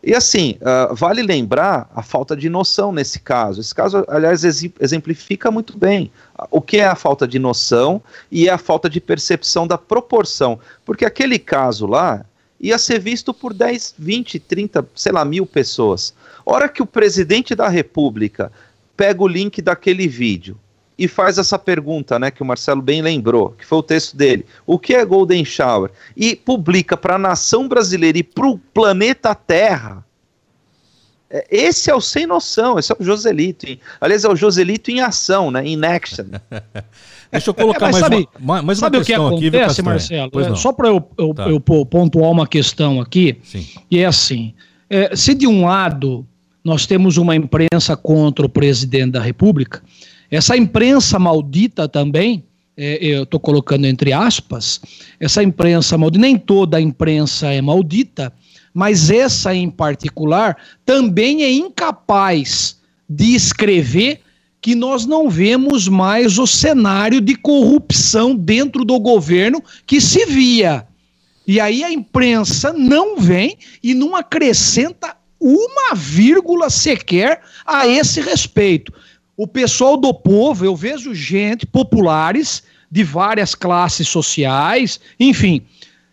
E 0.01 0.15
assim, 0.15 0.57
uh, 0.61 0.95
vale 0.95 1.21
lembrar 1.21 1.89
a 1.93 2.01
falta 2.01 2.35
de 2.35 2.49
noção 2.49 2.91
nesse 2.91 3.19
caso. 3.19 3.59
Esse 3.59 3.75
caso, 3.75 4.05
aliás, 4.07 4.43
exemplifica 4.79 5.51
muito 5.51 5.77
bem 5.77 6.09
o 6.49 6.61
que 6.61 6.77
é 6.77 6.85
a 6.85 6.95
falta 6.95 7.27
de 7.27 7.37
noção 7.37 8.01
e 8.31 8.49
a 8.49 8.57
falta 8.57 8.89
de 8.89 9.01
percepção 9.01 9.67
da 9.67 9.77
proporção. 9.77 10.57
Porque 10.85 11.03
aquele 11.03 11.37
caso 11.37 11.85
lá 11.85 12.25
ia 12.59 12.77
ser 12.77 12.99
visto 12.99 13.33
por 13.33 13.53
10, 13.53 13.95
20, 13.99 14.39
30, 14.39 14.87
sei 14.95 15.11
lá, 15.11 15.25
mil 15.25 15.45
pessoas. 15.45 16.13
Hora 16.45 16.69
que 16.69 16.81
o 16.81 16.85
presidente 16.85 17.53
da 17.53 17.67
República 17.67 18.51
pega 18.95 19.21
o 19.21 19.27
link 19.27 19.61
daquele 19.61 20.07
vídeo 20.07 20.57
e 20.99 21.07
faz 21.07 21.37
essa 21.37 21.57
pergunta, 21.57 22.19
né, 22.19 22.29
que 22.29 22.43
o 22.43 22.45
Marcelo 22.45 22.81
bem 22.81 23.01
lembrou, 23.01 23.51
que 23.51 23.65
foi 23.65 23.77
o 23.77 23.83
texto 23.83 24.17
dele. 24.17 24.45
O 24.67 24.77
que 24.77 24.93
é 24.93 25.05
Golden 25.05 25.45
Shower? 25.45 25.89
E 26.15 26.35
publica 26.35 26.97
para 26.97 27.15
a 27.15 27.17
nação 27.17 27.69
brasileira 27.69 28.17
e 28.17 28.23
para 28.23 28.45
o 28.45 28.57
planeta 28.57 29.33
Terra. 29.33 30.03
É, 31.29 31.47
esse 31.49 31.89
é 31.89 31.95
o 31.95 32.01
sem 32.01 32.27
noção, 32.27 32.77
esse 32.77 32.91
é 32.91 32.95
o 32.99 33.03
Joselito. 33.03 33.65
Em, 33.65 33.79
aliás, 34.01 34.25
é 34.25 34.29
o 34.29 34.35
Joselito 34.35 34.91
em 34.91 34.99
ação, 34.99 35.49
né? 35.49 35.65
In 35.65 35.85
action. 35.85 36.25
Deixa 37.31 37.49
eu 37.49 37.53
colocar 37.53 37.87
é, 37.87 37.91
mais, 37.91 38.03
sabe, 38.03 38.29
uma, 38.37 38.61
mais 38.61 38.79
sabe 38.79 38.97
uma 38.97 39.03
o 39.03 39.05
que 39.05 39.13
acontece, 39.13 39.79
aqui, 39.79 39.81
Marcelo? 39.83 40.31
É, 40.41 40.55
só 40.55 40.73
para 40.73 40.89
eu, 40.89 41.07
eu, 41.17 41.33
tá. 41.33 41.47
eu, 41.47 41.61
pontuar 41.61 42.29
uma 42.29 42.47
questão 42.47 42.99
aqui, 42.99 43.37
Sim. 43.43 43.65
e 43.89 43.99
é 43.99 44.05
assim: 44.05 44.53
é, 44.89 45.15
se 45.15 45.33
de 45.33 45.47
um 45.47 45.65
lado 45.65 46.25
nós 46.63 46.85
temos 46.85 47.17
uma 47.17 47.35
imprensa 47.35 47.95
contra 47.95 48.45
o 48.45 48.49
presidente 48.49 49.11
da 49.11 49.21
República, 49.21 49.81
essa 50.31 50.55
imprensa 50.55 51.17
maldita 51.17 51.87
também, 51.87 52.43
é, 52.77 52.97
eu 53.01 53.23
estou 53.23 53.39
colocando 53.39 53.85
entre 53.85 54.13
aspas, 54.13 54.79
essa 55.19 55.43
imprensa 55.43 55.97
maldita, 55.97 56.21
nem 56.21 56.37
toda 56.37 56.77
a 56.77 56.81
imprensa 56.81 57.47
é 57.47 57.61
maldita, 57.61 58.31
mas 58.73 59.09
essa 59.09 59.53
em 59.53 59.69
particular 59.69 60.55
também 60.85 61.43
é 61.43 61.51
incapaz 61.51 62.77
de 63.09 63.33
escrever 63.33 64.21
que 64.61 64.75
nós 64.75 65.05
não 65.05 65.29
vemos 65.29 65.87
mais 65.87 66.37
o 66.37 66.45
cenário 66.45 67.21
de 67.21 67.35
corrupção 67.35 68.35
dentro 68.35 68.83
do 68.83 68.99
governo 68.99 69.63
que 69.87 69.99
se 69.99 70.25
via. 70.25 70.85
E 71.47 71.59
aí 71.59 71.83
a 71.83 71.91
imprensa 71.91 72.71
não 72.73 73.17
vem 73.17 73.57
e 73.81 73.93
não 73.93 74.15
acrescenta 74.15 75.15
uma 75.39 75.95
vírgula 75.95 76.69
sequer 76.69 77.41
a 77.65 77.87
esse 77.87 78.21
respeito 78.21 78.93
o 79.39 79.47
pessoal 79.47 79.95
do 79.95 80.13
povo, 80.13 80.65
eu 80.65 80.75
vejo 80.75 81.15
gente, 81.15 81.65
populares, 81.65 82.61
de 82.91 83.05
várias 83.05 83.55
classes 83.55 84.05
sociais, 84.05 84.99
enfim, 85.17 85.61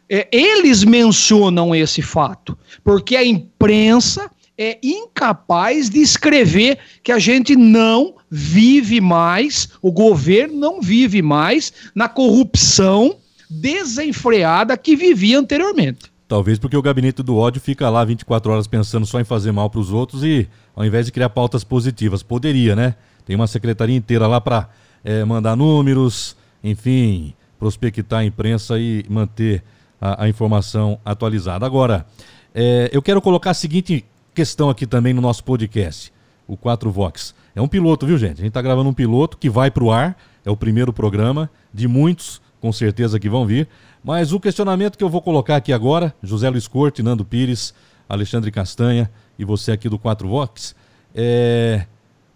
é, 0.09 0.29
eles 0.31 0.85
mencionam 0.85 1.75
esse 1.75 2.03
fato, 2.03 2.57
porque 2.85 3.17
a 3.17 3.25
imprensa 3.25 4.31
é 4.57 4.79
incapaz 4.81 5.91
de 5.91 5.99
escrever 5.99 6.79
que 7.03 7.11
a 7.11 7.19
gente 7.19 7.57
não 7.57 8.15
vive 8.31 9.01
mais, 9.01 9.71
o 9.83 9.91
governo 9.91 10.57
não 10.57 10.81
vive 10.81 11.21
mais 11.21 11.73
na 11.97 12.09
corrupção 12.09 13.17
desenfreada 13.51 14.77
que 14.77 14.95
vivia 14.95 15.37
anteriormente. 15.37 16.13
Talvez 16.29 16.61
porque 16.61 16.77
o 16.77 16.83
gabinete 16.83 17.25
do 17.25 17.37
ódio 17.37 17.61
fica 17.61 17.91
lá 17.91 18.05
24 18.05 18.53
horas 18.53 18.69
pensando 18.69 19.05
só 19.05 19.21
em 19.21 19.25
fazer 19.25 19.51
mal 19.51 19.69
para 19.69 19.81
os 19.81 19.93
outros 19.93 20.23
e 20.23 20.49
ao 20.77 20.85
invés 20.85 21.07
de 21.07 21.13
criar 21.13 21.31
pautas 21.31 21.65
positivas, 21.65 22.23
poderia, 22.23 22.77
né? 22.77 22.95
Tem 23.27 23.37
uma 23.37 23.49
secretaria 23.49 23.97
inteira 23.97 24.27
lá 24.27 24.41
para 24.41 24.71
é, 25.05 25.25
mandar 25.25 25.57
números, 25.57 26.37
enfim, 26.63 27.35
prospectar 27.59 28.21
a 28.21 28.25
imprensa 28.25 28.79
e 28.79 29.05
manter 29.09 29.63
a, 30.01 30.25
a 30.25 30.29
informação 30.29 30.99
atualizada. 31.05 31.67
Agora, 31.67 32.07
é, 32.55 32.89
eu 32.93 33.03
quero 33.03 33.21
colocar 33.21 33.51
a 33.51 33.55
seguinte 33.55 34.05
questão 34.33 34.71
aqui 34.71 34.87
também 34.87 35.13
no 35.13 35.21
nosso 35.21 35.43
podcast, 35.43 36.13
o 36.47 36.57
4 36.57 36.91
Vox. 36.91 37.35
É 37.55 37.61
um 37.61 37.69
piloto, 37.69 38.07
viu, 38.07 38.17
gente? 38.17 38.35
A 38.35 38.37
gente 38.37 38.49
está 38.49 38.63
gravando 38.63 38.89
um 38.89 38.95
piloto 38.95 39.37
que 39.37 39.51
vai 39.51 39.71
para 39.71 39.83
o 39.83 39.91
ar, 39.91 40.17
é 40.45 40.51
o 40.51 40.57
primeiro 40.57 40.93
programa 40.93 41.51
de 41.75 41.89
muitos, 41.89 42.41
com 42.61 42.71
certeza 42.73 43.19
que 43.19 43.29
vão 43.29 43.45
vir. 43.45 43.69
Mas 44.05 44.33
o 44.33 44.39
questionamento 44.39 44.97
que 44.97 45.03
eu 45.03 45.09
vou 45.09 45.21
colocar 45.21 45.57
aqui 45.57 45.73
agora, 45.73 46.15
José 46.23 46.49
Luiz 46.49 46.69
Corte, 46.69 47.03
Nando 47.03 47.25
Pires, 47.25 47.75
Alexandre 48.09 48.53
Castanha 48.53 49.11
e 49.39 49.45
você 49.45 49.73
aqui 49.73 49.89
do 49.89 49.99
4 49.99 50.29
Vox, 50.29 50.77
é 51.15 51.87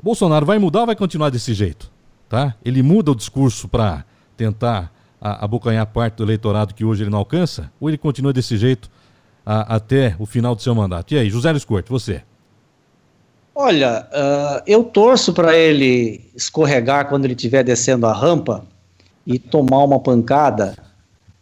Bolsonaro 0.02 0.46
vai 0.46 0.58
mudar 0.58 0.80
ou 0.80 0.86
vai 0.86 0.96
continuar 0.96 1.30
desse 1.30 1.54
jeito? 1.54 1.90
Tá? 2.28 2.54
Ele 2.64 2.82
muda 2.82 3.10
o 3.10 3.14
discurso 3.14 3.68
para 3.68 4.04
tentar 4.36 4.92
abocanhar 5.20 5.86
parte 5.86 6.14
do 6.14 6.22
eleitorado 6.22 6.74
que 6.74 6.84
hoje 6.84 7.02
ele 7.02 7.10
não 7.10 7.18
alcança? 7.18 7.70
Ou 7.80 7.90
ele 7.90 7.98
continua 7.98 8.32
desse 8.32 8.56
jeito 8.56 8.90
a, 9.44 9.76
até 9.76 10.16
o 10.18 10.24
final 10.24 10.54
do 10.54 10.62
seu 10.62 10.74
mandato? 10.74 11.12
E 11.12 11.18
aí, 11.18 11.28
José 11.28 11.50
Luiz 11.50 11.64
Corte, 11.64 11.90
você? 11.90 12.22
Olha, 13.54 14.08
uh, 14.10 14.62
eu 14.66 14.84
torço 14.84 15.34
para 15.34 15.54
ele 15.54 16.30
escorregar 16.34 17.08
quando 17.08 17.26
ele 17.26 17.34
estiver 17.34 17.62
descendo 17.62 18.06
a 18.06 18.12
rampa 18.12 18.64
e 19.26 19.38
tomar 19.38 19.84
uma 19.84 20.00
pancada. 20.00 20.78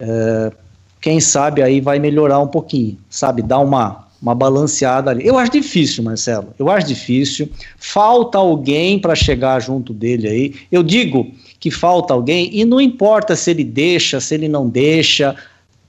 Uh, 0.01 0.53
quem 1.01 1.21
sabe 1.21 1.63
aí 1.63 1.81
vai 1.81 2.01
melhorar 2.01 2.41
um 2.41 2.49
pouquinho, 2.49 2.99
sabe? 3.09 3.41
Dar 3.41 3.61
uma 3.61 4.08
uma 4.21 4.35
balanceada 4.35 5.11
ali. 5.11 5.27
Eu 5.27 5.39
acho 5.39 5.53
difícil, 5.53 6.03
Marcelo. 6.03 6.53
Eu 6.59 6.69
acho 6.69 6.87
difícil. 6.87 7.49
Falta 7.77 8.39
alguém 8.39 8.99
para 8.99 9.15
chegar 9.15 9.61
junto 9.61 9.93
dele 9.93 10.29
aí. 10.29 10.55
Eu 10.71 10.83
digo 10.83 11.31
que 11.61 11.71
falta 11.71 12.13
alguém 12.13 12.51
e 12.53 12.65
não 12.65 12.81
importa 12.81 13.37
se 13.37 13.51
ele 13.51 13.65
deixa, 13.65 14.21
se 14.21 14.35
ele 14.35 14.49
não 14.49 14.69
deixa. 14.69 15.37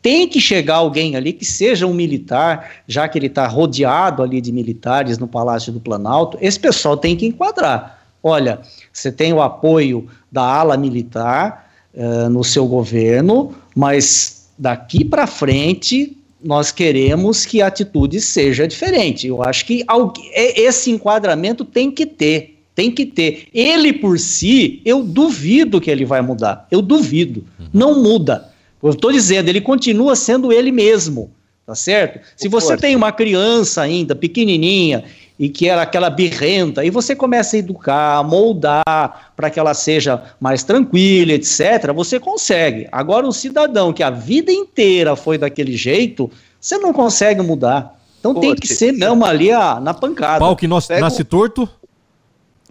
Tem 0.01 0.27
que 0.27 0.39
chegar 0.39 0.75
alguém 0.75 1.15
ali 1.15 1.33
que 1.33 1.43
seja 1.43 1.85
um 1.85 1.93
militar, 1.93 2.71
já 2.87 3.07
que 3.07 3.17
ele 3.17 3.27
está 3.27 3.47
rodeado 3.47 4.23
ali 4.23 4.39
de 4.39 4.51
militares 4.51 5.17
no 5.17 5.27
Palácio 5.27 5.73
do 5.73 5.79
Planalto. 5.79 6.37
Esse 6.39 6.59
pessoal 6.59 6.95
tem 6.95 7.15
que 7.15 7.25
enquadrar. 7.25 7.99
Olha, 8.21 8.59
você 8.93 9.11
tem 9.11 9.33
o 9.33 9.41
apoio 9.41 10.07
da 10.31 10.43
ala 10.43 10.77
militar 10.77 11.69
uh, 11.93 12.29
no 12.29 12.43
seu 12.43 12.65
governo, 12.67 13.53
mas 13.75 14.49
daqui 14.57 15.03
para 15.03 15.25
frente 15.25 16.17
nós 16.43 16.71
queremos 16.71 17.45
que 17.45 17.61
a 17.61 17.67
atitude 17.67 18.21
seja 18.21 18.67
diferente. 18.67 19.27
Eu 19.27 19.43
acho 19.43 19.65
que 19.65 19.83
é, 20.31 20.61
esse 20.61 20.89
enquadramento 20.89 21.65
tem 21.65 21.91
que 21.91 22.05
ter, 22.05 22.61
tem 22.73 22.91
que 22.91 23.05
ter. 23.05 23.47
Ele 23.53 23.93
por 23.93 24.17
si, 24.17 24.81
eu 24.85 25.03
duvido 25.03 25.81
que 25.81 25.91
ele 25.91 26.05
vai 26.05 26.21
mudar. 26.21 26.67
Eu 26.71 26.81
duvido. 26.81 27.45
Uhum. 27.59 27.67
Não 27.73 28.01
muda. 28.01 28.49
Eu 28.81 28.91
estou 28.91 29.11
dizendo, 29.11 29.49
ele 29.49 29.59
continua 29.59 30.15
sendo 30.15 30.53
ele 30.53 30.71
mesmo, 30.71 31.31
tá 31.69 31.75
certo? 31.75 32.19
Se 32.35 32.47
você 32.47 32.75
tem 32.75 32.95
uma 32.95 33.11
criança 33.11 33.83
ainda 33.83 34.15
pequenininha 34.15 35.03
e 35.37 35.47
que 35.49 35.69
era 35.69 35.83
aquela 35.83 36.09
birrenta, 36.09 36.83
e 36.83 36.89
você 36.89 37.15
começa 37.15 37.55
a 37.55 37.59
educar, 37.59 38.23
moldar 38.23 39.33
para 39.35 39.51
que 39.51 39.59
ela 39.59 39.75
seja 39.75 40.23
mais 40.39 40.63
tranquila, 40.63 41.31
etc., 41.31 41.93
você 41.93 42.19
consegue. 42.19 42.87
Agora, 42.91 43.27
um 43.27 43.31
cidadão 43.31 43.93
que 43.93 44.01
a 44.01 44.09
vida 44.09 44.51
inteira 44.51 45.15
foi 45.15 45.37
daquele 45.37 45.77
jeito, 45.77 46.31
você 46.59 46.79
não 46.79 46.91
consegue 46.91 47.43
mudar. 47.43 48.01
Então 48.19 48.33
Pô, 48.33 48.41
tem 48.41 48.55
que 48.55 48.67
ser 48.67 48.91
mesmo 48.91 49.23
ali 49.23 49.51
a, 49.51 49.79
na 49.79 49.93
pancada. 49.93 50.39
Pau 50.39 50.55
que 50.55 50.67
nós, 50.67 50.89
nasce 50.89 51.23
torto? 51.23 51.69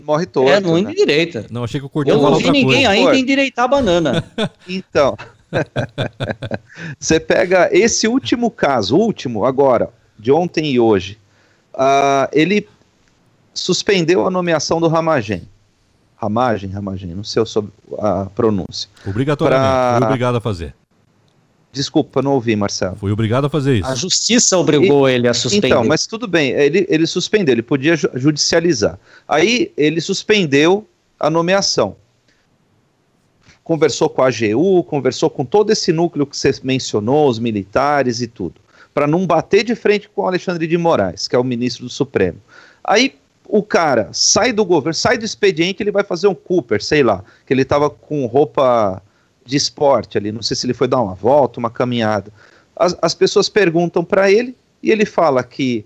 Morre 0.03 0.27
torto. 0.27 0.51
É, 0.51 0.59
não 0.61 0.75
né? 0.75 0.91
endireita. 0.91 1.47
Não, 1.53 1.63
achei 1.63 1.79
que 1.79 1.87
eu 1.87 1.91
cortei 1.91 2.13
Eu 2.13 2.21
não 2.21 2.35
vi 2.35 2.51
ninguém 2.51 2.85
coisa. 2.85 2.89
ainda 2.89 3.17
endireitar 3.17 3.65
a 3.65 3.69
banana. 3.69 4.25
então. 4.69 5.17
você 6.99 7.19
pega 7.19 7.69
esse 7.73 8.07
último 8.07 8.51
caso, 8.51 8.97
último 8.97 9.45
agora, 9.45 9.91
de 10.19 10.31
ontem 10.33 10.73
e 10.73 10.81
hoje 10.81 11.19
uh, 11.75 12.29
ele 12.33 12.69
suspendeu 13.55 14.27
a 14.27 14.31
nomeação 14.31 14.81
do 14.81 14.89
Ramagem. 14.89 15.43
Ramagem, 16.17 16.71
Ramagem, 16.71 17.15
não 17.15 17.23
sei 17.23 17.45
sobre 17.47 17.71
a 17.99 18.27
pronúncia. 18.27 18.89
Obrigatoriamente, 19.07 19.99
pra... 19.99 20.07
obrigado 20.07 20.37
a 20.37 20.41
fazer. 20.41 20.75
Desculpa, 21.71 22.23
não 22.23 22.33
ouvi, 22.33 22.57
Marcelo. 22.57 22.97
Foi 22.97 23.13
obrigado 23.13 23.45
a 23.45 23.49
fazer 23.49 23.77
isso. 23.77 23.89
A 23.89 23.95
justiça 23.95 24.57
obrigou 24.59 25.09
E- 25.09 25.13
ele 25.13 25.29
a 25.29 25.35
suspender. 25.35 25.69
Então, 25.69 25.85
mas 25.85 26.07
tudo 26.07 26.27
bem, 26.27 26.51
ele, 26.51 26.87
ele 26.89 27.07
suspendeu, 27.07 27.53
ele 27.53 27.63
podia 27.63 27.95
ju- 27.95 28.11
judicializar. 28.15 28.99
Aí 29.29 29.71
ele 29.77 30.01
suspendeu 30.01 30.87
a 31.21 31.31
nomeação. 31.31 31.95
Conversou 33.69 34.09
com 34.09 34.23
a 34.23 34.29
AGU, 34.29 34.83
conversou 34.85 35.29
com 35.29 35.45
todo 35.45 35.71
esse 35.71 35.93
núcleo 35.93 36.25
que 36.25 36.35
você 36.35 36.51
mencionou, 36.63 37.29
os 37.29 37.39
militares 37.39 38.23
e 38.23 38.27
tudo, 38.27 38.55
para 38.95 39.07
não 39.07 39.27
bater 39.27 39.63
de 39.63 39.75
frente 39.75 40.09
com 40.09 40.23
o 40.23 40.27
Alexandre 40.27 40.67
de 40.67 40.79
Moraes, 40.79 41.29
que 41.29 41.37
é 41.37 41.39
o 41.39 41.45
ministro 41.45 41.85
do 41.85 41.91
Supremo. 41.91 42.39
Aí 42.83 43.17
o 43.47 43.63
cara 43.63 44.09
sai 44.11 44.55
do 44.55 44.65
governo, 44.65 44.95
sai 44.95 45.19
do 45.19 45.25
expediente, 45.27 45.83
ele 45.83 45.91
vai 45.91 46.03
fazer 46.03 46.29
um 46.29 46.35
Cooper, 46.35 46.83
sei 46.83 47.03
lá, 47.03 47.23
que 47.47 47.53
ele 47.53 47.61
estava 47.61 47.91
com 47.91 48.25
roupa 48.25 49.03
de 49.45 49.59
esporte 49.59 50.17
ali, 50.17 50.33
não 50.33 50.41
sei 50.41 50.57
se 50.57 50.65
ele 50.65 50.73
foi 50.73 50.89
dar 50.89 51.03
uma 51.03 51.15
volta, 51.15 51.61
uma 51.61 51.69
caminhada. 51.69 52.33
As, 52.75 52.97
as 53.03 53.15
pessoas 53.15 53.51
perguntam 53.51 54.03
para 54.03 54.33
ele 54.33 54.57
e 54.83 54.91
ele 54.91 55.05
fala 55.05 55.45
que 55.45 55.85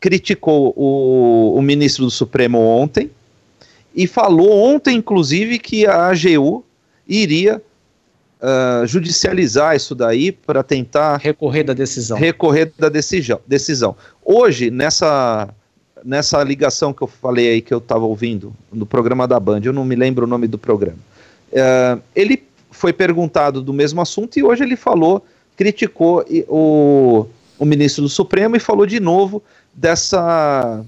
criticou 0.00 0.74
o, 0.76 1.54
o 1.56 1.62
ministro 1.62 2.06
do 2.06 2.10
Supremo 2.10 2.58
ontem 2.58 3.08
e 3.94 4.08
falou 4.08 4.50
ontem, 4.50 4.96
inclusive, 4.96 5.60
que 5.60 5.86
a 5.86 6.08
AGU 6.08 6.64
iria 7.08 7.62
ah, 8.46 8.82
judicializar 8.84 9.74
isso 9.74 9.94
daí 9.94 10.30
para 10.30 10.62
tentar 10.62 11.16
Recorrer 11.16 11.64
da 11.64 11.72
decisão. 11.72 12.18
recorrer 12.18 12.70
da 12.78 12.90
decisão. 12.90 13.40
decisão. 13.46 13.96
Hoje, 14.22 14.70
nessa, 14.70 15.48
nessa 16.04 16.44
ligação 16.44 16.92
que 16.92 17.00
eu 17.00 17.06
falei 17.06 17.48
aí, 17.48 17.62
que 17.62 17.72
eu 17.72 17.78
estava 17.78 18.04
ouvindo 18.04 18.52
no 18.70 18.84
programa 18.84 19.26
da 19.26 19.40
Band, 19.40 19.62
eu 19.64 19.72
não 19.72 19.82
me 19.82 19.96
lembro 19.96 20.26
o 20.26 20.28
nome 20.28 20.46
do 20.46 20.58
programa, 20.58 20.98
eh, 21.50 21.98
ele 22.14 22.42
foi 22.70 22.92
perguntado 22.92 23.62
do 23.62 23.72
mesmo 23.72 24.02
assunto 24.02 24.38
e 24.38 24.42
hoje 24.42 24.62
ele 24.62 24.76
falou, 24.76 25.24
criticou 25.56 26.22
o, 26.46 27.26
o 27.58 27.64
ministro 27.64 28.02
do 28.02 28.10
Supremo 28.10 28.56
e 28.56 28.60
falou 28.60 28.84
de 28.84 29.00
novo 29.00 29.42
dessa, 29.72 30.84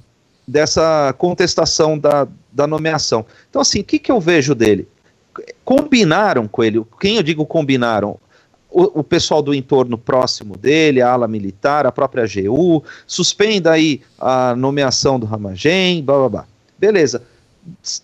dessa 0.47 1.15
contestação 1.17 1.99
da, 1.99 2.29
da 2.53 2.67
nomeação. 2.67 3.25
Então, 3.49 3.63
assim, 3.63 3.81
o 3.81 3.85
que, 3.85 3.99
que 3.99 4.13
eu 4.13 4.21
vejo 4.21 4.55
dele? 4.55 4.87
Combinaram 5.65 6.47
com 6.49 6.63
ele, 6.65 6.85
quem 7.01 7.17
eu 7.17 7.23
digo 7.23 7.45
combinaram? 7.47 8.19
o, 8.69 9.01
o 9.01 9.03
pessoal 9.05 9.41
do 9.41 9.55
entorno 9.55 9.97
próximo 9.97 10.55
dele, 10.55 11.01
a 11.01 11.11
ala 11.11 11.27
militar, 11.27 11.87
a 11.87 11.93
própria 11.93 12.25
AGU, 12.25 12.85
suspenda 13.07 13.71
aí 13.71 14.03
a 14.19 14.55
nomeação 14.55 15.19
do 15.19 15.25
Ramagem, 15.25 16.03
blá 16.03 16.19
blá 16.19 16.29
blá. 16.29 16.45
Beleza. 16.79 17.23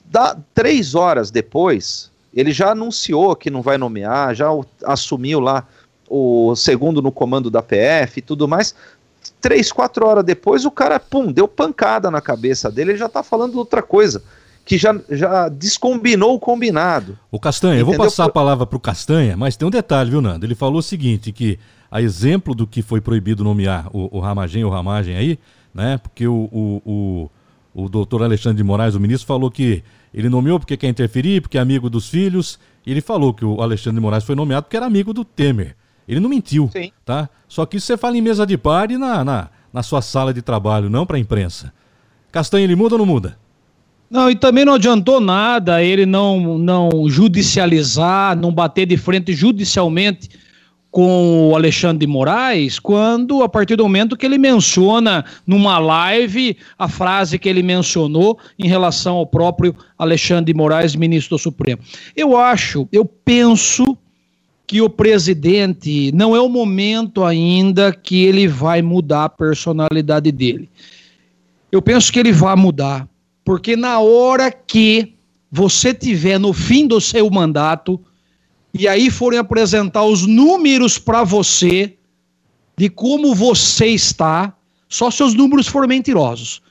Dá, 0.06 0.34
três 0.54 0.94
horas 0.94 1.30
depois, 1.30 2.10
ele 2.32 2.52
já 2.52 2.70
anunciou 2.70 3.36
que 3.36 3.50
não 3.50 3.60
vai 3.60 3.76
nomear, 3.76 4.34
já 4.34 4.50
o- 4.50 4.64
assumiu 4.84 5.40
lá 5.40 5.66
o 6.08 6.54
segundo 6.56 7.02
no 7.02 7.12
comando 7.12 7.50
da 7.50 7.60
PF 7.62 8.18
e 8.18 8.22
tudo 8.22 8.48
mais. 8.48 8.74
Três, 9.42 9.70
quatro 9.70 10.06
horas 10.06 10.24
depois, 10.24 10.64
o 10.64 10.70
cara, 10.70 10.98
pum, 10.98 11.30
deu 11.30 11.46
pancada 11.46 12.10
na 12.10 12.20
cabeça 12.22 12.70
dele, 12.70 12.92
ele 12.92 12.98
já 12.98 13.08
tá 13.10 13.22
falando 13.22 13.56
outra 13.58 13.82
coisa, 13.82 14.22
que 14.64 14.78
já, 14.78 14.98
já 15.10 15.48
descombinou 15.48 16.34
o 16.34 16.38
combinado. 16.38 17.18
O 17.30 17.38
Castanha, 17.38 17.80
eu 17.80 17.84
vou 17.84 17.94
Entendeu? 17.94 18.10
passar 18.10 18.26
a 18.26 18.28
palavra 18.28 18.66
para 18.66 18.76
o 18.76 18.80
Castanha, 18.80 19.36
mas 19.36 19.56
tem 19.56 19.66
um 19.66 19.70
detalhe, 19.70 20.10
viu, 20.10 20.20
Nando? 20.20 20.46
Ele 20.46 20.54
falou 20.54 20.78
o 20.78 20.82
seguinte, 20.82 21.32
que 21.32 21.58
a 21.90 22.00
exemplo 22.00 22.54
do 22.54 22.66
que 22.66 22.80
foi 22.80 23.00
proibido 23.00 23.44
nomear 23.44 23.88
o, 23.92 24.16
o 24.16 24.20
Ramagem 24.20 24.64
ou 24.64 24.70
Ramagem 24.70 25.16
aí, 25.16 25.38
né? 25.74 25.98
Porque 25.98 26.26
o, 26.26 26.48
o, 26.52 26.82
o, 27.74 27.84
o 27.84 27.88
doutor 27.88 28.22
Alexandre 28.22 28.56
de 28.56 28.64
Moraes, 28.64 28.94
o 28.94 29.00
ministro, 29.00 29.26
falou 29.26 29.50
que 29.50 29.82
ele 30.14 30.28
nomeou 30.28 30.58
porque 30.58 30.76
quer 30.76 30.88
interferir, 30.88 31.40
porque 31.40 31.58
é 31.58 31.60
amigo 31.60 31.90
dos 31.90 32.08
filhos, 32.08 32.58
e 32.86 32.90
ele 32.90 33.00
falou 33.00 33.34
que 33.34 33.44
o 33.44 33.60
Alexandre 33.60 33.96
de 33.96 34.02
Moraes 34.02 34.24
foi 34.24 34.34
nomeado 34.34 34.64
porque 34.64 34.76
era 34.76 34.86
amigo 34.86 35.12
do 35.12 35.24
Temer. 35.24 35.76
Ele 36.06 36.20
não 36.20 36.28
mentiu, 36.28 36.68
Sim. 36.72 36.90
tá? 37.04 37.28
Só 37.48 37.64
que 37.66 37.76
isso 37.76 37.86
você 37.86 37.96
fala 37.96 38.16
em 38.16 38.20
mesa 38.20 38.46
de 38.46 38.56
par 38.56 38.90
e 38.90 38.98
na, 38.98 39.24
na, 39.24 39.48
na 39.72 39.82
sua 39.82 40.02
sala 40.02 40.32
de 40.32 40.42
trabalho, 40.42 40.90
não 40.90 41.06
para 41.06 41.16
a 41.16 41.20
imprensa. 41.20 41.72
Castanha, 42.30 42.64
ele 42.64 42.76
muda 42.76 42.94
ou 42.94 42.98
não 42.98 43.06
muda? 43.06 43.38
Não, 44.12 44.30
e 44.30 44.34
também 44.34 44.62
não 44.62 44.74
adiantou 44.74 45.22
nada 45.22 45.82
ele 45.82 46.04
não, 46.04 46.58
não 46.58 46.90
judicializar, 47.08 48.36
não 48.36 48.52
bater 48.52 48.84
de 48.84 48.98
frente 48.98 49.32
judicialmente 49.32 50.28
com 50.90 51.48
o 51.48 51.56
Alexandre 51.56 52.04
de 52.04 52.12
Moraes, 52.12 52.78
quando, 52.78 53.42
a 53.42 53.48
partir 53.48 53.74
do 53.76 53.84
momento 53.84 54.14
que 54.14 54.26
ele 54.26 54.36
menciona 54.36 55.24
numa 55.46 55.78
live 55.78 56.54
a 56.78 56.86
frase 56.86 57.38
que 57.38 57.48
ele 57.48 57.62
mencionou 57.62 58.38
em 58.58 58.68
relação 58.68 59.16
ao 59.16 59.26
próprio 59.26 59.74
Alexandre 59.98 60.52
de 60.52 60.54
Moraes, 60.58 60.94
ministro 60.94 61.38
do 61.38 61.40
Supremo. 61.40 61.80
Eu 62.14 62.36
acho, 62.36 62.86
eu 62.92 63.06
penso 63.06 63.96
que 64.66 64.82
o 64.82 64.90
presidente 64.90 66.12
não 66.12 66.36
é 66.36 66.40
o 66.40 66.50
momento 66.50 67.24
ainda 67.24 67.90
que 67.94 68.24
ele 68.24 68.46
vai 68.46 68.82
mudar 68.82 69.24
a 69.24 69.28
personalidade 69.30 70.30
dele. 70.30 70.68
Eu 71.70 71.80
penso 71.80 72.12
que 72.12 72.18
ele 72.20 72.32
vai 72.32 72.54
mudar, 72.54 73.08
porque 73.44 73.76
na 73.76 73.98
hora 74.00 74.50
que 74.50 75.14
você 75.50 75.92
tiver 75.92 76.38
no 76.38 76.52
fim 76.52 76.86
do 76.86 77.00
seu 77.00 77.28
mandato 77.30 78.00
e 78.72 78.88
aí 78.88 79.10
forem 79.10 79.38
apresentar 79.38 80.04
os 80.04 80.26
números 80.26 80.98
para 80.98 81.24
você 81.24 81.96
de 82.76 82.88
como 82.88 83.34
você 83.34 83.86
está, 83.86 84.54
só 84.88 85.10
se 85.10 85.22
os 85.22 85.34
números 85.34 85.66
forem 85.66 85.88
mentirosos. 85.88 86.62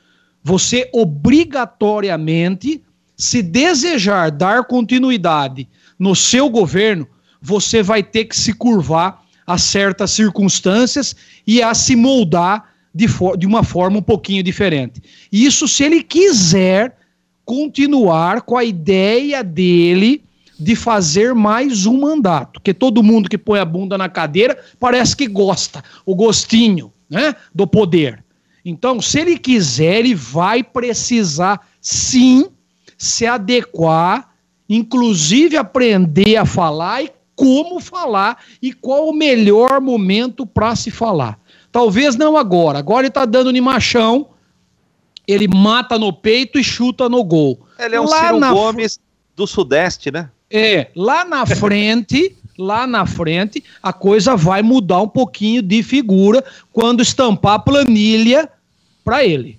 Você 0.44 0.90
obrigatoriamente, 0.92 2.84
se 3.16 3.44
desejar 3.44 4.32
dar 4.32 4.66
continuidade 4.66 5.70
no 6.00 6.16
seu 6.16 6.50
governo, 6.50 7.08
você 7.40 7.84
vai 7.84 8.02
ter 8.02 8.26
que 8.26 8.36
se 8.36 8.54
curvar 8.54 9.24
a 9.46 9.58
certas 9.58 10.12
circunstâncias 10.12 11.16
e 11.46 11.62
a 11.62 11.74
se 11.76 11.96
moldar 11.96 12.71
de, 12.94 13.08
fo- 13.08 13.36
de 13.36 13.46
uma 13.46 13.64
forma 13.64 13.98
um 13.98 14.02
pouquinho 14.02 14.44
diferente. 14.44 15.02
Isso 15.32 15.68
se 15.68 15.84
ele 15.84 16.04
quiser 16.04 16.98
continuar 17.46 18.42
com 18.42 18.58
a 18.58 18.64
ideia 18.64 19.44
dele 19.44 20.24
de 20.60 20.76
fazer 20.76 21.34
mais 21.34 21.86
um 21.86 22.00
mandato, 22.00 22.60
porque 22.60 22.74
todo 22.74 23.02
mundo 23.02 23.28
que 23.30 23.38
põe 23.38 23.60
a 23.60 23.66
bunda 23.66 23.98
na 23.98 24.08
cadeira 24.08 24.58
parece 24.80 25.16
que 25.16 25.28
gosta, 25.28 25.84
o 26.06 26.14
gostinho, 26.14 26.94
né, 27.10 27.36
do 27.54 27.66
poder. 27.66 28.24
Então, 28.64 29.02
se 29.02 29.20
ele 29.20 29.39
quiser, 29.39 30.00
ele 30.00 30.14
vai 30.14 30.64
precisar 30.64 31.68
sim 31.82 32.48
se 32.96 33.26
adequar, 33.26 34.30
inclusive 34.70 35.58
aprender 35.58 36.36
a 36.38 36.46
falar 36.46 37.04
e 37.04 37.12
como 37.36 37.80
falar 37.80 38.38
e 38.62 38.72
qual 38.72 39.10
o 39.10 39.14
melhor 39.14 39.82
momento 39.82 40.46
para 40.46 40.76
se 40.76 40.92
falar. 40.92 41.39
Talvez 41.72 42.16
não 42.16 42.36
agora. 42.36 42.80
Agora 42.80 43.02
ele 43.02 43.08
está 43.08 43.26
dando 43.26 43.54
de 43.54 43.62
machão, 43.62 44.28
ele 45.28 45.48
mata 45.48 45.98
no 45.98 46.12
peito 46.12 46.60
e 46.60 46.64
chuta 46.64 47.08
no 47.08 47.24
gol. 47.24 47.60
Ele 47.80 47.96
é 47.96 48.02
um 48.02 48.06
Lá 48.06 48.26
Ciro 48.26 48.40
na 48.40 48.52
Gomes 48.52 49.00
do 49.36 49.48
Sudeste, 49.48 50.12
né? 50.12 50.30
É, 50.50 50.88
lá 50.96 51.24
na 51.24 51.46
frente, 51.46 52.36
lá 52.58 52.86
na 52.86 53.06
frente, 53.06 53.64
a 53.82 53.94
coisa 53.94 54.36
vai 54.36 54.62
mudar 54.62 55.02
um 55.02 55.08
pouquinho 55.08 55.62
de 55.62 55.82
figura 55.82 56.44
quando 56.74 57.02
estampar 57.02 57.54
a 57.54 57.60
planilha 57.60 58.50
para 59.04 59.24
ele. 59.24 59.58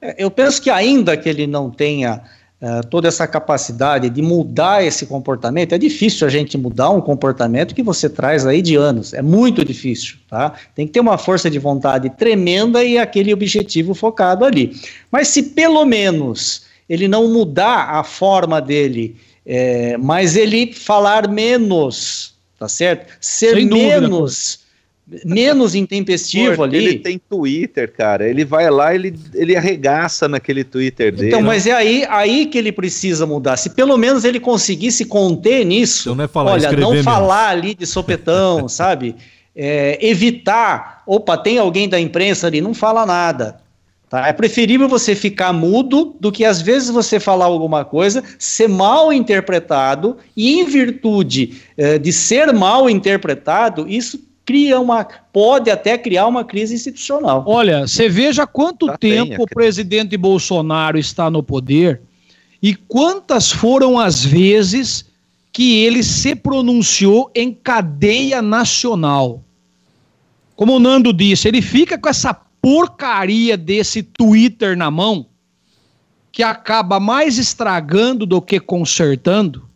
É, 0.00 0.16
Eu 0.18 0.30
penso 0.30 0.62
que 0.62 0.70
ainda 0.70 1.16
que 1.16 1.28
ele 1.28 1.46
não 1.46 1.70
tenha 1.70 2.22
eh, 2.60 2.80
toda 2.88 3.08
essa 3.08 3.26
capacidade 3.26 4.08
de 4.08 4.22
mudar 4.22 4.82
esse 4.84 5.04
comportamento, 5.06 5.74
é 5.74 5.78
difícil 5.78 6.26
a 6.26 6.30
gente 6.30 6.56
mudar 6.56 6.90
um 6.90 7.00
comportamento 7.00 7.74
que 7.74 7.82
você 7.82 8.08
traz 8.08 8.46
aí 8.46 8.62
de 8.62 8.76
anos, 8.76 9.12
é 9.12 9.20
muito 9.20 9.64
difícil, 9.64 10.16
tá? 10.28 10.54
Tem 10.74 10.86
que 10.86 10.92
ter 10.92 11.00
uma 11.00 11.18
força 11.18 11.50
de 11.50 11.58
vontade 11.58 12.08
tremenda 12.10 12.82
e 12.82 12.96
aquele 12.96 13.34
objetivo 13.34 13.92
focado 13.92 14.44
ali. 14.44 14.74
Mas 15.10 15.28
se 15.28 15.42
pelo 15.42 15.84
menos 15.84 16.62
ele 16.88 17.08
não 17.08 17.28
mudar 17.28 17.90
a 17.90 18.04
forma 18.04 18.60
dele, 18.60 19.16
eh, 19.44 19.96
mas 19.98 20.36
ele 20.36 20.72
falar 20.72 21.28
menos, 21.28 22.34
tá 22.58 22.68
certo? 22.68 23.12
Ser 23.20 23.54
dúvida, 23.66 24.00
menos, 24.00 24.60
menos 25.24 25.74
intempestivo 25.76 26.62
ali. 26.62 26.76
Ele 26.76 26.98
tem 26.98 27.18
Twitter, 27.18 27.92
cara. 27.92 28.28
Ele 28.28 28.44
vai 28.44 28.70
lá, 28.70 28.94
ele, 28.94 29.14
ele 29.34 29.56
arregaça 29.56 30.28
naquele 30.28 30.64
Twitter 30.64 31.14
dele. 31.14 31.28
Então, 31.28 31.42
mas 31.42 31.66
é 31.66 31.72
aí, 31.72 32.04
aí 32.08 32.46
que 32.46 32.58
ele 32.58 32.72
precisa 32.72 33.26
mudar. 33.26 33.56
Se 33.56 33.70
pelo 33.70 33.96
menos 33.96 34.24
ele 34.24 34.40
conseguisse 34.40 35.04
conter 35.04 35.64
nisso, 35.64 36.08
Então 36.10 36.14
não 36.14 36.24
é 36.24 36.28
falar, 36.28 36.52
olha, 36.52 36.72
não 36.72 36.90
menos. 36.90 37.04
falar 37.04 37.48
ali 37.48 37.74
de 37.74 37.86
sopetão, 37.86 38.66
sabe? 38.68 39.14
É, 39.56 39.98
evitar, 40.04 41.02
opa, 41.06 41.36
tem 41.36 41.58
alguém 41.58 41.88
da 41.88 42.00
imprensa 42.00 42.46
ali, 42.46 42.60
não 42.60 42.74
fala 42.74 43.06
nada. 43.06 43.62
Tá? 44.14 44.28
É 44.28 44.32
preferível 44.32 44.88
você 44.88 45.14
ficar 45.14 45.52
mudo 45.52 46.16
do 46.20 46.30
que 46.30 46.44
às 46.44 46.60
vezes 46.60 46.88
você 46.88 47.18
falar 47.18 47.46
alguma 47.46 47.84
coisa, 47.84 48.22
ser 48.38 48.68
mal 48.68 49.12
interpretado, 49.12 50.18
e 50.36 50.60
em 50.60 50.64
virtude 50.64 51.60
eh, 51.76 51.98
de 51.98 52.12
ser 52.12 52.52
mal 52.52 52.88
interpretado, 52.88 53.88
isso 53.88 54.20
cria 54.44 54.78
uma. 54.78 55.04
pode 55.32 55.70
até 55.70 55.96
criar 55.96 56.26
uma 56.26 56.44
crise 56.44 56.74
institucional. 56.74 57.44
Olha, 57.46 57.86
você 57.86 58.08
veja 58.08 58.46
quanto 58.46 58.86
Já 58.86 58.98
tem, 58.98 59.10
tempo 59.10 59.30
o 59.30 59.34
acredito. 59.34 59.54
presidente 59.54 60.16
Bolsonaro 60.16 60.98
está 60.98 61.30
no 61.30 61.42
poder 61.42 62.02
e 62.62 62.74
quantas 62.74 63.50
foram 63.50 63.98
as 63.98 64.24
vezes 64.24 65.06
que 65.52 65.84
ele 65.84 66.02
se 66.02 66.34
pronunciou 66.34 67.30
em 67.34 67.52
cadeia 67.52 68.42
nacional. 68.42 69.42
Como 70.56 70.76
o 70.76 70.78
Nando 70.78 71.12
disse, 71.12 71.46
ele 71.46 71.62
fica 71.62 71.98
com 71.98 72.08
essa 72.08 72.34
porcaria 72.34 73.56
desse 73.56 74.02
Twitter 74.02 74.76
na 74.76 74.90
mão, 74.90 75.26
que 76.32 76.42
acaba 76.42 76.98
mais 76.98 77.38
estragando 77.38 78.24
do 78.24 78.40
que 78.40 78.58
consertando, 78.58 79.68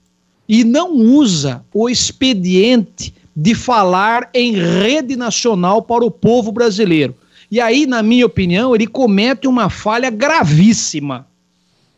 e 0.48 0.64
não 0.64 0.92
usa 0.94 1.64
o 1.72 1.88
expediente 1.88 3.14
de 3.40 3.54
falar 3.54 4.28
em 4.34 4.52
rede 4.52 5.14
nacional 5.14 5.80
para 5.80 6.04
o 6.04 6.10
povo 6.10 6.50
brasileiro. 6.50 7.14
E 7.48 7.60
aí, 7.60 7.86
na 7.86 8.02
minha 8.02 8.26
opinião, 8.26 8.74
ele 8.74 8.84
comete 8.84 9.46
uma 9.46 9.70
falha 9.70 10.10
gravíssima. 10.10 11.24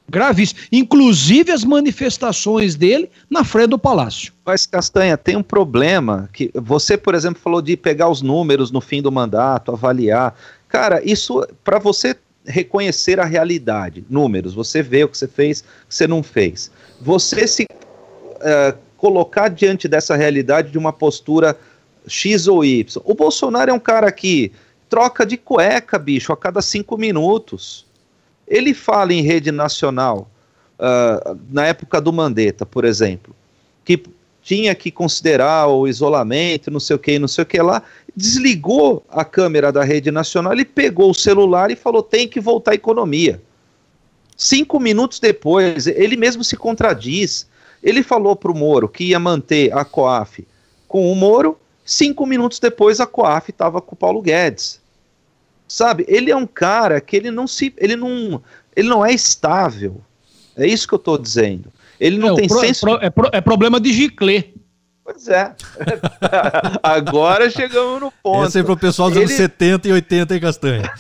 Gravíssima. 0.07 0.61
Inclusive 0.70 1.51
as 1.51 1.64
manifestações 1.64 2.74
dele 2.74 3.09
na 3.30 3.43
frente 3.43 3.70
do 3.70 3.78
palácio. 3.78 4.34
Mas, 4.45 4.66
Castanha, 4.66 5.16
tem 5.16 5.34
um 5.34 5.43
problema 5.43 6.28
que 6.30 6.51
você, 6.55 6.99
por 6.99 7.14
exemplo, 7.14 7.41
falou 7.41 7.62
de 7.62 7.74
pegar 7.74 8.11
os 8.11 8.20
números 8.20 8.70
no 8.70 8.82
fim 8.82 9.01
do 9.01 9.11
mandato, 9.11 9.72
avaliar. 9.72 10.36
Cara, 10.68 11.01
isso 11.03 11.43
para 11.64 11.78
você 11.78 12.14
reconhecer 12.45 13.18
a 13.18 13.24
realidade, 13.24 14.05
números, 14.11 14.53
você 14.53 14.82
vê 14.82 15.05
o 15.05 15.09
que 15.09 15.16
você 15.16 15.28
fez, 15.28 15.61
o 15.61 15.88
que 15.88 15.95
você 15.95 16.07
não 16.07 16.22
fez. 16.22 16.70
Você 17.01 17.47
se 17.47 17.62
uh, 17.64 18.89
colocar 19.01 19.48
diante 19.48 19.88
dessa 19.88 20.14
realidade 20.14 20.70
de 20.70 20.76
uma 20.76 20.92
postura 20.92 21.59
X 22.07 22.46
ou 22.46 22.62
Y. 22.62 23.01
O 23.03 23.14
Bolsonaro 23.14 23.70
é 23.70 23.72
um 23.72 23.80
cara 23.80 24.12
que 24.12 24.53
troca 24.90 25.24
de 25.24 25.38
cueca, 25.38 25.98
bicho, 25.98 26.34
a 26.34 26.36
cada 26.36 26.61
cinco 26.61 26.98
minutos. 26.98 27.86
Ele 28.46 28.74
fala 28.74 29.14
em 29.14 29.22
rede 29.22 29.51
nacional, 29.51 30.30
uh, 30.78 31.38
na 31.51 31.64
época 31.64 31.98
do 31.98 32.12
Mandetta, 32.12 32.66
por 32.66 32.84
exemplo, 32.84 33.34
que 33.86 34.03
tinha 34.42 34.74
que 34.74 34.90
considerar 34.90 35.68
o 35.68 35.88
isolamento, 35.88 36.70
não 36.70 36.80
sei 36.80 36.96
o 36.96 36.98
que, 36.98 37.18
não 37.18 37.28
sei 37.28 37.44
o 37.44 37.46
que 37.46 37.62
lá, 37.62 37.82
desligou 38.14 39.03
a 39.09 39.24
câmera 39.24 39.72
da 39.72 39.82
rede 39.82 40.11
nacional, 40.11 40.53
ele 40.53 40.66
pegou 40.66 41.11
o 41.11 41.14
celular 41.14 41.70
e 41.70 41.76
falou: 41.76 42.03
tem 42.03 42.28
que 42.28 42.38
voltar 42.38 42.72
à 42.72 42.74
economia. 42.74 43.40
Cinco 44.36 44.78
minutos 44.78 45.18
depois, 45.18 45.86
ele 45.86 46.18
mesmo 46.18 46.44
se 46.44 46.55
contradiz. 46.55 47.48
Ele 47.83 48.03
falou 48.03 48.37
para 48.37 48.51
o 48.51 48.57
Moro 48.57 48.89
que 48.89 49.05
ia 49.05 49.18
manter 49.18 49.76
a 49.76 49.85
COAF 49.85 50.47
com 50.87 51.11
o 51.11 51.14
Moro, 51.14 51.59
cinco 51.85 52.26
minutos 52.26 52.59
depois 52.59 53.01
a 53.01 53.07
COAF 53.07 53.51
estava 53.51 53.81
com 53.81 53.95
o 53.95 53.99
Paulo 53.99 54.20
Guedes. 54.20 54.81
Sabe, 55.68 56.05
ele 56.09 56.31
é 56.31 56.37
um 56.37 56.47
cara 56.47 57.01
que 57.01 57.16
ele 57.16 57.31
não 57.31 57.47
se. 57.47 57.72
ele 57.78 57.95
não, 57.95 58.43
ele 58.74 58.89
não 58.89 59.07
é 59.07 59.12
estável. 59.12 60.01
É 60.57 60.66
isso 60.66 60.89
que 60.89 60.95
eu 60.95 60.99
estou 60.99 61.16
dizendo. 61.16 61.72
Ele 61.99 62.18
não 62.18 62.33
é, 62.33 62.35
tem 62.35 62.49
pro, 62.49 62.59
senso. 62.59 62.89
É, 62.89 62.91
pro, 62.91 63.07
é, 63.07 63.11
pro, 63.11 63.31
é 63.35 63.41
problema 63.41 63.78
de 63.78 63.93
giclê. 63.93 64.53
Pois 65.05 65.28
é. 65.28 65.55
Agora 66.83 67.51
chegamos 67.51 68.01
no 68.01 68.12
ponto. 68.22 68.47
Esse 68.47 68.61
é 68.61 68.62
pro 68.62 68.76
pessoal 68.76 69.11
dos 69.11 69.16
Ele... 69.16 69.26
anos 69.26 69.37
70 69.37 69.89
e 69.89 69.93
80, 69.93 70.35
hein, 70.35 70.41
Castanha? 70.41 70.93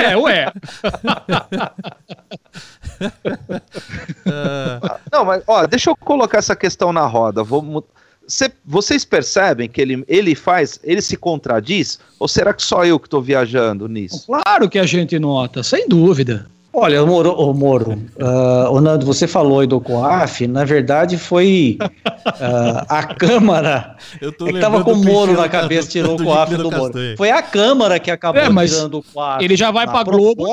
É, 0.00 0.16
ué. 0.16 0.52
Não, 5.12 5.24
mas, 5.24 5.42
ó, 5.46 5.66
deixa 5.66 5.90
eu 5.90 5.96
colocar 5.96 6.38
essa 6.38 6.56
questão 6.56 6.92
na 6.92 7.06
roda. 7.06 7.42
Vou, 7.42 7.84
cê, 8.26 8.50
vocês 8.64 9.04
percebem 9.04 9.68
que 9.68 9.80
ele, 9.80 10.04
ele 10.08 10.34
faz, 10.34 10.80
ele 10.82 11.00
se 11.00 11.16
contradiz? 11.16 11.98
Ou 12.18 12.28
será 12.28 12.52
que 12.52 12.62
só 12.62 12.84
eu 12.84 12.98
que 12.98 13.06
estou 13.06 13.22
viajando 13.22 13.88
nisso? 13.88 14.26
Claro 14.26 14.68
que 14.68 14.78
a 14.78 14.86
gente 14.86 15.18
nota, 15.18 15.62
sem 15.62 15.88
dúvida. 15.88 16.46
Olha, 16.78 17.02
o 17.02 17.06
Moro, 17.06 17.32
o 17.32 17.54
Moro 17.54 17.92
uh, 17.92 18.80
Nando, 18.82 19.06
você 19.06 19.26
falou 19.26 19.60
aí 19.60 19.66
do 19.66 19.80
COAF, 19.80 20.46
na 20.46 20.62
verdade 20.62 21.16
foi 21.16 21.78
uh, 21.80 22.84
a 22.86 23.02
Câmara 23.02 23.96
é 24.20 24.30
que 24.30 24.50
estava 24.50 24.84
com 24.84 24.92
o 24.92 25.02
Moro 25.02 25.32
na 25.32 25.48
cabeça, 25.48 25.88
tirou 25.88 26.20
o 26.20 26.22
COAF 26.22 26.54
do, 26.54 26.64
do 26.64 26.70
Moro. 26.70 26.92
Foi 27.16 27.30
a 27.30 27.40
Câmara 27.40 27.98
que 27.98 28.10
acabou 28.10 28.42
é, 28.42 28.66
tirando 28.66 28.98
o 28.98 29.02
COAF. 29.02 29.42
Ele 29.42 29.56
já 29.56 29.70
vai 29.70 29.86
para 29.86 30.04
Globo. 30.04 30.44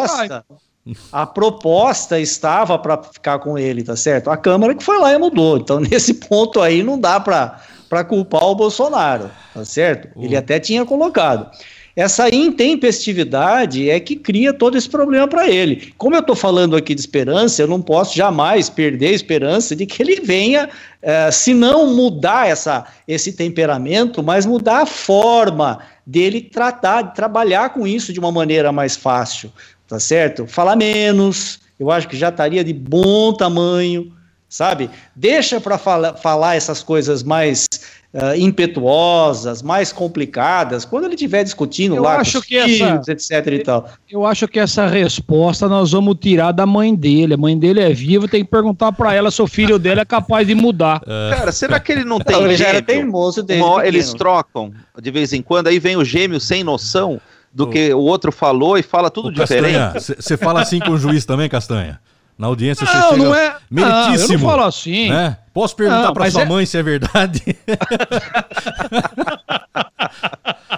A 1.11 1.25
proposta 1.25 2.19
estava 2.19 2.77
para 2.77 3.01
ficar 3.01 3.39
com 3.39 3.57
ele, 3.57 3.83
tá 3.83 3.95
certo? 3.95 4.29
A 4.29 4.35
Câmara 4.35 4.75
que 4.75 4.83
foi 4.83 4.99
lá 4.99 5.13
e 5.13 5.17
mudou. 5.17 5.57
Então, 5.57 5.79
nesse 5.81 6.13
ponto 6.13 6.61
aí, 6.61 6.83
não 6.83 6.99
dá 6.99 7.19
para 7.19 8.03
culpar 8.03 8.43
o 8.43 8.55
Bolsonaro, 8.55 9.31
tá 9.53 9.63
certo? 9.63 10.09
Ele 10.19 10.35
até 10.35 10.59
tinha 10.59 10.85
colocado. 10.85 11.49
Essa 11.95 12.27
intempestividade 12.33 13.87
é 13.87 13.99
que 13.99 14.15
cria 14.15 14.51
todo 14.51 14.75
esse 14.75 14.89
problema 14.89 15.27
para 15.27 15.47
ele. 15.47 15.93
Como 15.95 16.15
eu 16.15 16.21
estou 16.21 16.35
falando 16.35 16.75
aqui 16.75 16.95
de 16.95 16.99
esperança, 16.99 17.61
eu 17.61 17.67
não 17.67 17.79
posso 17.79 18.17
jamais 18.17 18.67
perder 18.67 19.09
a 19.09 19.11
esperança 19.11 19.75
de 19.75 19.85
que 19.85 20.01
ele 20.01 20.19
venha, 20.21 20.67
eh, 21.03 21.29
se 21.29 21.53
não 21.53 21.93
mudar 21.95 22.47
essa, 22.47 22.83
esse 23.07 23.33
temperamento, 23.33 24.23
mas 24.23 24.43
mudar 24.43 24.81
a 24.81 24.85
forma 24.87 25.81
dele 26.03 26.41
tratar, 26.41 27.03
de 27.03 27.15
trabalhar 27.15 27.69
com 27.69 27.85
isso 27.85 28.11
de 28.11 28.19
uma 28.19 28.31
maneira 28.31 28.71
mais 28.71 28.95
fácil, 28.95 29.51
tá 29.93 29.99
certo? 29.99 30.47
Falar 30.47 30.75
menos, 30.75 31.59
eu 31.79 31.91
acho 31.91 32.07
que 32.07 32.17
já 32.17 32.29
estaria 32.29 32.63
de 32.63 32.73
bom 32.73 33.31
tamanho, 33.31 34.11
sabe? 34.49 34.89
Deixa 35.15 35.61
para 35.61 35.77
fala, 35.77 36.15
falar 36.15 36.55
essas 36.55 36.81
coisas 36.81 37.21
mais 37.21 37.67
uh, 38.11 38.35
impetuosas, 38.35 39.61
mais 39.61 39.93
complicadas, 39.93 40.83
quando 40.83 41.03
ele 41.03 41.13
estiver 41.13 41.43
discutindo 41.43 41.95
eu 41.95 42.01
lá 42.01 42.17
acho 42.17 42.41
que 42.41 42.59
filhos, 42.63 43.07
essa, 43.07 43.11
etc 43.11 43.53
e 43.53 43.59
tal. 43.59 43.87
Eu 44.09 44.25
acho 44.25 44.47
que 44.47 44.59
essa 44.59 44.87
resposta 44.87 45.69
nós 45.69 45.91
vamos 45.91 46.17
tirar 46.19 46.53
da 46.53 46.65
mãe 46.65 46.95
dele. 46.95 47.35
A 47.35 47.37
mãe 47.37 47.55
dele 47.55 47.79
é 47.79 47.93
viva, 47.93 48.27
tem 48.27 48.43
que 48.43 48.49
perguntar 48.49 48.93
para 48.93 49.13
ela 49.13 49.29
se 49.29 49.43
o 49.43 49.47
filho 49.47 49.77
dele 49.77 50.01
é 50.01 50.05
capaz 50.05 50.47
de 50.47 50.55
mudar. 50.55 51.03
É. 51.05 51.35
Cara, 51.35 51.51
será 51.51 51.79
que 51.79 51.91
ele 51.91 52.03
não 52.03 52.17
tem 52.19 52.35
ele 52.41 52.57
já 52.57 52.69
era 52.69 52.81
teimoso 52.81 53.43
dele. 53.43 53.63
Eles 53.83 54.11
trocam 54.11 54.73
de 54.99 55.11
vez 55.11 55.33
em 55.33 55.43
quando, 55.43 55.67
aí 55.67 55.77
vem 55.77 55.95
o 55.95 56.03
gêmeo 56.03 56.39
sem 56.39 56.63
noção 56.63 57.21
do 57.53 57.67
que 57.67 57.93
o 57.93 57.99
outro 57.99 58.31
falou 58.31 58.77
e 58.77 58.83
fala 58.83 59.09
tudo 59.11 59.31
diferente. 59.31 59.99
Você 60.17 60.35
fala 60.35 60.61
assim 60.61 60.79
com 60.79 60.91
o 60.91 60.97
juiz 60.97 61.25
também, 61.25 61.47
Castanha? 61.47 61.99
Na 62.37 62.47
audiência 62.47 62.85
não, 62.85 63.09
você 63.09 63.15
não 63.15 63.35
é, 63.35 63.55
meritíssimo. 63.69 64.17
Não, 64.17 64.33
eu 64.33 64.39
não 64.39 64.49
falo 64.49 64.63
assim. 64.63 65.09
Né? 65.09 65.37
Posso 65.53 65.75
perguntar 65.75 66.11
para 66.13 66.31
sua 66.31 66.41
é... 66.41 66.45
mãe 66.45 66.65
se 66.65 66.75
é 66.77 66.83
verdade? 66.83 67.43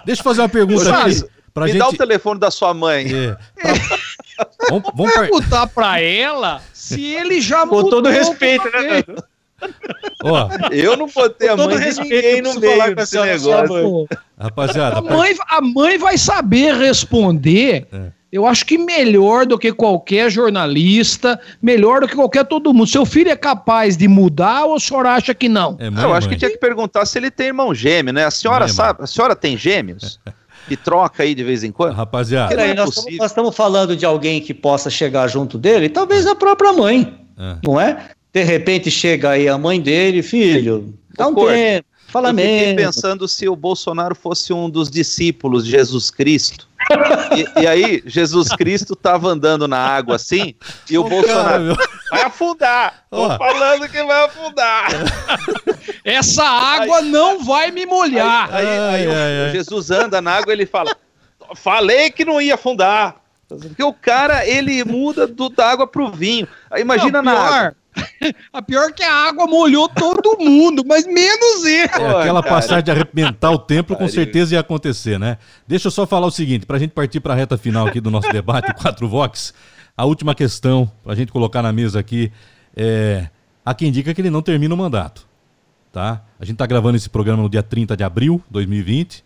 Deixa 0.05 0.19
eu 0.19 0.23
fazer 0.23 0.41
uma 0.41 0.49
pergunta 0.49 0.89
aqui. 0.93 1.23
Pra 1.53 1.63
Me 1.63 1.71
gente... 1.71 1.79
dá 1.79 1.87
o 1.87 1.93
telefone 1.93 2.37
da 2.39 2.51
sua 2.51 2.73
mãe. 2.73 3.07
É. 3.07 3.37
Pra... 4.35 4.67
vamos, 4.69 4.91
vamos 4.93 5.13
perguntar 5.13 5.67
para 5.67 6.01
ela 6.01 6.61
se 6.73 7.01
ele 7.01 7.39
já 7.39 7.65
mudou. 7.65 7.83
Com 7.83 7.89
todo 7.89 8.09
respeito, 8.09 8.65
né, 8.65 9.01
Ó, 10.23 10.49
eu 10.71 10.97
não 10.97 11.07
botei 11.07 11.49
a 11.49 11.57
mãe 11.57 11.77
de 11.79 12.01
ninguém 12.01 12.41
no 12.41 12.59
meio 12.59 12.95
com 12.95 13.01
esse 13.01 13.19
negócio. 13.19 14.07
Rapaziada, 14.37 14.97
a 14.97 15.01
mãe, 15.01 15.35
a 15.47 15.61
mãe 15.61 15.97
vai 15.97 16.17
saber 16.17 16.75
responder. 16.75 17.87
É 17.91 18.15
eu 18.35 18.45
acho 18.45 18.65
que 18.65 18.77
melhor 18.77 19.45
do 19.45 19.57
que 19.57 19.71
qualquer 19.71 20.29
jornalista, 20.29 21.39
melhor 21.61 22.01
do 22.01 22.07
que 22.07 22.15
qualquer 22.15 22.43
todo 22.43 22.73
mundo. 22.73 22.85
Seu 22.85 23.05
filho 23.05 23.31
é 23.31 23.35
capaz 23.35 23.95
de 23.95 24.09
mudar 24.09 24.65
ou 24.65 24.75
o 24.75 24.79
senhor 24.79 25.05
acha 25.05 25.33
que 25.33 25.47
não? 25.47 25.77
É 25.79 25.89
mãe, 25.89 26.03
eu 26.03 26.13
acho 26.13 26.27
mãe. 26.27 26.33
que 26.33 26.39
tinha 26.39 26.51
que 26.51 26.57
perguntar 26.57 27.05
se 27.05 27.17
ele 27.17 27.31
tem 27.31 27.47
irmão 27.47 27.73
gêmeo, 27.73 28.13
né? 28.13 28.25
A 28.25 28.31
senhora 28.31 28.65
mãe, 28.65 28.73
sabe, 28.73 29.03
a 29.03 29.07
senhora 29.07 29.37
tem 29.37 29.55
gêmeos? 29.55 30.19
que 30.67 30.75
troca 30.75 31.23
aí 31.23 31.33
de 31.33 31.45
vez 31.45 31.63
em 31.63 31.71
quando? 31.71 31.93
Rapaziada, 31.93 32.53
é 32.53 32.73
nós, 32.73 32.89
estamos, 32.89 33.17
nós, 33.17 33.31
estamos, 33.31 33.55
falando 33.55 33.95
de 33.95 34.05
alguém 34.05 34.41
que 34.41 34.53
possa 34.53 34.89
chegar 34.89 35.29
junto 35.29 35.57
dele, 35.57 35.87
talvez 35.87 36.27
a 36.27 36.35
própria 36.35 36.73
mãe, 36.73 37.17
é. 37.39 37.57
não 37.63 37.79
é? 37.79 38.09
De 38.35 38.43
repente 38.43 38.91
chega 38.91 39.29
aí 39.29 39.47
a 39.47 39.57
mãe 39.57 39.79
dele, 39.79 40.21
filho, 40.21 40.93
dá 41.17 41.29
um 41.29 41.33
tempo, 41.33 41.87
fala 42.07 42.31
eu 42.31 42.33
menos. 42.33 42.83
pensando 42.83 43.29
se 43.29 43.47
o 43.47 43.55
Bolsonaro 43.55 44.13
fosse 44.13 44.51
um 44.51 44.69
dos 44.69 44.91
discípulos 44.91 45.63
de 45.63 45.71
Jesus 45.71 46.11
Cristo 46.11 46.67
e, 47.33 47.61
e, 47.61 47.65
aí, 47.65 48.03
Jesus 48.05 48.49
Cristo 48.49 48.91
estava 48.91 49.29
andando 49.29 49.69
na 49.69 49.79
água 49.79 50.17
assim, 50.17 50.53
e 50.89 50.97
o 50.97 51.03
Bolsonaro 51.05 51.77
cara, 51.77 51.89
vai 52.11 52.21
afundar. 52.23 53.05
Tô 53.09 53.37
falando 53.37 53.87
que 53.87 54.03
vai 54.03 54.25
afundar. 54.25 54.87
Essa 56.03 56.43
água 56.43 56.99
aí, 56.99 57.09
não 57.09 57.41
vai 57.41 57.71
me 57.71 57.85
molhar. 57.85 58.53
Aí, 58.53 58.67
aí, 58.67 59.49
o, 59.49 59.51
Jesus 59.53 59.91
anda 59.91 60.21
na 60.21 60.33
água 60.33 60.51
e 60.51 60.57
ele 60.57 60.65
fala: 60.65 60.93
Falei 61.55 62.11
que 62.11 62.25
não 62.25 62.41
ia 62.41 62.55
afundar. 62.55 63.15
Porque 63.47 63.83
o 63.83 63.93
cara, 63.93 64.45
ele 64.45 64.83
muda 64.83 65.25
do, 65.25 65.49
da 65.49 65.71
água 65.71 65.87
pro 65.87 66.11
vinho. 66.11 66.47
Aí 66.69 66.81
imagina 66.81 67.21
não, 67.21 67.33
na 67.33 67.39
água. 67.39 67.75
A 68.51 68.61
pior 68.61 68.91
que 68.93 69.03
a 69.03 69.13
água 69.13 69.47
molhou 69.47 69.87
todo 69.87 70.37
mundo, 70.39 70.83
mas 70.85 71.05
menos 71.05 71.63
ele. 71.63 71.83
É, 71.83 72.21
aquela 72.21 72.41
cara. 72.41 72.55
passagem 72.55 72.83
de 72.83 72.91
arrebentar 72.91 73.51
o 73.51 73.59
templo 73.59 73.95
com 73.95 74.07
certeza 74.07 74.55
ia 74.55 74.59
acontecer, 74.59 75.19
né? 75.19 75.37
Deixa 75.67 75.87
eu 75.87 75.91
só 75.91 76.05
falar 76.05 76.27
o 76.27 76.31
seguinte, 76.31 76.65
para 76.65 76.77
a 76.77 76.79
gente 76.79 76.91
partir 76.91 77.19
para 77.19 77.33
a 77.33 77.35
reta 77.35 77.57
final 77.57 77.87
aqui 77.87 78.01
do 78.01 78.11
nosso 78.11 78.31
debate, 78.31 78.73
4 78.81 79.07
Vox, 79.07 79.53
a 79.95 80.05
última 80.05 80.35
questão 80.35 80.91
para 81.03 81.13
a 81.13 81.15
gente 81.15 81.31
colocar 81.31 81.61
na 81.61 81.71
mesa 81.71 81.99
aqui 81.99 82.31
é... 82.75 83.29
Há 83.63 83.73
quem 83.73 83.87
indica 83.89 84.13
que 84.13 84.21
ele 84.21 84.29
não 84.29 84.43
termina 84.43 84.75
o 84.75 84.77
mandato, 84.77 85.25
tá? 85.91 86.23
A 86.39 86.45
gente 86.45 86.53
está 86.53 86.67
gravando 86.67 86.97
esse 86.97 87.09
programa 87.09 87.41
no 87.41 87.49
dia 87.49 87.63
30 87.63 87.97
de 87.97 88.03
abril 88.03 88.43
de 88.45 88.53
2020. 88.53 89.23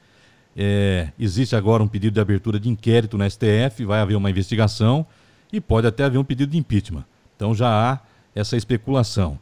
É... 0.56 1.10
existe 1.20 1.56
agora 1.56 1.82
um 1.82 1.88
pedido 1.88 2.14
de 2.14 2.20
abertura 2.20 2.60
de 2.60 2.70
inquérito 2.70 3.18
na 3.18 3.30
STF, 3.30 3.84
vai 3.86 4.00
haver 4.00 4.16
uma 4.16 4.30
investigação 4.30 5.06
e 5.52 5.60
pode 5.60 5.88
até 5.88 6.04
haver 6.04 6.18
um 6.18 6.24
pedido 6.24 6.52
de 6.52 6.58
impeachment. 6.58 7.04
Então 7.36 7.56
já 7.56 7.68
há 7.68 8.00
essa 8.40 8.56
especulação. 8.58 9.38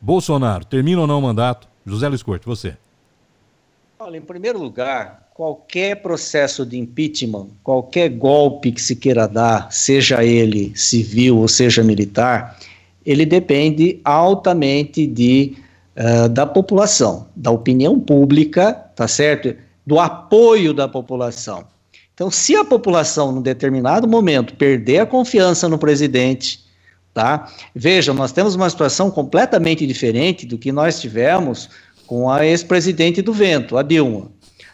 Bolsonaro, 0.00 0.64
termina 0.64 1.00
ou 1.00 1.06
não 1.06 1.18
o 1.18 1.22
mandato? 1.22 1.68
José 1.86 2.08
Luiz 2.08 2.22
Corte, 2.22 2.46
você. 2.46 2.76
Olha, 3.98 4.16
em 4.16 4.22
primeiro 4.22 4.58
lugar, 4.58 5.28
qualquer 5.34 6.02
processo 6.02 6.66
de 6.66 6.78
impeachment, 6.78 7.48
qualquer 7.62 8.08
golpe 8.08 8.72
que 8.72 8.82
se 8.82 8.96
queira 8.96 9.28
dar, 9.28 9.72
seja 9.72 10.24
ele 10.24 10.72
civil 10.74 11.38
ou 11.38 11.46
seja 11.46 11.84
militar, 11.84 12.58
ele 13.04 13.24
depende 13.24 14.00
altamente 14.04 15.06
de, 15.06 15.56
uh, 15.96 16.28
da 16.28 16.46
população, 16.46 17.28
da 17.36 17.50
opinião 17.50 17.98
pública, 17.98 18.72
tá 18.96 19.06
certo? 19.06 19.54
Do 19.86 19.98
apoio 19.98 20.72
da 20.72 20.88
população. 20.88 21.64
Então, 22.14 22.30
se 22.30 22.54
a 22.54 22.64
população, 22.64 23.32
num 23.32 23.42
determinado 23.42 24.06
momento, 24.06 24.54
perder 24.54 24.98
a 24.98 25.06
confiança 25.06 25.68
no 25.68 25.78
presidente, 25.78 26.61
tá? 27.12 27.48
Veja, 27.74 28.12
nós 28.12 28.32
temos 28.32 28.54
uma 28.54 28.70
situação 28.70 29.10
completamente 29.10 29.86
diferente 29.86 30.46
do 30.46 30.58
que 30.58 30.72
nós 30.72 31.00
tivemos 31.00 31.68
com 32.06 32.30
a 32.30 32.44
ex-presidente 32.44 33.22
do 33.22 33.32
vento, 33.32 33.76
a 33.76 33.82
Dilma. 33.82 34.30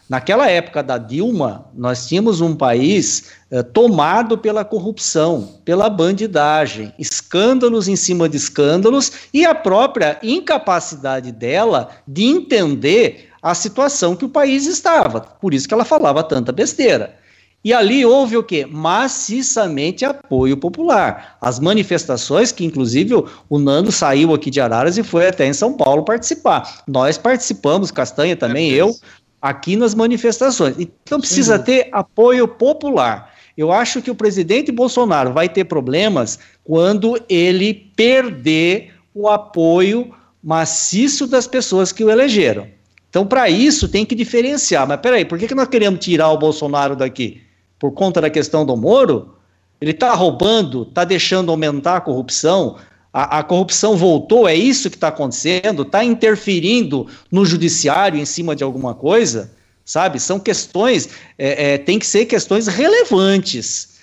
Naquela 0.09 0.49
época 0.49 0.81
da 0.81 0.97
Dilma, 0.97 1.67
nós 1.75 2.07
tínhamos 2.07 2.41
um 2.41 2.55
país 2.55 3.25
eh, 3.51 3.61
tomado 3.61 4.39
pela 4.39 4.65
corrupção, 4.65 5.59
pela 5.63 5.87
bandidagem, 5.87 6.91
escândalos 6.97 7.87
em 7.87 7.95
cima 7.95 8.27
de 8.27 8.35
escândalos 8.35 9.11
e 9.31 9.45
a 9.45 9.53
própria 9.53 10.17
incapacidade 10.23 11.31
dela 11.31 11.89
de 12.07 12.23
entender 12.23 13.29
a 13.39 13.53
situação 13.53 14.15
que 14.15 14.25
o 14.25 14.29
país 14.29 14.65
estava. 14.65 15.21
Por 15.21 15.53
isso 15.53 15.67
que 15.67 15.73
ela 15.75 15.85
falava 15.85 16.23
tanta 16.23 16.51
besteira. 16.51 17.18
E 17.63 17.73
ali 17.73 18.05
houve 18.05 18.37
o 18.37 18.43
quê? 18.43 18.65
Maciçamente 18.65 20.05
apoio 20.05 20.55
popular. 20.55 21.37
As 21.41 21.59
manifestações, 21.59 22.53
que 22.53 22.63
inclusive 22.63 23.13
o, 23.49 23.59
Nando 23.59 23.91
saiu 23.91 24.33
aqui 24.33 24.49
de 24.49 24.61
Araras 24.61 24.97
e 24.97 25.03
foi 25.03 25.27
até 25.27 25.45
em 25.45 25.53
São 25.53 25.73
Paulo 25.73 26.03
participar. 26.03 26.83
Nós 26.87 27.17
participamos, 27.17 27.91
Castanha 27.91 28.35
também, 28.35 28.71
é 28.71 28.75
eu, 28.75 28.95
aqui 29.41 29.75
nas 29.75 29.93
manifestações. 29.93 30.75
Então 30.79 31.19
precisa 31.19 31.57
Sim. 31.57 31.63
ter 31.63 31.89
apoio 31.91 32.47
popular. 32.47 33.33
Eu 33.57 33.73
acho 33.73 34.01
que 34.01 34.09
o 34.09 34.15
presidente 34.15 34.71
Bolsonaro 34.71 35.33
vai 35.33 35.49
ter 35.49 35.65
problemas 35.65 36.39
quando 36.63 37.21
ele 37.27 37.73
perder 37.73 38.93
o 39.13 39.27
apoio 39.27 40.15
maciço 40.41 41.27
das 41.27 41.45
pessoas 41.45 41.91
que 41.91 42.05
o 42.05 42.09
elegeram. 42.09 42.67
Então, 43.09 43.25
para 43.25 43.49
isso, 43.49 43.89
tem 43.89 44.05
que 44.05 44.15
diferenciar. 44.15 44.87
Mas 44.87 45.01
peraí, 45.01 45.25
por 45.25 45.37
que, 45.37 45.47
que 45.47 45.55
nós 45.55 45.67
queremos 45.67 45.99
tirar 45.99 46.29
o 46.29 46.37
Bolsonaro 46.37 46.95
daqui? 46.95 47.48
Por 47.79 47.91
conta 47.93 48.19
da 48.19 48.29
questão 48.29 48.65
do 48.65 48.75
Moro, 48.75 49.35
ele 49.79 49.91
está 49.91 50.13
roubando, 50.13 50.83
está 50.83 51.05
deixando 51.05 51.49
aumentar 51.49 51.97
a 51.97 52.01
corrupção, 52.01 52.75
a, 53.11 53.39
a, 53.39 53.43
corrupção 53.43 53.95
voltou, 53.95 54.47
é 54.47 54.53
isso 54.53 54.89
que 54.89 54.97
está 54.97 55.07
acontecendo, 55.07 55.83
está 55.83 56.03
interferindo 56.03 57.07
no 57.31 57.45
judiciário 57.45 58.19
em 58.19 58.25
cima 58.25 58.55
de 58.55 58.63
alguma 58.63 58.93
coisa, 58.93 59.51
sabe? 59.83 60.19
São 60.19 60.39
questões, 60.39 61.09
é, 61.37 61.73
é, 61.73 61.77
tem 61.77 61.97
que 61.97 62.05
ser 62.05 62.25
questões 62.25 62.67
relevantes. 62.67 63.97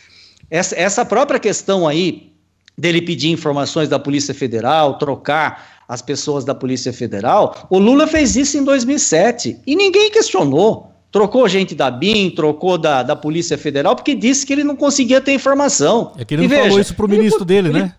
Essa, 0.51 0.75
essa 0.77 1.05
própria 1.05 1.39
questão 1.39 1.87
aí 1.87 2.33
dele 2.77 3.01
pedir 3.01 3.31
informações 3.31 3.89
da 3.89 3.99
Polícia 3.99 4.35
Federal, 4.35 4.99
trocar 4.99 5.85
as 5.89 6.03
pessoas 6.03 6.45
da 6.45 6.55
Polícia 6.55 6.93
Federal, 6.93 7.67
o 7.71 7.79
Lula 7.79 8.07
fez 8.07 8.35
isso 8.35 8.59
em 8.59 8.65
2007 8.65 9.61
e 9.67 9.77
ninguém 9.77 10.11
questionou. 10.11 10.96
Trocou 11.17 11.49
gente 11.49 11.75
da 11.75 11.91
BIM, 11.91 12.29
trocou 12.29 12.77
da, 12.77 13.03
da 13.03 13.17
Polícia 13.17 13.57
Federal, 13.57 13.97
porque 13.97 14.15
disse 14.15 14.45
que 14.45 14.53
ele 14.53 14.63
não 14.63 14.77
conseguia 14.77 15.19
ter 15.19 15.33
informação. 15.33 16.13
É 16.19 16.27
que 16.27 16.35
ele 16.35 16.43
não 16.43 16.51
veja, 16.51 16.65
falou 16.65 16.79
isso 16.79 16.95
para 16.95 17.07
o 17.07 17.09
ministro 17.09 17.43
dele, 17.43 17.71
ele... 17.71 17.79
né? 17.79 17.95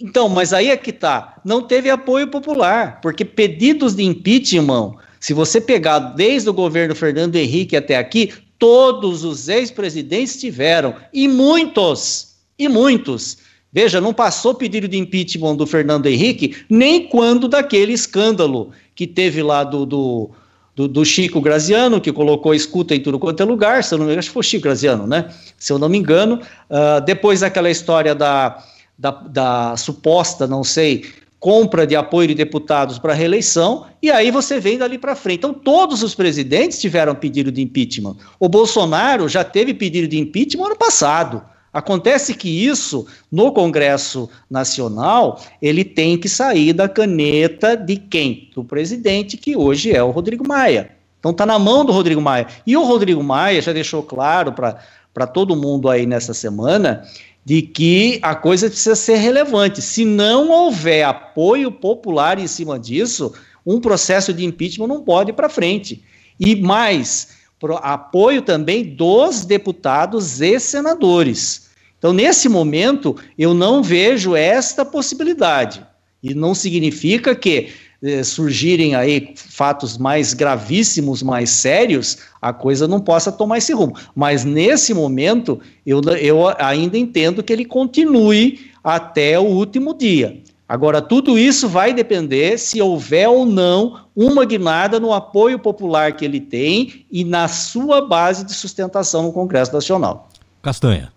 Então, 0.00 0.30
mas 0.30 0.54
aí 0.54 0.70
é 0.70 0.76
que 0.78 0.94
tá. 0.94 1.38
Não 1.44 1.60
teve 1.60 1.90
apoio 1.90 2.26
popular, 2.28 3.02
porque 3.02 3.22
pedidos 3.22 3.94
de 3.94 4.02
impeachment, 4.02 4.94
se 5.20 5.34
você 5.34 5.60
pegar 5.60 5.98
desde 5.98 6.48
o 6.48 6.54
governo 6.54 6.94
Fernando 6.94 7.36
Henrique 7.36 7.76
até 7.76 7.98
aqui, 7.98 8.32
todos 8.58 9.22
os 9.22 9.46
ex-presidentes 9.50 10.40
tiveram, 10.40 10.94
e 11.12 11.28
muitos, 11.28 12.36
e 12.58 12.66
muitos. 12.66 13.36
Veja, 13.70 14.00
não 14.00 14.14
passou 14.14 14.54
pedido 14.54 14.88
de 14.88 14.96
impeachment 14.96 15.56
do 15.56 15.66
Fernando 15.66 16.06
Henrique, 16.06 16.64
nem 16.70 17.06
quando 17.08 17.46
daquele 17.46 17.92
escândalo 17.92 18.70
que 18.94 19.06
teve 19.06 19.42
lá 19.42 19.64
do, 19.64 19.84
do 19.84 20.30
do, 20.78 20.86
do, 20.86 21.04
Chico 21.04 21.40
Graziano, 21.40 22.00
que 22.00 22.12
colocou 22.12 22.54
escuta 22.54 22.94
em 22.94 23.00
tudo 23.00 23.18
quanto 23.18 23.42
é 23.42 23.44
lugar, 23.44 23.82
se 23.82 23.92
eu 23.92 23.98
não 23.98 24.04
me 24.04 24.12
engano, 24.12 24.20
acho 24.20 24.28
que 24.28 24.34
foi 24.34 24.40
o 24.40 24.44
Chico 24.44 24.62
Graziano, 24.62 25.08
né? 25.08 25.28
Se 25.58 25.72
eu 25.72 25.78
não 25.78 25.88
me 25.88 25.98
engano. 25.98 26.40
Uh, 26.70 27.00
depois 27.04 27.40
daquela 27.40 27.68
história 27.68 28.14
da, 28.14 28.62
da, 28.96 29.10
da, 29.10 29.76
suposta, 29.76 30.46
não 30.46 30.62
sei, 30.62 31.04
compra 31.40 31.84
de 31.84 31.96
apoio 31.96 32.28
de 32.28 32.34
deputados 32.36 32.96
para 32.96 33.12
reeleição, 33.12 33.86
e 34.00 34.08
aí 34.08 34.30
você 34.30 34.60
vem 34.60 34.78
dali 34.78 34.98
para 34.98 35.16
frente. 35.16 35.38
Então, 35.38 35.52
todos 35.52 36.04
os 36.04 36.14
presidentes 36.14 36.80
tiveram 36.80 37.12
pedido 37.12 37.50
de 37.50 37.60
impeachment. 37.60 38.14
O 38.38 38.48
Bolsonaro 38.48 39.28
já 39.28 39.42
teve 39.42 39.74
pedido 39.74 40.06
de 40.06 40.16
impeachment 40.16 40.66
ano 40.66 40.76
passado. 40.76 41.42
Acontece 41.72 42.34
que 42.34 42.66
isso, 42.66 43.06
no 43.30 43.52
Congresso 43.52 44.28
Nacional, 44.50 45.40
ele 45.60 45.84
tem 45.84 46.16
que 46.16 46.28
sair 46.28 46.72
da 46.72 46.88
caneta 46.88 47.76
de 47.76 47.96
quem? 47.96 48.50
Do 48.54 48.64
presidente, 48.64 49.36
que 49.36 49.56
hoje 49.56 49.92
é 49.92 50.02
o 50.02 50.10
Rodrigo 50.10 50.46
Maia. 50.46 50.90
Então 51.18 51.32
está 51.32 51.44
na 51.44 51.58
mão 51.58 51.84
do 51.84 51.92
Rodrigo 51.92 52.20
Maia. 52.20 52.46
E 52.66 52.76
o 52.76 52.84
Rodrigo 52.84 53.22
Maia 53.22 53.60
já 53.60 53.72
deixou 53.72 54.02
claro 54.02 54.52
para 54.52 55.26
todo 55.26 55.56
mundo 55.56 55.88
aí 55.88 56.06
nessa 56.06 56.32
semana 56.32 57.04
de 57.44 57.62
que 57.62 58.18
a 58.22 58.34
coisa 58.34 58.68
precisa 58.68 58.94
ser 58.94 59.16
relevante. 59.16 59.80
Se 59.82 60.04
não 60.04 60.50
houver 60.50 61.04
apoio 61.04 61.72
popular 61.72 62.38
em 62.38 62.46
cima 62.46 62.78
disso, 62.78 63.32
um 63.64 63.80
processo 63.80 64.32
de 64.32 64.44
impeachment 64.44 64.86
não 64.86 65.02
pode 65.02 65.30
ir 65.30 65.34
para 65.34 65.48
frente. 65.48 66.02
E 66.38 66.54
mais, 66.56 67.37
apoio 67.82 68.42
também 68.42 68.84
dos 68.84 69.44
deputados 69.44 70.40
e 70.40 70.58
senadores. 70.60 71.68
Então, 71.98 72.12
nesse 72.12 72.48
momento, 72.48 73.16
eu 73.36 73.52
não 73.52 73.82
vejo 73.82 74.36
esta 74.36 74.84
possibilidade. 74.84 75.84
E 76.22 76.34
não 76.34 76.54
significa 76.54 77.34
que 77.34 77.68
eh, 78.02 78.22
surgirem 78.22 78.94
aí 78.94 79.34
fatos 79.34 79.98
mais 79.98 80.32
gravíssimos, 80.32 81.22
mais 81.22 81.50
sérios, 81.50 82.18
a 82.40 82.52
coisa 82.52 82.86
não 82.86 83.00
possa 83.00 83.32
tomar 83.32 83.58
esse 83.58 83.72
rumo. 83.72 83.96
Mas 84.14 84.44
nesse 84.44 84.94
momento, 84.94 85.60
eu, 85.84 86.00
eu 86.20 86.46
ainda 86.58 86.96
entendo 86.96 87.42
que 87.42 87.52
ele 87.52 87.64
continue 87.64 88.70
até 88.84 89.38
o 89.38 89.44
último 89.44 89.92
dia. 89.94 90.40
Agora, 90.68 91.00
tudo 91.00 91.38
isso 91.38 91.66
vai 91.66 91.94
depender 91.94 92.58
se 92.58 92.82
houver 92.82 93.26
ou 93.26 93.46
não 93.46 94.00
uma 94.14 94.44
guinada 94.44 95.00
no 95.00 95.14
apoio 95.14 95.58
popular 95.58 96.12
que 96.12 96.26
ele 96.26 96.40
tem 96.40 97.06
e 97.10 97.24
na 97.24 97.48
sua 97.48 98.06
base 98.06 98.44
de 98.44 98.52
sustentação 98.52 99.22
no 99.22 99.32
Congresso 99.32 99.72
Nacional. 99.72 100.28
Castanha. 100.60 101.10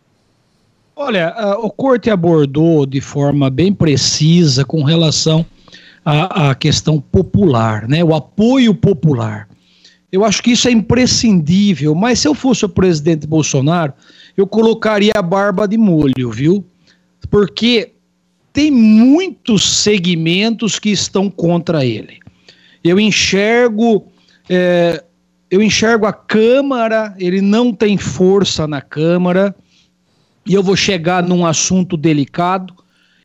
Olha, 0.96 1.36
o 1.60 1.70
Corte 1.70 2.10
abordou 2.10 2.86
de 2.86 3.02
forma 3.02 3.50
bem 3.50 3.74
precisa 3.74 4.64
com 4.64 4.84
relação 4.84 5.46
à, 6.06 6.52
à 6.52 6.56
questão 6.56 7.02
popular, 7.02 7.90
né? 7.90 8.02
o 8.02 8.16
apoio 8.16 8.74
popular. 8.74 9.50
Eu 10.12 10.24
acho 10.24 10.42
que 10.42 10.52
isso 10.52 10.68
é 10.68 10.72
imprescindível, 10.72 11.94
mas 11.94 12.20
se 12.20 12.28
eu 12.28 12.36
fosse 12.36 12.66
o 12.66 12.70
presidente 12.70 13.28
Bolsonaro, 13.28 13.94
eu 14.38 14.48
colocaria 14.48 15.12
a 15.16 15.22
barba 15.22 15.68
de 15.68 15.78
molho, 15.78 16.30
viu? 16.30 16.64
Porque 17.30 17.94
tem 18.54 18.70
muitos 18.72 19.82
segmentos 19.82 20.78
que 20.78 20.90
estão 20.90 21.30
contra 21.30 21.86
ele. 21.86 22.20
Eu 22.84 23.00
enxergo, 23.00 24.08
é, 24.50 25.04
eu 25.50 25.62
enxergo 25.62 26.06
a 26.06 26.14
Câmara, 26.14 27.16
ele 27.18 27.42
não 27.42 27.74
tem 27.74 27.98
força 27.98 28.68
na 28.68 28.82
Câmara, 28.82 29.56
e 30.46 30.54
eu 30.54 30.64
vou 30.64 30.76
chegar 30.76 31.24
num 31.24 31.46
assunto 31.46 31.96
delicado. 31.96 32.74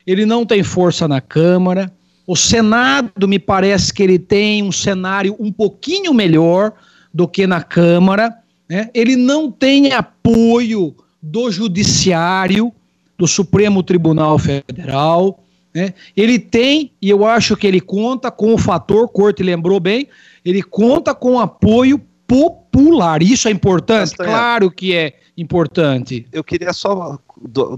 Ele 0.05 0.25
não 0.25 0.45
tem 0.45 0.63
força 0.63 1.07
na 1.07 1.19
Câmara. 1.19 1.91
O 2.25 2.35
Senado, 2.35 3.27
me 3.27 3.39
parece 3.39 3.93
que 3.93 4.03
ele 4.03 4.19
tem 4.19 4.63
um 4.63 4.71
cenário 4.71 5.35
um 5.39 5.51
pouquinho 5.51 6.13
melhor 6.13 6.73
do 7.13 7.27
que 7.27 7.47
na 7.47 7.61
Câmara. 7.61 8.37
Né? 8.69 8.89
Ele 8.93 9.15
não 9.15 9.51
tem 9.51 9.91
apoio 9.93 10.95
do 11.21 11.51
Judiciário 11.51 12.71
do 13.17 13.27
Supremo 13.27 13.81
Tribunal 13.81 14.37
Federal. 14.37 15.43
Né? 15.73 15.93
Ele 16.15 16.37
tem, 16.39 16.91
e 17.01 17.09
eu 17.09 17.25
acho 17.25 17.55
que 17.57 17.65
ele 17.65 17.81
conta 17.81 18.29
com 18.29 18.53
o 18.53 18.57
fator, 18.57 19.09
Corte 19.09 19.43
lembrou 19.43 19.79
bem, 19.79 20.07
ele 20.45 20.61
conta 20.61 21.13
com 21.13 21.39
apoio 21.39 21.99
popular. 22.27 23.23
Isso 23.23 23.47
é 23.47 23.51
importante? 23.51 24.15
Claro 24.15 24.69
que 24.69 24.93
é 24.93 25.13
importante. 25.37 26.27
Eu 26.31 26.43
queria 26.43 26.73
só 26.73 27.17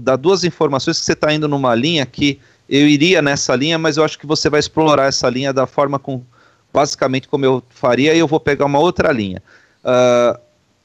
dar 0.02 0.16
duas 0.16 0.44
informações 0.44 0.98
que 0.98 1.04
você 1.04 1.12
está 1.12 1.32
indo 1.32 1.46
numa 1.46 1.74
linha 1.74 2.04
que 2.04 2.38
eu 2.68 2.88
iria 2.88 3.20
nessa 3.20 3.54
linha, 3.56 3.78
mas 3.78 3.96
eu 3.96 4.04
acho 4.04 4.18
que 4.18 4.26
você 4.26 4.48
vai 4.48 4.60
explorar 4.60 5.06
essa 5.06 5.28
linha 5.28 5.52
da 5.52 5.66
forma 5.66 5.98
com 5.98 6.22
basicamente 6.72 7.28
como 7.28 7.44
eu 7.44 7.62
faria 7.68 8.14
e 8.14 8.18
eu 8.18 8.28
vou 8.28 8.38
pegar 8.38 8.64
uma 8.64 8.78
outra 8.78 9.12
linha. 9.12 9.42
Uh, 9.84 10.38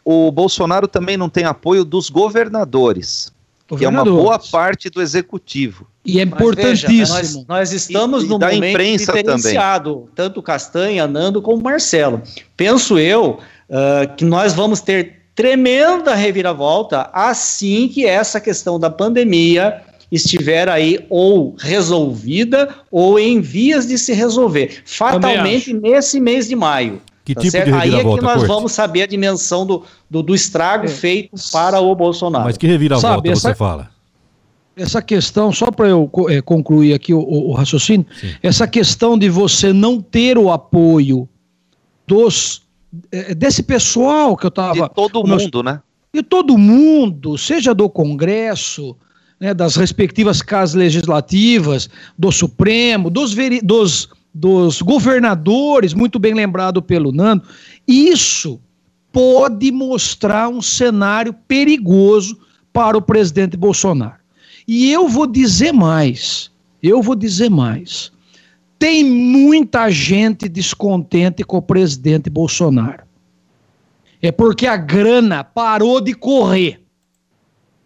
o 0.03 0.31
Bolsonaro 0.31 0.87
também 0.87 1.15
não 1.15 1.29
tem 1.29 1.45
apoio 1.45 1.85
dos 1.85 2.09
governadores 2.09 3.34
que 3.67 3.85
é 3.85 3.89
uma 3.89 4.03
boa 4.03 4.37
parte 4.37 4.89
do 4.89 5.01
executivo. 5.01 5.87
E 6.05 6.19
é 6.19 6.23
importantíssimo. 6.23 6.95
Veja, 6.95 7.13
nós, 7.13 7.45
nós, 7.47 7.71
estamos 7.71 8.23
e, 8.23 8.27
no 8.27 8.37
momento 8.37 8.97
diferenciado, 8.97 9.93
também. 9.93 10.09
tanto 10.13 10.41
Castanha, 10.41 11.07
Nando 11.07 11.41
como 11.41 11.63
Marcelo. 11.63 12.21
Penso 12.55 12.99
eu 12.99 13.39
uh, 13.69 14.15
que 14.15 14.23
nós 14.23 14.53
vamos 14.53 14.81
ter 14.81 15.23
tremenda 15.33 16.13
reviravolta 16.13 17.09
assim 17.11 17.87
que 17.87 18.05
essa 18.05 18.39
questão 18.39 18.79
da 18.79 18.89
pandemia 18.89 19.81
estiver 20.11 20.69
aí 20.69 21.03
ou 21.09 21.55
resolvida 21.57 22.69
ou 22.91 23.19
em 23.19 23.41
vias 23.41 23.87
de 23.87 23.97
se 23.97 24.13
resolver, 24.13 24.83
fatalmente 24.85 25.73
nesse 25.73 26.19
mês 26.19 26.47
de 26.47 26.55
maio. 26.55 27.01
Que 27.25 27.33
tá 27.33 27.41
tipo 27.41 27.51
certo? 27.51 27.71
de 27.71 27.73
Aí 27.73 27.95
é 27.95 27.97
que 27.97 28.21
nós 28.21 28.21
Corte? 28.21 28.47
vamos 28.47 28.71
saber 28.71 29.01
a 29.01 29.07
dimensão 29.07 29.65
do, 29.65 29.83
do, 30.09 30.21
do 30.21 30.35
estrago 30.35 30.85
é. 30.85 30.87
feito 30.87 31.31
para 31.51 31.81
o 31.81 31.95
Bolsonaro. 31.95 32.45
Mas 32.45 32.55
que 32.55 32.67
reviravolta 32.67 33.15
Sabe, 33.15 33.29
essa, 33.29 33.49
você 33.49 33.55
fala? 33.55 33.89
Essa 34.77 35.01
questão, 35.01 35.51
só 35.51 35.71
para 35.71 35.87
eu 35.87 36.09
é, 36.29 36.39
concluir 36.39 36.93
aqui 36.93 37.13
o, 37.13 37.19
o, 37.19 37.49
o 37.49 37.53
raciocínio, 37.53 38.05
Sim. 38.21 38.35
essa 38.43 38.67
questão 38.67 39.17
de 39.17 39.27
você 39.27 39.73
não 39.73 39.99
ter 39.99 40.37
o 40.37 40.51
apoio 40.51 41.27
dos 42.05 42.61
é, 43.11 43.33
desse 43.33 43.63
pessoal 43.63 44.37
que 44.37 44.45
eu 44.45 44.49
estava. 44.49 44.87
De 44.87 44.93
todo 44.93 45.25
mundo, 45.25 45.63
né? 45.63 45.81
De 46.13 46.21
todo 46.21 46.57
mundo, 46.57 47.37
seja 47.37 47.73
do 47.73 47.89
Congresso, 47.89 48.95
né, 49.39 49.53
das 49.53 49.75
respectivas 49.75 50.41
casas 50.41 50.75
legislativas, 50.75 51.89
do 52.17 52.31
Supremo, 52.31 53.09
dos, 53.09 53.35
dos, 53.63 54.09
dos 54.37 54.81
governadores, 54.81 55.93
muito 55.93 56.19
bem 56.19 56.33
lembrado 56.33 56.81
pelo 56.81 57.13
Nando, 57.13 57.43
isso 57.87 58.59
pode 59.09 59.71
mostrar 59.71 60.49
um 60.49 60.61
cenário 60.61 61.33
perigoso 61.47 62.37
para 62.73 62.97
o 62.97 63.01
presidente 63.01 63.55
Bolsonaro. 63.55 64.19
E 64.67 64.91
eu 64.91 65.07
vou 65.07 65.25
dizer 65.25 65.71
mais, 65.71 66.51
eu 66.83 67.01
vou 67.01 67.15
dizer 67.15 67.49
mais. 67.49 68.11
Tem 68.77 69.05
muita 69.05 69.89
gente 69.89 70.49
descontente 70.49 71.41
com 71.45 71.55
o 71.55 71.61
presidente 71.61 72.29
Bolsonaro. 72.29 73.05
É 74.21 74.33
porque 74.33 74.67
a 74.67 74.75
grana 74.75 75.45
parou 75.45 76.01
de 76.01 76.13
correr. 76.13 76.81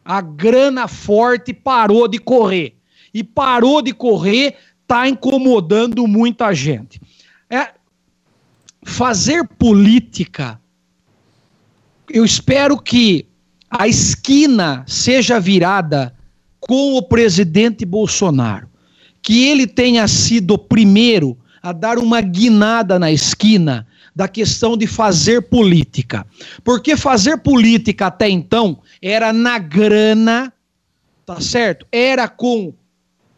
A 0.04 0.20
grana 0.20 0.88
forte 0.88 1.54
parou 1.54 2.08
de 2.08 2.18
correr. 2.18 2.74
E 3.14 3.24
parou 3.24 3.82
de 3.84 3.94
correr, 3.94 4.56
está 4.90 5.08
incomodando 5.08 6.08
muita 6.08 6.52
gente. 6.52 7.00
É, 7.48 7.74
fazer 8.84 9.48
política, 9.48 10.60
eu 12.10 12.26
espero 12.26 12.76
que 12.76 13.28
a 13.70 13.88
esquina 13.88 14.84
seja 14.88 15.40
virada 15.40 16.12
com 16.60 16.96
o 16.96 17.04
presidente 17.04 17.86
Bolsonaro. 17.86 18.68
Que 19.22 19.46
ele 19.46 19.68
tenha 19.68 20.08
sido 20.08 20.56
o 20.56 20.58
primeiro 20.58 21.38
a 21.62 21.72
dar 21.72 22.00
uma 22.00 22.20
guinada 22.20 22.98
na 22.98 23.12
esquina 23.12 23.86
da 24.16 24.28
questão 24.28 24.76
de 24.76 24.88
fazer 24.88 25.44
política. 25.44 26.26
Porque 26.64 26.98
fazer 26.98 27.38
política 27.38 28.08
até 28.08 28.28
então 28.28 28.82
era 29.00 29.32
na 29.32 29.60
grana, 29.60 30.52
tá 31.28 31.40
certo? 31.40 31.86
Era 31.92 32.28
com 32.28 32.74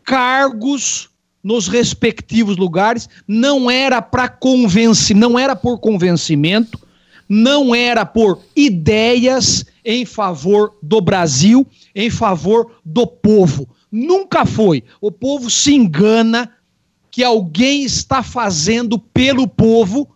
cargos 0.04 1.11
nos 1.44 1.68
respectivos 1.68 2.58
lugares, 2.58 3.10
não 3.28 3.70
era 3.70 4.02
para 4.02 4.30
convencer, 4.30 5.16
não 5.16 5.38
era 5.38 5.56
por 5.56 5.80
convencimento, 5.80 6.80
não 7.28 7.74
era 7.74 8.06
por 8.06 8.39
ideias 8.56 9.66
em 9.84 10.06
favor 10.06 10.76
do 10.82 11.02
Brasil, 11.02 11.66
em 11.96 12.10
favor 12.10 12.74
do 12.86 13.08
povo. 13.08 13.68
Nunca 13.92 14.46
foi. 14.46 14.84
O 15.00 15.12
povo 15.12 15.50
se 15.50 15.74
engana 15.74 16.52
que 17.10 17.24
alguém 17.24 17.84
está 17.84 18.24
fazendo 18.24 18.98
pelo 18.98 19.48
povo, 19.48 20.10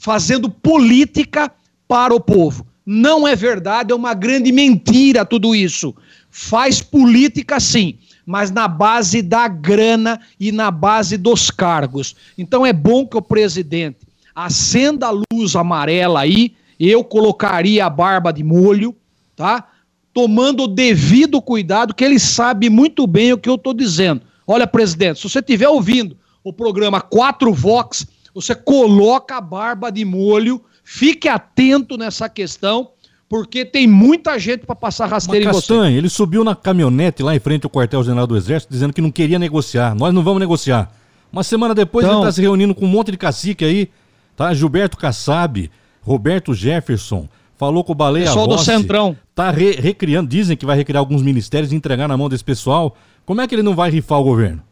fazendo 0.00 0.48
política 0.48 1.52
para 1.86 2.14
o 2.14 2.20
povo. 2.20 2.66
Não 2.86 3.28
é 3.28 3.36
verdade, 3.36 3.92
é 3.92 3.94
uma 3.94 4.14
grande 4.14 4.50
mentira 4.50 5.24
tudo 5.24 5.54
isso. 5.54 5.94
Faz 6.30 6.80
política 6.80 7.60
sim, 7.60 7.98
mas 8.28 8.50
na 8.50 8.68
base 8.68 9.22
da 9.22 9.48
grana 9.48 10.20
e 10.38 10.52
na 10.52 10.70
base 10.70 11.16
dos 11.16 11.50
cargos. 11.50 12.14
Então 12.36 12.66
é 12.66 12.74
bom 12.74 13.06
que 13.06 13.16
o 13.16 13.22
presidente 13.22 14.00
acenda 14.34 15.06
a 15.06 15.22
luz 15.32 15.56
amarela 15.56 16.20
aí, 16.20 16.54
eu 16.78 17.02
colocaria 17.02 17.86
a 17.86 17.90
barba 17.90 18.30
de 18.30 18.44
molho, 18.44 18.94
tá? 19.34 19.66
Tomando 20.12 20.64
o 20.64 20.68
devido 20.68 21.40
cuidado, 21.40 21.94
que 21.94 22.04
ele 22.04 22.18
sabe 22.18 22.68
muito 22.68 23.06
bem 23.06 23.32
o 23.32 23.38
que 23.38 23.48
eu 23.48 23.54
estou 23.54 23.72
dizendo. 23.72 24.20
Olha, 24.46 24.66
presidente, 24.66 25.20
se 25.20 25.28
você 25.28 25.38
estiver 25.38 25.68
ouvindo 25.70 26.14
o 26.44 26.52
programa 26.52 27.00
4 27.00 27.50
Vox, 27.54 28.06
você 28.34 28.54
coloca 28.54 29.38
a 29.38 29.40
barba 29.40 29.90
de 29.90 30.04
molho 30.04 30.62
Fique 30.90 31.28
atento 31.28 31.98
nessa 31.98 32.30
questão, 32.30 32.92
porque 33.28 33.64
tem 33.64 33.86
muita 33.86 34.38
gente 34.38 34.64
para 34.64 34.74
passar 34.74 35.06
rasteira 35.06 35.46
Mas, 35.46 35.56
em 35.56 35.58
Castanha, 35.60 35.90
você. 35.90 35.98
ele 35.98 36.08
subiu 36.08 36.42
na 36.42 36.54
caminhonete 36.54 37.22
lá 37.22 37.34
em 37.34 37.38
frente 37.38 37.64
ao 37.64 37.70
quartel-general 37.70 38.26
do 38.26 38.36
Exército, 38.36 38.72
dizendo 38.72 38.92
que 38.92 39.00
não 39.00 39.10
queria 39.10 39.38
negociar. 39.38 39.94
Nós 39.94 40.14
não 40.14 40.22
vamos 40.22 40.40
negociar. 40.40 40.90
Uma 41.30 41.42
semana 41.42 41.74
depois 41.74 42.06
então, 42.06 42.20
ele 42.20 42.28
está 42.28 42.32
se 42.32 42.40
reunindo 42.40 42.74
com 42.74 42.86
um 42.86 42.88
monte 42.88 43.10
de 43.10 43.18
cacique 43.18 43.64
aí, 43.64 43.90
tá? 44.34 44.52
Gilberto 44.54 44.96
Kassab, 44.96 45.70
Roberto 46.00 46.54
Jefferson, 46.54 47.28
falou 47.56 47.84
com 47.84 47.92
o 47.92 47.94
Baleia 47.94 48.26
Pessoal 48.26 48.46
Rossi, 48.46 48.64
do 48.64 48.64
Centrão. 48.64 49.16
Tá 49.34 49.50
re 49.50 49.72
recriando, 49.72 50.28
dizem 50.28 50.56
que 50.56 50.64
vai 50.64 50.76
recriar 50.76 51.00
alguns 51.00 51.22
ministérios 51.22 51.70
e 51.70 51.76
entregar 51.76 52.08
na 52.08 52.16
mão 52.16 52.30
desse 52.30 52.44
pessoal. 52.44 52.96
Como 53.26 53.40
é 53.42 53.46
que 53.46 53.54
ele 53.54 53.62
não 53.62 53.74
vai 53.74 53.90
rifar 53.90 54.18
o 54.20 54.24
governo? 54.24 54.62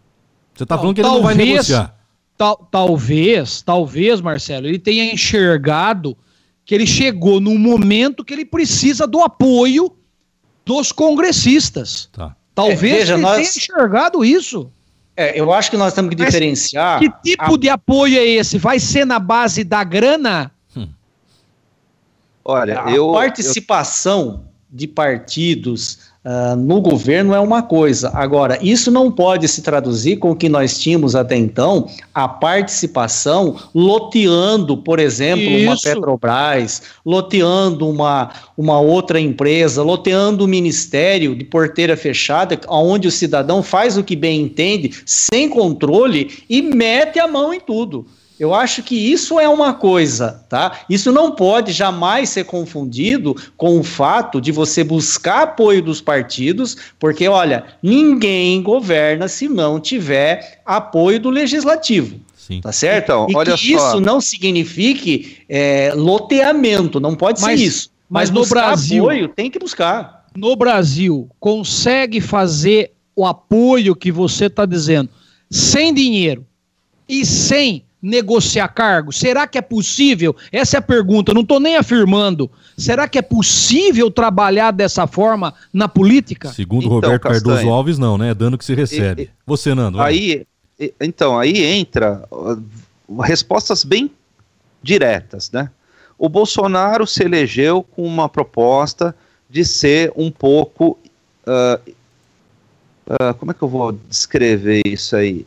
Você 0.55 0.63
está 0.63 0.79
falando 0.79 0.95
que 0.95 1.03
ele 1.03 1.09
talvez, 1.09 1.23
não 1.23 1.37
vai 1.37 1.47
negociar 1.47 1.97
tal, 2.37 2.69
talvez, 2.71 3.63
talvez, 3.63 4.21
Marcelo, 4.21 4.67
ele 4.67 4.79
tenha 4.79 5.13
enxergado 5.13 6.17
que 6.67 6.75
ele 6.75 6.87
chegou 6.87 7.41
num 7.41 7.57
momento 7.57 8.25
que 8.25 8.35
ele 8.35 8.45
precisa 8.45 9.07
do 9.07 9.23
apoio 9.23 9.97
dos 10.65 10.91
congressistas. 10.91 12.11
Tá. 12.13 12.35
Talvez 12.53 12.83
é, 12.83 12.99
veja, 12.99 13.15
ele 13.15 13.23
nós... 13.23 13.37
tenha 13.37 13.49
enxergado 13.49 14.25
isso. 14.25 14.71
É, 15.17 15.41
eu 15.41 15.53
acho 15.53 15.71
que 15.71 15.77
nós 15.77 15.95
temos 15.95 16.11
que 16.11 16.17
Mas 16.17 16.27
diferenciar. 16.27 16.99
Que 16.99 17.09
tipo 17.23 17.55
a... 17.55 17.57
de 17.57 17.69
apoio 17.69 18.19
é 18.19 18.25
esse? 18.27 18.59
Vai 18.59 18.81
ser 18.81 19.07
na 19.07 19.21
base 19.21 19.63
da 19.63 19.85
grana? 19.85 20.51
Hum. 20.77 20.89
Olha, 22.45 22.83
a 22.85 22.91
eu, 22.91 23.13
participação 23.13 24.45
eu... 24.45 24.77
de 24.77 24.89
partidos 24.89 26.06
Uh, 26.27 26.57
no 26.57 26.81
governo 26.81 27.33
é 27.33 27.39
uma 27.39 27.63
coisa. 27.63 28.11
Agora, 28.13 28.59
isso 28.61 28.91
não 28.91 29.13
pode 29.13 29.47
se 29.47 29.63
traduzir 29.63 30.17
com 30.17 30.33
o 30.33 30.35
que 30.35 30.49
nós 30.49 30.77
tínhamos 30.77 31.15
até 31.15 31.37
então, 31.37 31.89
a 32.13 32.27
participação 32.27 33.55
loteando, 33.73 34.77
por 34.77 34.99
exemplo, 34.99 35.45
isso. 35.45 35.67
uma 35.69 35.77
Petrobras, 35.81 36.83
loteando 37.05 37.89
uma, 37.89 38.33
uma 38.59 38.81
outra 38.81 39.21
empresa, 39.21 39.85
loteando 39.85 40.43
o 40.43 40.47
um 40.49 40.51
ministério 40.51 41.33
de 41.37 41.45
porteira 41.45 41.97
fechada, 41.97 42.61
onde 42.69 43.07
o 43.07 43.13
cidadão 43.13 43.63
faz 43.63 43.97
o 43.97 44.03
que 44.03 44.17
bem 44.17 44.41
entende, 44.41 45.03
sem 45.07 45.49
controle 45.49 46.43
e 46.51 46.61
mete 46.61 47.21
a 47.21 47.29
mão 47.29 47.55
em 47.55 47.61
tudo. 47.61 48.05
Eu 48.39 48.55
acho 48.55 48.83
que 48.83 48.95
isso 48.95 49.41
é 49.41 49.49
uma 49.49 49.73
coisa, 49.73 50.45
tá? 50.49 50.81
Isso 50.91 51.11
não 51.11 51.33
pode 51.33 51.73
jamais 51.73 52.29
ser 52.29 52.45
confundido 52.45 53.35
com 53.57 53.79
o 53.79 53.83
fato 53.83 54.41
de 54.41 54.53
você 54.53 54.85
buscar 54.85 55.43
apoio 55.43 55.83
dos 55.83 56.03
partidos, 56.03 56.77
porque, 56.99 57.27
olha, 57.29 57.65
ninguém 57.83 58.63
governa 58.63 59.27
se 59.27 59.49
não 59.49 59.81
tiver 59.81 60.61
apoio 60.67 61.19
do 61.19 61.31
legislativo. 61.31 62.21
Sim. 62.37 62.61
Tá 62.61 62.71
certo? 62.71 63.05
Então, 63.05 63.27
e 63.29 63.37
olha 63.37 63.57
que 63.57 63.77
só. 63.77 63.89
isso 63.89 64.01
não 64.01 64.21
signifique 64.21 65.39
é, 65.49 65.93
loteamento, 65.95 67.01
não 67.01 67.17
pode 67.17 67.41
mas, 67.41 67.59
ser 67.59 67.67
isso. 67.67 67.91
Mas, 68.09 68.31
mas 68.31 68.39
no 68.39 68.47
Brasil. 68.47 69.03
apoio 69.05 69.29
tem 69.29 69.51
que 69.51 69.59
buscar. 69.59 70.27
No 70.37 70.55
Brasil, 70.55 71.29
consegue 71.41 72.21
fazer 72.21 72.93
o 73.17 73.27
apoio 73.27 73.97
que 73.97 74.13
você 74.13 74.45
está 74.45 74.67
dizendo 74.67 75.09
sem 75.51 75.93
dinheiro 75.95 76.47
e 77.09 77.25
sem 77.25 77.83
negociar 78.07 78.69
cargos? 78.69 79.19
Será 79.19 79.47
que 79.47 79.59
é 79.59 79.63
possível? 79.63 80.37
Essa 80.53 80.77
é 80.77 80.79
a 80.79 80.83
pergunta, 80.83 81.35
não 81.35 81.41
estou 81.41 81.59
nem 81.59 81.77
afirmando. 81.77 82.49
Será 82.77 83.09
que 83.09 83.19
é 83.19 83.23
possível 83.23 84.11
trabalhar 84.11 84.71
dessa 84.71 85.07
forma 85.07 85.53
na 85.73 85.89
política? 85.89 86.53
Segundo 86.53 86.85
então, 86.85 86.95
Roberto 86.95 87.23
Castanho, 87.23 87.45
Cardoso 87.45 87.69
Alves, 87.69 87.99
não, 87.99 88.17
né? 88.17 88.31
É 88.31 88.35
dano 88.35 88.57
que 88.57 88.65
se 88.65 88.75
recebe. 88.75 89.23
E, 89.23 89.31
Você, 89.45 89.75
Nando. 89.75 90.01
Aí, 90.01 90.47
então, 91.01 91.37
aí 91.37 91.65
entra 91.65 92.23
respostas 93.25 93.83
bem 93.83 94.11
diretas, 94.83 95.51
né? 95.51 95.69
O 96.17 96.29
Bolsonaro 96.29 97.07
se 97.07 97.25
elegeu 97.25 97.83
com 97.83 98.03
uma 98.03 98.29
proposta 98.29 99.15
de 99.51 99.65
ser 99.65 100.13
um 100.17 100.31
pouco. 100.31 100.97
Uh, 101.47 101.91
uh, 103.09 103.35
como 103.35 103.51
é 103.51 103.55
que 103.55 103.63
eu 103.63 103.69
vou 103.69 103.93
descrever 103.93 104.83
isso 104.87 105.17
aí? 105.17 105.45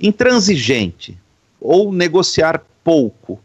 Intransigente 0.00 1.16
ou 1.60 1.92
negociar 1.92 2.62
pouco 2.82 3.38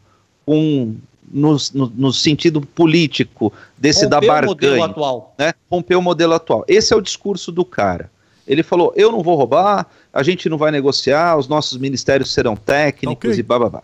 com 0.45 0.95
no, 1.31 1.57
no, 1.73 1.91
no, 1.95 2.13
sentido 2.13 2.61
político 2.61 3.51
desse 3.77 4.05
Romper 4.05 4.21
da 4.21 4.27
barganha. 4.27 4.45
o 4.45 4.55
modelo 4.55 4.83
atual. 4.83 5.35
Né? 5.37 5.53
Romper 5.69 5.95
o 5.95 6.01
modelo 6.01 6.33
atual. 6.33 6.63
Esse 6.67 6.93
é 6.93 6.95
o 6.95 7.01
discurso 7.01 7.51
do 7.51 7.65
cara. 7.65 8.09
Ele 8.47 8.63
falou: 8.63 8.93
eu 8.95 9.11
não 9.11 9.21
vou 9.21 9.35
roubar, 9.35 9.87
a 10.13 10.23
gente 10.23 10.47
não 10.47 10.57
vai 10.57 10.71
negociar, 10.71 11.37
os 11.37 11.47
nossos 11.47 11.77
ministérios 11.77 12.31
serão 12.31 12.55
técnicos 12.55 13.31
okay. 13.31 13.39
e 13.39 13.43
bababá. 13.43 13.83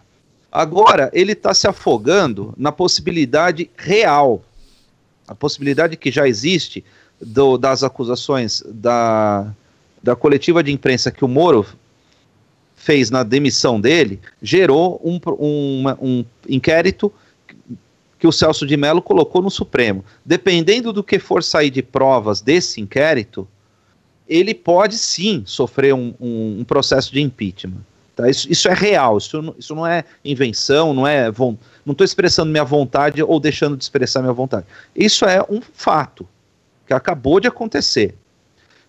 Agora, 0.52 1.10
ele 1.14 1.32
está 1.32 1.54
se 1.54 1.68
afogando 1.68 2.54
na 2.58 2.72
possibilidade 2.72 3.70
real, 3.78 4.42
a 5.28 5.34
possibilidade 5.34 5.96
que 5.96 6.12
já 6.12 6.28
existe 6.28 6.84
do, 7.20 7.58
das 7.58 7.84
acusações 7.84 8.62
da, 8.68 9.48
da 10.04 10.16
coletiva 10.16 10.62
de 10.62 10.72
imprensa 10.72 11.10
que 11.10 11.24
o 11.24 11.28
Moro 11.28 11.66
fez 12.82 13.12
na 13.12 13.22
demissão 13.22 13.80
dele, 13.80 14.20
gerou 14.42 15.00
um, 15.04 15.20
um, 15.40 15.84
um 16.02 16.26
inquérito 16.50 17.14
que 18.18 18.26
o 18.26 18.32
Celso 18.32 18.66
de 18.66 18.76
Mello 18.76 19.04
colocou 19.04 19.42
no 19.42 19.52
Supremo. 19.52 20.04
Dependendo 20.26 20.92
do 20.92 21.04
que 21.04 21.20
for 21.20 21.44
sair 21.44 21.70
de 21.70 21.84
provas 21.84 22.42
desse 22.42 22.82
inquérito, 22.82 23.48
ele 24.28 24.56
pode 24.56 24.98
sim 24.98 25.44
sofrer 25.46 25.94
um, 25.94 26.16
um, 26.20 26.60
um 26.60 26.64
processo 26.64 27.14
de 27.14 27.22
impeachment. 27.22 27.82
Tá? 28.16 28.28
Isso, 28.28 28.52
isso, 28.52 28.68
é 28.68 28.74
real, 28.74 29.18
isso, 29.20 29.56
isso 29.60 29.76
não 29.76 29.86
é 29.86 30.04
invenção, 30.26 30.92
não 30.92 31.06
é. 31.06 31.32
Não 31.86 31.92
estou 31.92 32.06
expressando 32.06 32.52
minha 32.52 32.64
vontade 32.64 33.22
ou 33.22 33.40
deixando 33.40 33.78
de 33.78 33.84
expressar 33.84 34.22
minha 34.22 34.34
vontade. 34.34 34.66
Isso 34.96 35.24
é 35.26 35.46
um 35.48 35.62
fato 35.62 36.28
que 36.88 36.94
acabou 36.94 37.40
de 37.40 37.48
acontecer. 37.48 38.16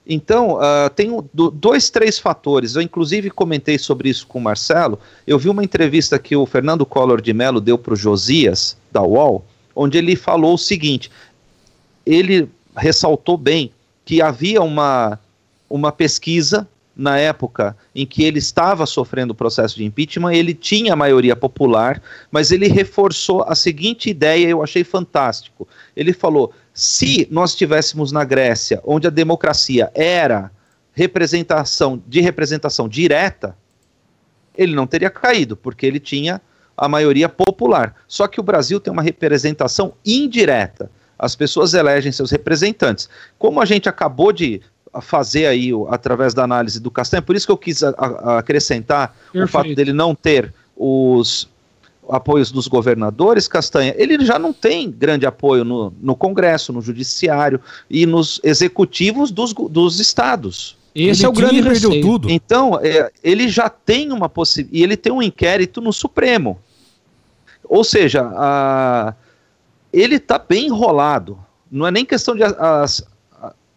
Então, 0.06 0.56
uh, 0.56 0.90
tem 0.94 1.10
dois, 1.32 1.88
três 1.88 2.18
fatores. 2.18 2.74
Eu, 2.74 2.82
inclusive, 2.82 3.30
comentei 3.30 3.78
sobre 3.78 4.08
isso 4.08 4.26
com 4.26 4.38
o 4.38 4.42
Marcelo. 4.42 4.98
Eu 5.26 5.38
vi 5.38 5.48
uma 5.48 5.62
entrevista 5.62 6.18
que 6.18 6.34
o 6.34 6.44
Fernando 6.44 6.84
Collor 6.84 7.20
de 7.20 7.32
Mello 7.32 7.60
deu 7.60 7.78
para 7.78 7.94
o 7.94 7.96
Josias, 7.96 8.76
da 8.90 9.02
UOL, 9.02 9.44
onde 9.76 9.98
ele 9.98 10.16
falou 10.16 10.54
o 10.54 10.58
seguinte: 10.58 11.10
ele 12.04 12.48
ressaltou 12.76 13.36
bem 13.36 13.72
que 14.04 14.20
havia 14.20 14.60
uma, 14.60 15.18
uma 15.70 15.92
pesquisa 15.92 16.68
na 16.94 17.18
época 17.18 17.76
em 17.94 18.04
que 18.04 18.22
ele 18.22 18.38
estava 18.38 18.84
sofrendo 18.84 19.32
o 19.32 19.36
processo 19.36 19.76
de 19.76 19.84
impeachment, 19.84 20.34
ele 20.34 20.52
tinha 20.52 20.92
a 20.92 20.96
maioria 20.96 21.34
popular, 21.34 22.02
mas 22.30 22.50
ele 22.50 22.68
reforçou 22.68 23.42
a 23.44 23.54
seguinte 23.54 24.10
ideia, 24.10 24.48
eu 24.48 24.62
achei 24.62 24.84
fantástico. 24.84 25.66
Ele 25.96 26.12
falou: 26.12 26.52
se 26.74 27.28
nós 27.30 27.50
estivéssemos 27.50 28.12
na 28.12 28.24
Grécia, 28.24 28.80
onde 28.84 29.06
a 29.06 29.10
democracia 29.10 29.90
era 29.94 30.50
representação 30.92 32.02
de 32.06 32.20
representação 32.20 32.88
direta, 32.88 33.56
ele 34.56 34.74
não 34.74 34.86
teria 34.86 35.10
caído, 35.10 35.56
porque 35.56 35.86
ele 35.86 36.00
tinha 36.00 36.40
a 36.76 36.88
maioria 36.88 37.28
popular. 37.28 37.94
Só 38.06 38.26
que 38.26 38.40
o 38.40 38.42
Brasil 38.42 38.80
tem 38.80 38.92
uma 38.92 39.02
representação 39.02 39.94
indireta. 40.04 40.90
As 41.18 41.36
pessoas 41.36 41.74
elegem 41.74 42.10
seus 42.10 42.30
representantes. 42.30 43.08
Como 43.38 43.60
a 43.60 43.64
gente 43.64 43.88
acabou 43.88 44.32
de 44.32 44.60
fazer 45.00 45.46
aí 45.46 45.70
através 45.88 46.34
da 46.34 46.42
análise 46.42 46.80
do 46.80 46.90
Castanha, 46.90 47.22
por 47.22 47.34
isso 47.34 47.46
que 47.46 47.52
eu 47.52 47.56
quis 47.56 47.82
acrescentar 47.82 49.16
Perfeito. 49.32 49.44
o 49.44 49.48
fato 49.48 49.74
dele 49.74 49.92
não 49.92 50.14
ter 50.14 50.52
os 50.76 51.48
apoios 52.08 52.50
dos 52.50 52.66
governadores, 52.66 53.46
Castanha, 53.46 53.94
ele 53.96 54.24
já 54.24 54.38
não 54.38 54.52
tem 54.52 54.90
grande 54.90 55.26
apoio 55.26 55.64
no, 55.64 55.92
no 56.00 56.16
Congresso, 56.16 56.72
no 56.72 56.82
Judiciário 56.82 57.60
e 57.88 58.06
nos 58.06 58.40
executivos 58.42 59.30
dos, 59.30 59.52
dos 59.52 60.00
estados. 60.00 60.76
Esse 60.94 61.22
ele 61.22 61.26
é 61.26 61.28
o 61.28 61.32
grande 61.32 61.62
perdeu 61.62 62.00
tudo. 62.02 62.30
Então, 62.30 62.78
é, 62.82 63.10
ele 63.24 63.48
já 63.48 63.68
tem 63.68 64.12
uma 64.12 64.28
possibilidade, 64.28 64.78
e 64.78 64.82
ele 64.82 64.96
tem 64.96 65.12
um 65.12 65.22
inquérito 65.22 65.80
no 65.80 65.92
Supremo. 65.92 66.58
Ou 67.64 67.82
seja, 67.82 68.30
a, 68.34 69.14
ele 69.92 70.16
está 70.16 70.38
bem 70.38 70.66
enrolado. 70.66 71.38
Não 71.70 71.86
é 71.86 71.90
nem 71.90 72.04
questão 72.04 72.36
de. 72.36 72.42
A, 72.42 72.84
a, 72.84 72.86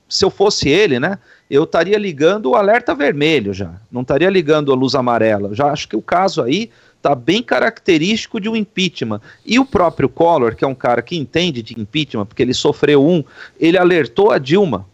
se 0.09 0.25
eu 0.25 0.29
fosse 0.29 0.67
ele, 0.67 0.99
né? 0.99 1.17
Eu 1.49 1.63
estaria 1.63 1.97
ligando 1.97 2.47
o 2.47 2.55
alerta 2.55 2.93
vermelho 2.93 3.53
já. 3.53 3.73
Não 3.89 4.01
estaria 4.01 4.29
ligando 4.29 4.71
a 4.71 4.75
luz 4.75 4.95
amarela. 4.95 5.55
Já 5.55 5.67
acho 5.67 5.87
que 5.87 5.95
o 5.95 6.01
caso 6.01 6.41
aí 6.41 6.69
está 7.05 7.13
bem 7.13 7.43
característico 7.43 8.39
de 8.39 8.49
um 8.49 8.55
impeachment. 8.55 9.21
E 9.45 9.59
o 9.59 9.65
próprio 9.65 10.09
Collor, 10.09 10.55
que 10.55 10.65
é 10.65 10.67
um 10.67 10.73
cara 10.73 11.03
que 11.03 11.15
entende 11.15 11.61
de 11.61 11.79
impeachment, 11.79 12.25
porque 12.25 12.41
ele 12.41 12.53
sofreu 12.53 13.05
um, 13.05 13.23
ele 13.59 13.77
alertou 13.77 14.31
a 14.31 14.39
Dilma 14.39 14.87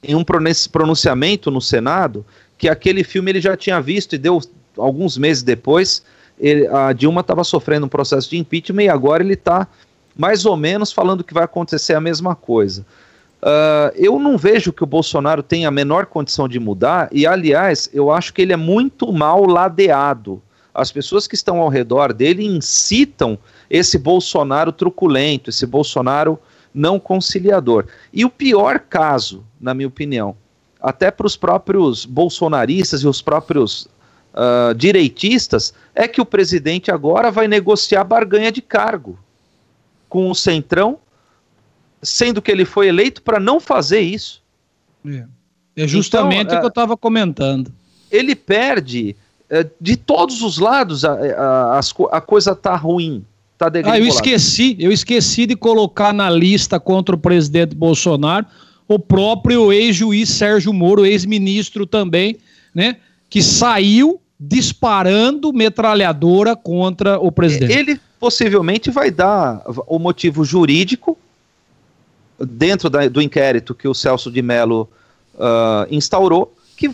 em 0.00 0.14
um 0.14 0.24
pronunciamento 0.24 1.50
no 1.50 1.60
Senado 1.60 2.24
que 2.56 2.68
aquele 2.68 3.02
filme 3.02 3.32
ele 3.32 3.40
já 3.40 3.56
tinha 3.56 3.80
visto 3.80 4.14
e 4.14 4.18
deu 4.18 4.40
alguns 4.76 5.18
meses 5.18 5.42
depois. 5.42 6.04
Ele, 6.38 6.68
a 6.68 6.92
Dilma 6.92 7.22
estava 7.22 7.42
sofrendo 7.42 7.86
um 7.86 7.88
processo 7.88 8.30
de 8.30 8.38
impeachment 8.38 8.84
e 8.84 8.88
agora 8.88 9.24
ele 9.24 9.34
está 9.34 9.66
mais 10.16 10.46
ou 10.46 10.56
menos 10.56 10.92
falando 10.92 11.24
que 11.24 11.34
vai 11.34 11.42
acontecer 11.42 11.94
a 11.94 12.00
mesma 12.00 12.36
coisa. 12.36 12.86
Uh, 13.42 13.90
eu 13.94 14.18
não 14.18 14.36
vejo 14.36 14.72
que 14.72 14.82
o 14.82 14.86
Bolsonaro 14.86 15.42
tenha 15.42 15.68
a 15.68 15.72
menor 15.72 16.06
condição 16.06 16.48
de 16.48 16.58
mudar, 16.58 17.08
e 17.12 17.24
aliás, 17.24 17.88
eu 17.92 18.10
acho 18.10 18.34
que 18.34 18.42
ele 18.42 18.52
é 18.52 18.56
muito 18.56 19.12
mal 19.12 19.44
ladeado 19.46 20.42
as 20.78 20.92
pessoas 20.92 21.26
que 21.26 21.34
estão 21.34 21.58
ao 21.58 21.68
redor 21.68 22.12
dele 22.12 22.46
incitam 22.46 23.36
esse 23.68 23.98
Bolsonaro 23.98 24.70
truculento, 24.70 25.50
esse 25.50 25.66
Bolsonaro 25.66 26.38
não 26.72 27.00
conciliador. 27.00 27.86
E 28.12 28.24
o 28.24 28.30
pior 28.30 28.78
caso, 28.78 29.44
na 29.60 29.74
minha 29.74 29.88
opinião, 29.88 30.36
até 30.80 31.10
para 31.10 31.26
os 31.26 31.36
próprios 31.36 32.04
bolsonaristas 32.04 33.02
e 33.02 33.08
os 33.08 33.20
próprios 33.20 33.88
uh, 34.32 34.72
direitistas, 34.76 35.74
é 35.96 36.06
que 36.06 36.20
o 36.20 36.26
presidente 36.26 36.92
agora 36.92 37.32
vai 37.32 37.48
negociar 37.48 38.04
barganha 38.04 38.52
de 38.52 38.62
cargo 38.62 39.18
com 40.08 40.30
o 40.30 40.34
Centrão, 40.34 41.00
sendo 42.00 42.40
que 42.40 42.52
ele 42.52 42.64
foi 42.64 42.86
eleito 42.86 43.20
para 43.20 43.40
não 43.40 43.58
fazer 43.58 44.00
isso. 44.00 44.44
É, 45.04 45.26
é 45.74 45.88
justamente 45.88 46.46
então, 46.46 46.58
o 46.58 46.60
que 46.60 46.66
eu 46.66 46.68
estava 46.68 46.96
comentando. 46.96 47.72
Ele 48.12 48.36
perde 48.36 49.16
de 49.80 49.96
todos 49.96 50.42
os 50.42 50.58
lados 50.58 51.04
a, 51.04 51.12
a, 51.12 51.78
a, 51.78 51.80
a 52.12 52.20
coisa 52.20 52.54
tá 52.54 52.76
ruim. 52.76 53.24
Tá 53.56 53.70
ah, 53.86 53.98
eu 53.98 54.06
esqueci, 54.06 54.76
eu 54.78 54.92
esqueci 54.92 55.44
de 55.44 55.56
colocar 55.56 56.12
na 56.12 56.30
lista 56.30 56.78
contra 56.78 57.16
o 57.16 57.18
presidente 57.18 57.74
Bolsonaro 57.74 58.46
o 58.86 58.98
próprio 58.98 59.72
ex-juiz 59.72 60.30
Sérgio 60.30 60.72
Moro, 60.72 61.04
ex-ministro 61.04 61.84
também, 61.84 62.38
né? 62.74 62.96
Que 63.28 63.42
saiu 63.42 64.20
disparando 64.40 65.52
metralhadora 65.52 66.56
contra 66.56 67.18
o 67.18 67.30
presidente. 67.30 67.72
Ele 67.72 68.00
possivelmente 68.18 68.90
vai 68.90 69.10
dar 69.10 69.62
o 69.86 69.98
motivo 69.98 70.44
jurídico 70.44 71.18
dentro 72.38 72.88
da, 72.88 73.08
do 73.08 73.20
inquérito 73.20 73.74
que 73.74 73.88
o 73.88 73.94
Celso 73.94 74.30
de 74.30 74.40
Mello 74.40 74.88
uh, 75.34 75.86
instaurou, 75.90 76.54
que 76.76 76.90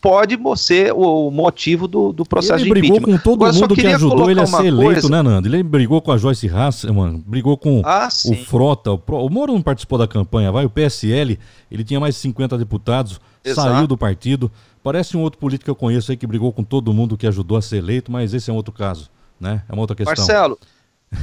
pode 0.00 0.38
ser 0.56 0.92
o 0.92 1.30
motivo 1.30 1.86
do, 1.86 2.12
do 2.12 2.24
processo 2.24 2.64
ele 2.64 2.64
de 2.64 2.70
impeachment. 2.70 2.96
Ele 2.96 3.00
brigou 3.00 3.18
com 3.18 3.22
todo 3.22 3.44
Agora, 3.44 3.60
mundo 3.60 3.74
que 3.74 3.86
ajudou 3.86 4.30
ele 4.30 4.40
a 4.40 4.46
ser 4.46 4.66
eleito, 4.66 4.92
coisa... 4.92 5.08
né, 5.10 5.22
Nando? 5.22 5.48
Ele 5.48 5.62
brigou 5.62 6.00
com 6.00 6.10
a 6.10 6.16
Joyce 6.16 6.48
Hasselman, 6.48 7.22
brigou 7.26 7.56
com 7.56 7.82
ah, 7.84 8.08
o 8.26 8.34
Frota. 8.34 8.92
O, 8.92 8.98
Pro... 8.98 9.18
o 9.18 9.28
Moro 9.28 9.52
não 9.52 9.60
participou 9.60 9.98
da 9.98 10.08
campanha, 10.08 10.50
vai. 10.50 10.64
O 10.64 10.70
PSL, 10.70 11.38
ele 11.70 11.84
tinha 11.84 12.00
mais 12.00 12.14
de 12.14 12.20
50 12.22 12.56
deputados, 12.56 13.20
Exato. 13.44 13.68
saiu 13.68 13.86
do 13.86 13.96
partido. 13.96 14.50
Parece 14.82 15.16
um 15.16 15.20
outro 15.20 15.38
político 15.38 15.64
que 15.66 15.70
eu 15.70 15.76
conheço 15.76 16.10
aí 16.10 16.16
que 16.16 16.26
brigou 16.26 16.52
com 16.52 16.64
todo 16.64 16.92
mundo 16.94 17.16
que 17.16 17.26
ajudou 17.26 17.58
a 17.58 17.62
ser 17.62 17.76
eleito, 17.76 18.10
mas 18.10 18.32
esse 18.32 18.48
é 18.48 18.52
um 18.52 18.56
outro 18.56 18.72
caso, 18.72 19.10
né? 19.38 19.62
É 19.68 19.72
uma 19.72 19.82
outra 19.82 19.94
questão. 19.94 20.16
Marcelo, 20.16 20.58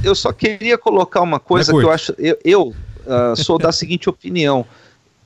eu 0.04 0.14
só 0.14 0.32
queria 0.32 0.78
colocar 0.78 1.20
uma 1.20 1.40
coisa 1.40 1.72
é 1.72 1.74
que 1.74 1.84
eu 1.84 1.90
acho. 1.90 2.14
Eu, 2.16 2.38
eu 2.44 2.68
uh, 2.68 3.36
sou 3.36 3.58
da 3.58 3.72
seguinte 3.72 4.08
opinião. 4.08 4.64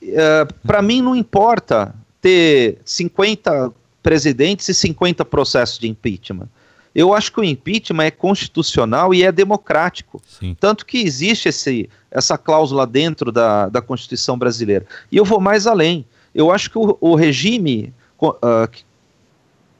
Uh, 0.01 0.51
Para 0.65 0.81
mim, 0.81 1.01
não 1.01 1.15
importa 1.15 1.93
ter 2.23 2.77
50 2.85 3.73
presidentes 4.01 4.69
e 4.69 4.73
50 4.73 5.25
processos 5.25 5.77
de 5.77 5.89
impeachment. 5.89 6.47
Eu 6.95 7.13
acho 7.13 7.33
que 7.33 7.41
o 7.41 7.43
impeachment 7.43 8.05
é 8.05 8.11
constitucional 8.11 9.13
e 9.13 9.23
é 9.23 9.31
democrático. 9.31 10.21
Sim. 10.39 10.55
Tanto 10.57 10.85
que 10.85 10.99
existe 10.99 11.49
esse, 11.49 11.89
essa 12.09 12.37
cláusula 12.37 12.87
dentro 12.87 13.29
da, 13.29 13.67
da 13.67 13.81
Constituição 13.81 14.37
brasileira. 14.37 14.85
E 15.11 15.17
eu 15.17 15.25
vou 15.25 15.41
mais 15.41 15.67
além. 15.67 16.05
Eu 16.33 16.49
acho 16.49 16.69
que 16.69 16.77
o, 16.77 16.97
o 17.01 17.15
regime 17.15 17.93
uh, 18.21 18.69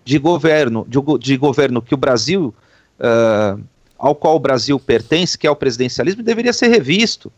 de, 0.03 0.17
governo, 0.17 0.85
de, 0.89 0.99
de, 1.19 1.37
governo 1.37 1.81
que 1.81 1.93
o 1.93 1.97
Brasil, 1.97 2.53
uh, 2.99 3.63
ao 3.97 4.15
qual 4.15 4.35
o 4.35 4.39
Brasil 4.39 4.77
pertence, 4.79 5.37
que 5.37 5.47
é 5.47 5.51
o 5.51 5.55
presidencialismo, 5.55 6.23
deveria 6.23 6.51
ser 6.51 6.67
revisto. 6.67 7.31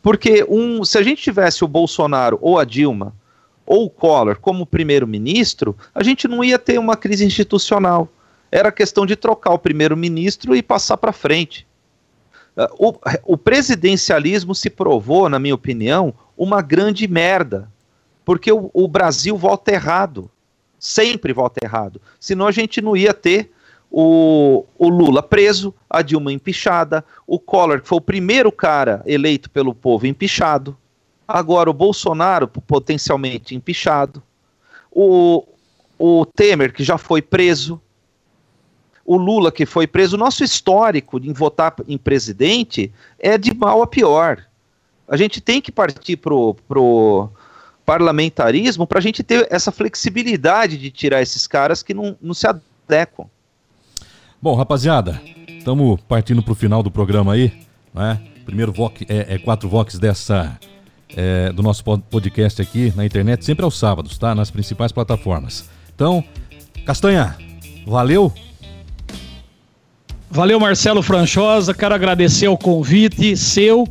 Porque 0.00 0.46
um, 0.48 0.82
se 0.82 0.96
a 0.96 1.02
gente 1.02 1.20
tivesse 1.20 1.62
o 1.62 1.68
Bolsonaro 1.68 2.38
ou 2.40 2.58
a 2.58 2.64
Dilma 2.64 3.12
ou 3.70 3.88
Collor 3.88 4.40
como 4.40 4.66
primeiro-ministro, 4.66 5.76
a 5.94 6.02
gente 6.02 6.26
não 6.26 6.42
ia 6.42 6.58
ter 6.58 6.76
uma 6.76 6.96
crise 6.96 7.24
institucional. 7.24 8.08
Era 8.50 8.72
questão 8.72 9.06
de 9.06 9.14
trocar 9.14 9.52
o 9.52 9.60
primeiro-ministro 9.60 10.56
e 10.56 10.60
passar 10.60 10.96
para 10.96 11.12
frente. 11.12 11.64
Uh, 12.56 12.88
o, 12.88 13.34
o 13.34 13.38
presidencialismo 13.38 14.56
se 14.56 14.68
provou, 14.68 15.28
na 15.28 15.38
minha 15.38 15.54
opinião, 15.54 16.12
uma 16.36 16.60
grande 16.60 17.06
merda, 17.06 17.70
porque 18.24 18.50
o, 18.50 18.72
o 18.74 18.88
Brasil 18.88 19.36
volta 19.36 19.70
errado, 19.70 20.28
sempre 20.76 21.32
volta 21.32 21.64
errado. 21.64 22.02
Senão 22.18 22.48
a 22.48 22.52
gente 22.52 22.80
não 22.80 22.96
ia 22.96 23.14
ter 23.14 23.52
o, 23.88 24.66
o, 24.76 24.88
Lula 24.88 25.22
preso, 25.22 25.72
a 25.88 26.02
Dilma 26.02 26.32
empichada, 26.32 27.04
o 27.24 27.38
Collor, 27.38 27.80
que 27.80 27.86
foi 27.86 27.98
o 27.98 28.00
primeiro 28.00 28.50
cara 28.50 29.00
eleito 29.06 29.48
pelo 29.48 29.72
povo 29.72 30.08
empichado, 30.08 30.76
Agora, 31.32 31.70
o 31.70 31.74
Bolsonaro 31.74 32.48
potencialmente 32.48 33.54
empichado. 33.54 34.22
o, 34.90 35.44
o 35.98 36.26
Temer, 36.26 36.72
que 36.72 36.82
já 36.82 36.96
foi 36.98 37.22
preso, 37.22 37.80
o 39.04 39.16
Lula, 39.16 39.52
que 39.52 39.66
foi 39.66 39.86
preso. 39.86 40.16
O 40.16 40.18
nosso 40.18 40.42
histórico 40.42 41.18
em 41.18 41.32
votar 41.32 41.74
em 41.86 41.98
presidente 41.98 42.92
é 43.18 43.36
de 43.36 43.54
mal 43.54 43.82
a 43.82 43.86
pior. 43.86 44.44
A 45.06 45.16
gente 45.16 45.40
tem 45.40 45.60
que 45.60 45.70
partir 45.70 46.16
pro, 46.16 46.54
pro 46.66 47.28
parlamentarismo 47.84 48.86
para 48.86 48.98
a 48.98 49.02
gente 49.02 49.22
ter 49.22 49.46
essa 49.50 49.70
flexibilidade 49.70 50.78
de 50.78 50.90
tirar 50.90 51.20
esses 51.20 51.46
caras 51.46 51.82
que 51.82 51.92
não, 51.92 52.16
não 52.20 52.32
se 52.32 52.46
adequam. 52.46 53.26
Bom, 54.40 54.54
rapaziada, 54.54 55.20
estamos 55.48 56.00
partindo 56.08 56.42
para 56.42 56.52
o 56.52 56.56
final 56.56 56.82
do 56.82 56.90
programa 56.90 57.34
aí, 57.34 57.52
né? 57.92 58.20
Primeiro 58.46 58.72
vox, 58.72 59.02
é, 59.08 59.34
é 59.34 59.38
quatro 59.38 59.68
vox 59.68 59.98
dessa 59.98 60.58
é, 61.16 61.52
do 61.52 61.62
nosso 61.62 61.82
podcast 61.82 62.60
aqui 62.60 62.92
na 62.96 63.04
internet, 63.04 63.44
sempre 63.44 63.64
aos 63.64 63.78
sábados, 63.78 64.18
tá? 64.18 64.34
Nas 64.34 64.50
principais 64.50 64.92
plataformas. 64.92 65.68
Então, 65.94 66.24
Castanha, 66.84 67.36
valeu. 67.86 68.32
Valeu, 70.30 70.60
Marcelo 70.60 71.02
Franchosa. 71.02 71.74
Quero 71.74 71.94
agradecer 71.94 72.48
o 72.48 72.56
convite 72.56 73.36
seu 73.36 73.86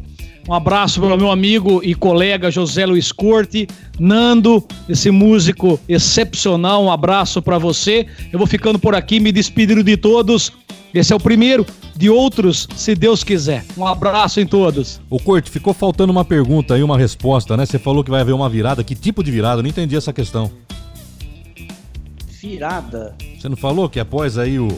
um 0.48 0.54
abraço 0.54 1.00
para 1.00 1.14
o 1.14 1.18
meu 1.18 1.32
amigo 1.32 1.82
e 1.84 1.94
colega 1.94 2.50
José 2.50 2.86
Luiz 2.86 3.12
Corte, 3.12 3.68
Nando, 4.00 4.66
esse 4.88 5.12
músico 5.12 5.80
excepcional. 5.88 6.84
Um 6.84 6.92
abraço 6.92 7.42
para 7.42 7.58
você. 7.58 8.08
Eu 8.32 8.40
vou 8.40 8.48
ficando 8.48 8.80
por 8.80 8.96
aqui, 8.96 9.20
me 9.20 9.32
despedindo 9.32 9.84
de 9.84 9.98
todos. 9.98 10.52
Esse 10.94 11.14
é 11.14 11.16
o 11.16 11.20
primeiro 11.20 11.66
de 11.96 12.10
outros, 12.10 12.68
se 12.76 12.96
Deus 12.96 13.24
quiser. 13.24 13.64
Um 13.78 13.86
abraço 13.86 14.40
em 14.40 14.48
todos. 14.48 15.00
O 15.10 15.20
Corte, 15.20 15.52
ficou 15.52 15.74
faltando 15.74 16.12
uma 16.12 16.26
pergunta 16.26 16.78
e 16.78 16.82
uma 16.82 16.98
resposta, 16.98 17.56
né? 17.56 17.66
Você 17.66 17.78
falou 17.78 18.04
que 18.04 18.10
vai 18.10 18.22
haver 18.22 18.34
uma 18.34 18.50
virada. 18.50 18.84
Que 18.84 18.96
tipo 18.96 19.24
de 19.24 19.30
virada? 19.30 19.60
Eu 19.60 19.64
não 19.64 19.70
entendi 19.70 19.96
essa 19.96 20.12
questão. 20.12 20.52
Virada? 22.42 23.16
Você 23.38 23.48
não 23.48 23.58
falou 23.58 23.88
que 23.88 24.00
após 24.00 24.38
aí 24.38 24.58
o 24.58 24.70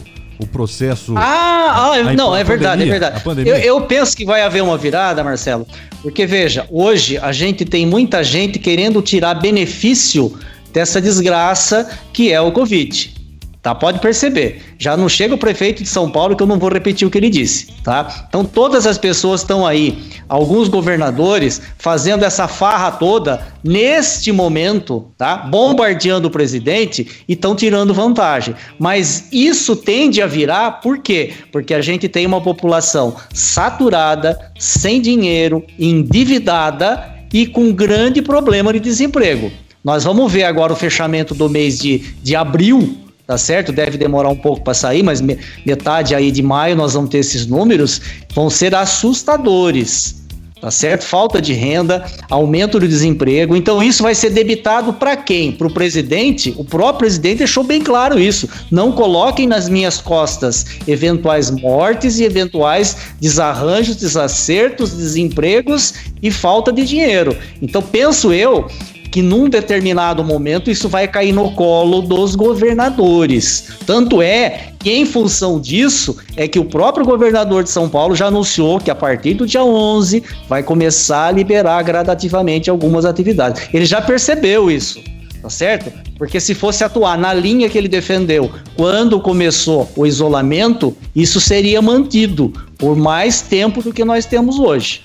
o 0.41 0.47
processo. 0.47 1.13
Ah, 1.15 1.93
ah 1.93 2.13
não, 2.13 2.35
é 2.35 2.43
verdade, 2.43 2.83
é 2.83 2.85
verdade. 2.85 3.21
Eu, 3.45 3.55
eu, 3.55 3.81
penso 3.81 4.15
que 4.15 4.25
vai 4.25 4.41
haver 4.41 4.63
uma 4.63 4.77
virada, 4.77 5.23
Marcelo, 5.23 5.65
porque 6.01 6.25
veja, 6.25 6.65
hoje 6.69 7.17
a 7.17 7.31
gente 7.31 7.63
tem 7.63 7.85
muita 7.85 8.23
gente 8.23 8.59
querendo 8.59 9.01
tirar 9.01 9.35
benefício 9.35 10.37
dessa 10.73 11.01
desgraça 11.01 11.89
que 12.11 12.31
é 12.31 12.41
o 12.41 12.51
Covid. 12.51 13.20
Tá? 13.61 13.75
Pode 13.75 13.99
perceber. 13.99 14.63
Já 14.79 14.97
não 14.97 15.07
chega 15.07 15.35
o 15.35 15.37
prefeito 15.37 15.83
de 15.83 15.89
São 15.89 16.09
Paulo 16.09 16.35
que 16.35 16.41
eu 16.41 16.47
não 16.47 16.57
vou 16.57 16.71
repetir 16.71 17.07
o 17.07 17.11
que 17.11 17.17
ele 17.19 17.29
disse, 17.29 17.67
tá? 17.83 18.25
Então 18.27 18.43
todas 18.43 18.87
as 18.87 18.97
pessoas 18.97 19.41
estão 19.41 19.67
aí, 19.67 19.99
alguns 20.27 20.67
governadores 20.67 21.61
fazendo 21.77 22.25
essa 22.25 22.47
farra 22.47 22.89
toda 22.89 23.45
neste 23.63 24.31
momento, 24.31 25.11
tá? 25.15 25.37
Bombardeando 25.37 26.27
o 26.27 26.31
presidente 26.31 27.23
e 27.27 27.33
estão 27.33 27.55
tirando 27.55 27.93
vantagem. 27.93 28.55
Mas 28.79 29.27
isso 29.31 29.75
tende 29.75 30.23
a 30.23 30.27
virar 30.27 30.81
por 30.81 30.97
quê? 30.97 31.31
Porque 31.51 31.75
a 31.75 31.81
gente 31.81 32.09
tem 32.09 32.25
uma 32.25 32.41
população 32.41 33.15
saturada, 33.31 34.39
sem 34.57 34.99
dinheiro, 34.99 35.63
endividada 35.77 37.13
e 37.31 37.45
com 37.45 37.71
grande 37.71 38.23
problema 38.23 38.73
de 38.73 38.79
desemprego. 38.79 39.51
Nós 39.83 40.03
vamos 40.03 40.31
ver 40.31 40.43
agora 40.43 40.73
o 40.73 40.75
fechamento 40.75 41.35
do 41.35 41.49
mês 41.49 41.79
de, 41.79 41.99
de 42.21 42.35
abril, 42.35 42.97
tá 43.31 43.37
certo? 43.37 43.71
Deve 43.71 43.97
demorar 43.97 44.27
um 44.27 44.35
pouco 44.35 44.61
para 44.61 44.73
sair, 44.73 45.03
mas 45.03 45.21
metade 45.65 46.13
aí 46.13 46.31
de 46.31 46.43
maio 46.43 46.75
nós 46.75 46.95
vamos 46.95 47.09
ter 47.09 47.19
esses 47.19 47.47
números, 47.47 48.01
vão 48.35 48.49
ser 48.49 48.75
assustadores. 48.75 50.19
Tá 50.59 50.69
certo? 50.69 51.05
Falta 51.05 51.41
de 51.41 51.53
renda, 51.53 52.05
aumento 52.29 52.77
do 52.77 52.87
desemprego. 52.87 53.55
Então, 53.55 53.81
isso 53.81 54.03
vai 54.03 54.13
ser 54.13 54.31
debitado 54.31 54.93
para 54.93 55.15
quem? 55.15 55.53
Para 55.53 55.65
o 55.65 55.73
presidente? 55.73 56.53
O 56.55 56.63
próprio 56.65 56.99
presidente 56.99 57.37
deixou 57.37 57.63
bem 57.63 57.81
claro 57.81 58.19
isso. 58.19 58.47
Não 58.69 58.91
coloquem 58.91 59.47
nas 59.47 59.67
minhas 59.67 59.99
costas 59.99 60.65
eventuais 60.85 61.49
mortes 61.49 62.19
e 62.19 62.25
eventuais 62.25 62.95
desarranjos, 63.19 63.95
desacertos, 63.95 64.91
desempregos 64.91 65.93
e 66.21 66.29
falta 66.29 66.71
de 66.71 66.85
dinheiro. 66.85 67.35
Então, 67.59 67.81
penso 67.81 68.31
eu 68.31 68.67
que 69.11 69.21
num 69.21 69.49
determinado 69.49 70.23
momento 70.23 70.71
isso 70.71 70.87
vai 70.87 71.05
cair 71.05 71.33
no 71.33 71.51
colo 71.51 72.01
dos 72.01 72.33
governadores. 72.33 73.67
Tanto 73.85 74.21
é 74.21 74.69
que, 74.79 74.89
em 74.89 75.05
função 75.05 75.59
disso, 75.59 76.17
é 76.37 76.47
que 76.47 76.57
o 76.57 76.65
próprio 76.65 77.05
governador 77.05 77.63
de 77.63 77.69
São 77.69 77.89
Paulo 77.89 78.15
já 78.15 78.27
anunciou 78.27 78.79
que 78.79 78.89
a 78.89 78.95
partir 78.95 79.33
do 79.33 79.45
dia 79.45 79.63
11 79.63 80.23
vai 80.47 80.63
começar 80.63 81.27
a 81.27 81.31
liberar 81.31 81.83
gradativamente 81.83 82.69
algumas 82.69 83.03
atividades. 83.03 83.67
Ele 83.73 83.85
já 83.85 84.01
percebeu 84.01 84.71
isso. 84.71 84.99
Tá 85.41 85.49
certo? 85.49 85.91
Porque 86.19 86.39
se 86.39 86.53
fosse 86.53 86.83
atuar 86.83 87.17
na 87.17 87.33
linha 87.33 87.67
que 87.67 87.75
ele 87.75 87.87
defendeu 87.87 88.51
quando 88.77 89.19
começou 89.19 89.89
o 89.95 90.05
isolamento, 90.05 90.95
isso 91.15 91.41
seria 91.41 91.81
mantido 91.81 92.53
por 92.77 92.95
mais 92.95 93.41
tempo 93.41 93.81
do 93.81 93.91
que 93.91 94.05
nós 94.05 94.25
temos 94.27 94.59
hoje. 94.59 95.01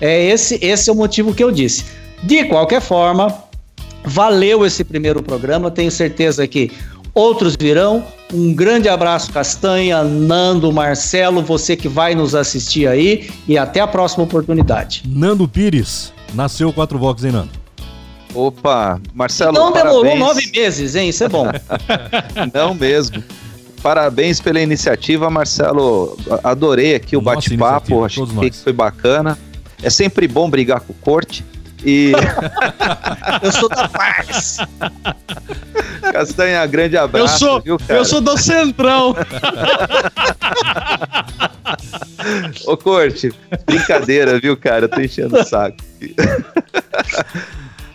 É 0.00 0.26
esse, 0.26 0.58
esse 0.62 0.88
é 0.88 0.92
o 0.92 0.96
motivo 0.96 1.34
que 1.34 1.42
eu 1.42 1.50
disse. 1.50 1.84
De 2.22 2.44
qualquer 2.44 2.80
forma, 2.80 3.49
Valeu 4.04 4.64
esse 4.64 4.82
primeiro 4.84 5.22
programa, 5.22 5.70
tenho 5.70 5.90
certeza 5.90 6.46
que 6.46 6.72
outros 7.14 7.56
virão. 7.58 8.04
Um 8.32 8.54
grande 8.54 8.88
abraço, 8.88 9.32
Castanha, 9.32 10.02
Nando, 10.02 10.72
Marcelo, 10.72 11.42
você 11.42 11.76
que 11.76 11.88
vai 11.88 12.14
nos 12.14 12.34
assistir 12.34 12.86
aí 12.86 13.30
e 13.46 13.58
até 13.58 13.80
a 13.80 13.86
próxima 13.86 14.24
oportunidade. 14.24 15.02
Nando 15.06 15.46
Pires, 15.48 16.12
nasceu 16.34 16.72
quatro 16.72 16.98
Vox, 16.98 17.24
hein, 17.24 17.32
Nando? 17.32 17.60
Opa, 18.34 19.00
Marcelo. 19.12 19.52
Não 19.52 19.72
demorou 19.72 20.02
parabéns. 20.02 20.20
nove 20.20 20.50
meses, 20.54 20.94
hein? 20.94 21.08
Isso 21.08 21.24
é 21.24 21.28
bom. 21.28 21.46
Não 22.54 22.74
mesmo. 22.74 23.22
Parabéns 23.82 24.40
pela 24.40 24.60
iniciativa, 24.60 25.28
Marcelo. 25.30 26.16
Adorei 26.44 26.94
aqui 26.94 27.16
o 27.16 27.20
bate-papo, 27.20 28.04
acho 28.04 28.26
que 28.26 28.52
foi 28.52 28.72
bacana. 28.72 29.38
É 29.82 29.90
sempre 29.90 30.28
bom 30.28 30.48
brigar 30.48 30.80
com 30.80 30.92
o 30.92 30.96
corte. 30.96 31.44
E. 31.84 32.12
eu 33.42 33.52
sou 33.52 33.68
da 33.68 33.88
paz. 33.88 34.58
Castanha, 36.12 36.66
grande 36.66 36.96
abraço. 36.96 37.34
Eu 37.34 37.38
sou, 37.38 37.60
viu, 37.60 37.78
eu 37.88 38.04
sou 38.04 38.20
do 38.20 38.36
Centrão. 38.36 39.14
Ô, 42.66 42.76
Corte, 42.76 43.32
brincadeira, 43.64 44.38
viu, 44.38 44.56
cara? 44.56 44.84
Eu 44.84 44.88
tô 44.88 45.00
enchendo 45.00 45.38
o 45.38 45.44
saco. 45.44 45.76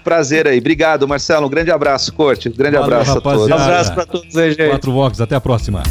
Prazer 0.03 0.47
aí. 0.47 0.59
Obrigado, 0.59 1.07
Marcelo. 1.07 1.47
Um 1.47 1.49
grande 1.49 1.71
abraço, 1.71 2.13
Corte. 2.13 2.49
Um 2.49 2.53
grande 2.53 2.77
Valeu, 2.77 2.99
abraço 2.99 3.13
rapaziada. 3.15 3.45
a 3.45 3.47
todos. 3.47 3.59
Um 3.59 3.63
abraço 3.63 3.93
pra 3.93 4.05
todos 4.05 4.37
aí, 4.37 4.51
gente. 4.51 4.69
Quatro 4.69 4.91
Vox, 4.91 5.19
até 5.19 5.35
a 5.35 5.41
próxima. 5.41 5.81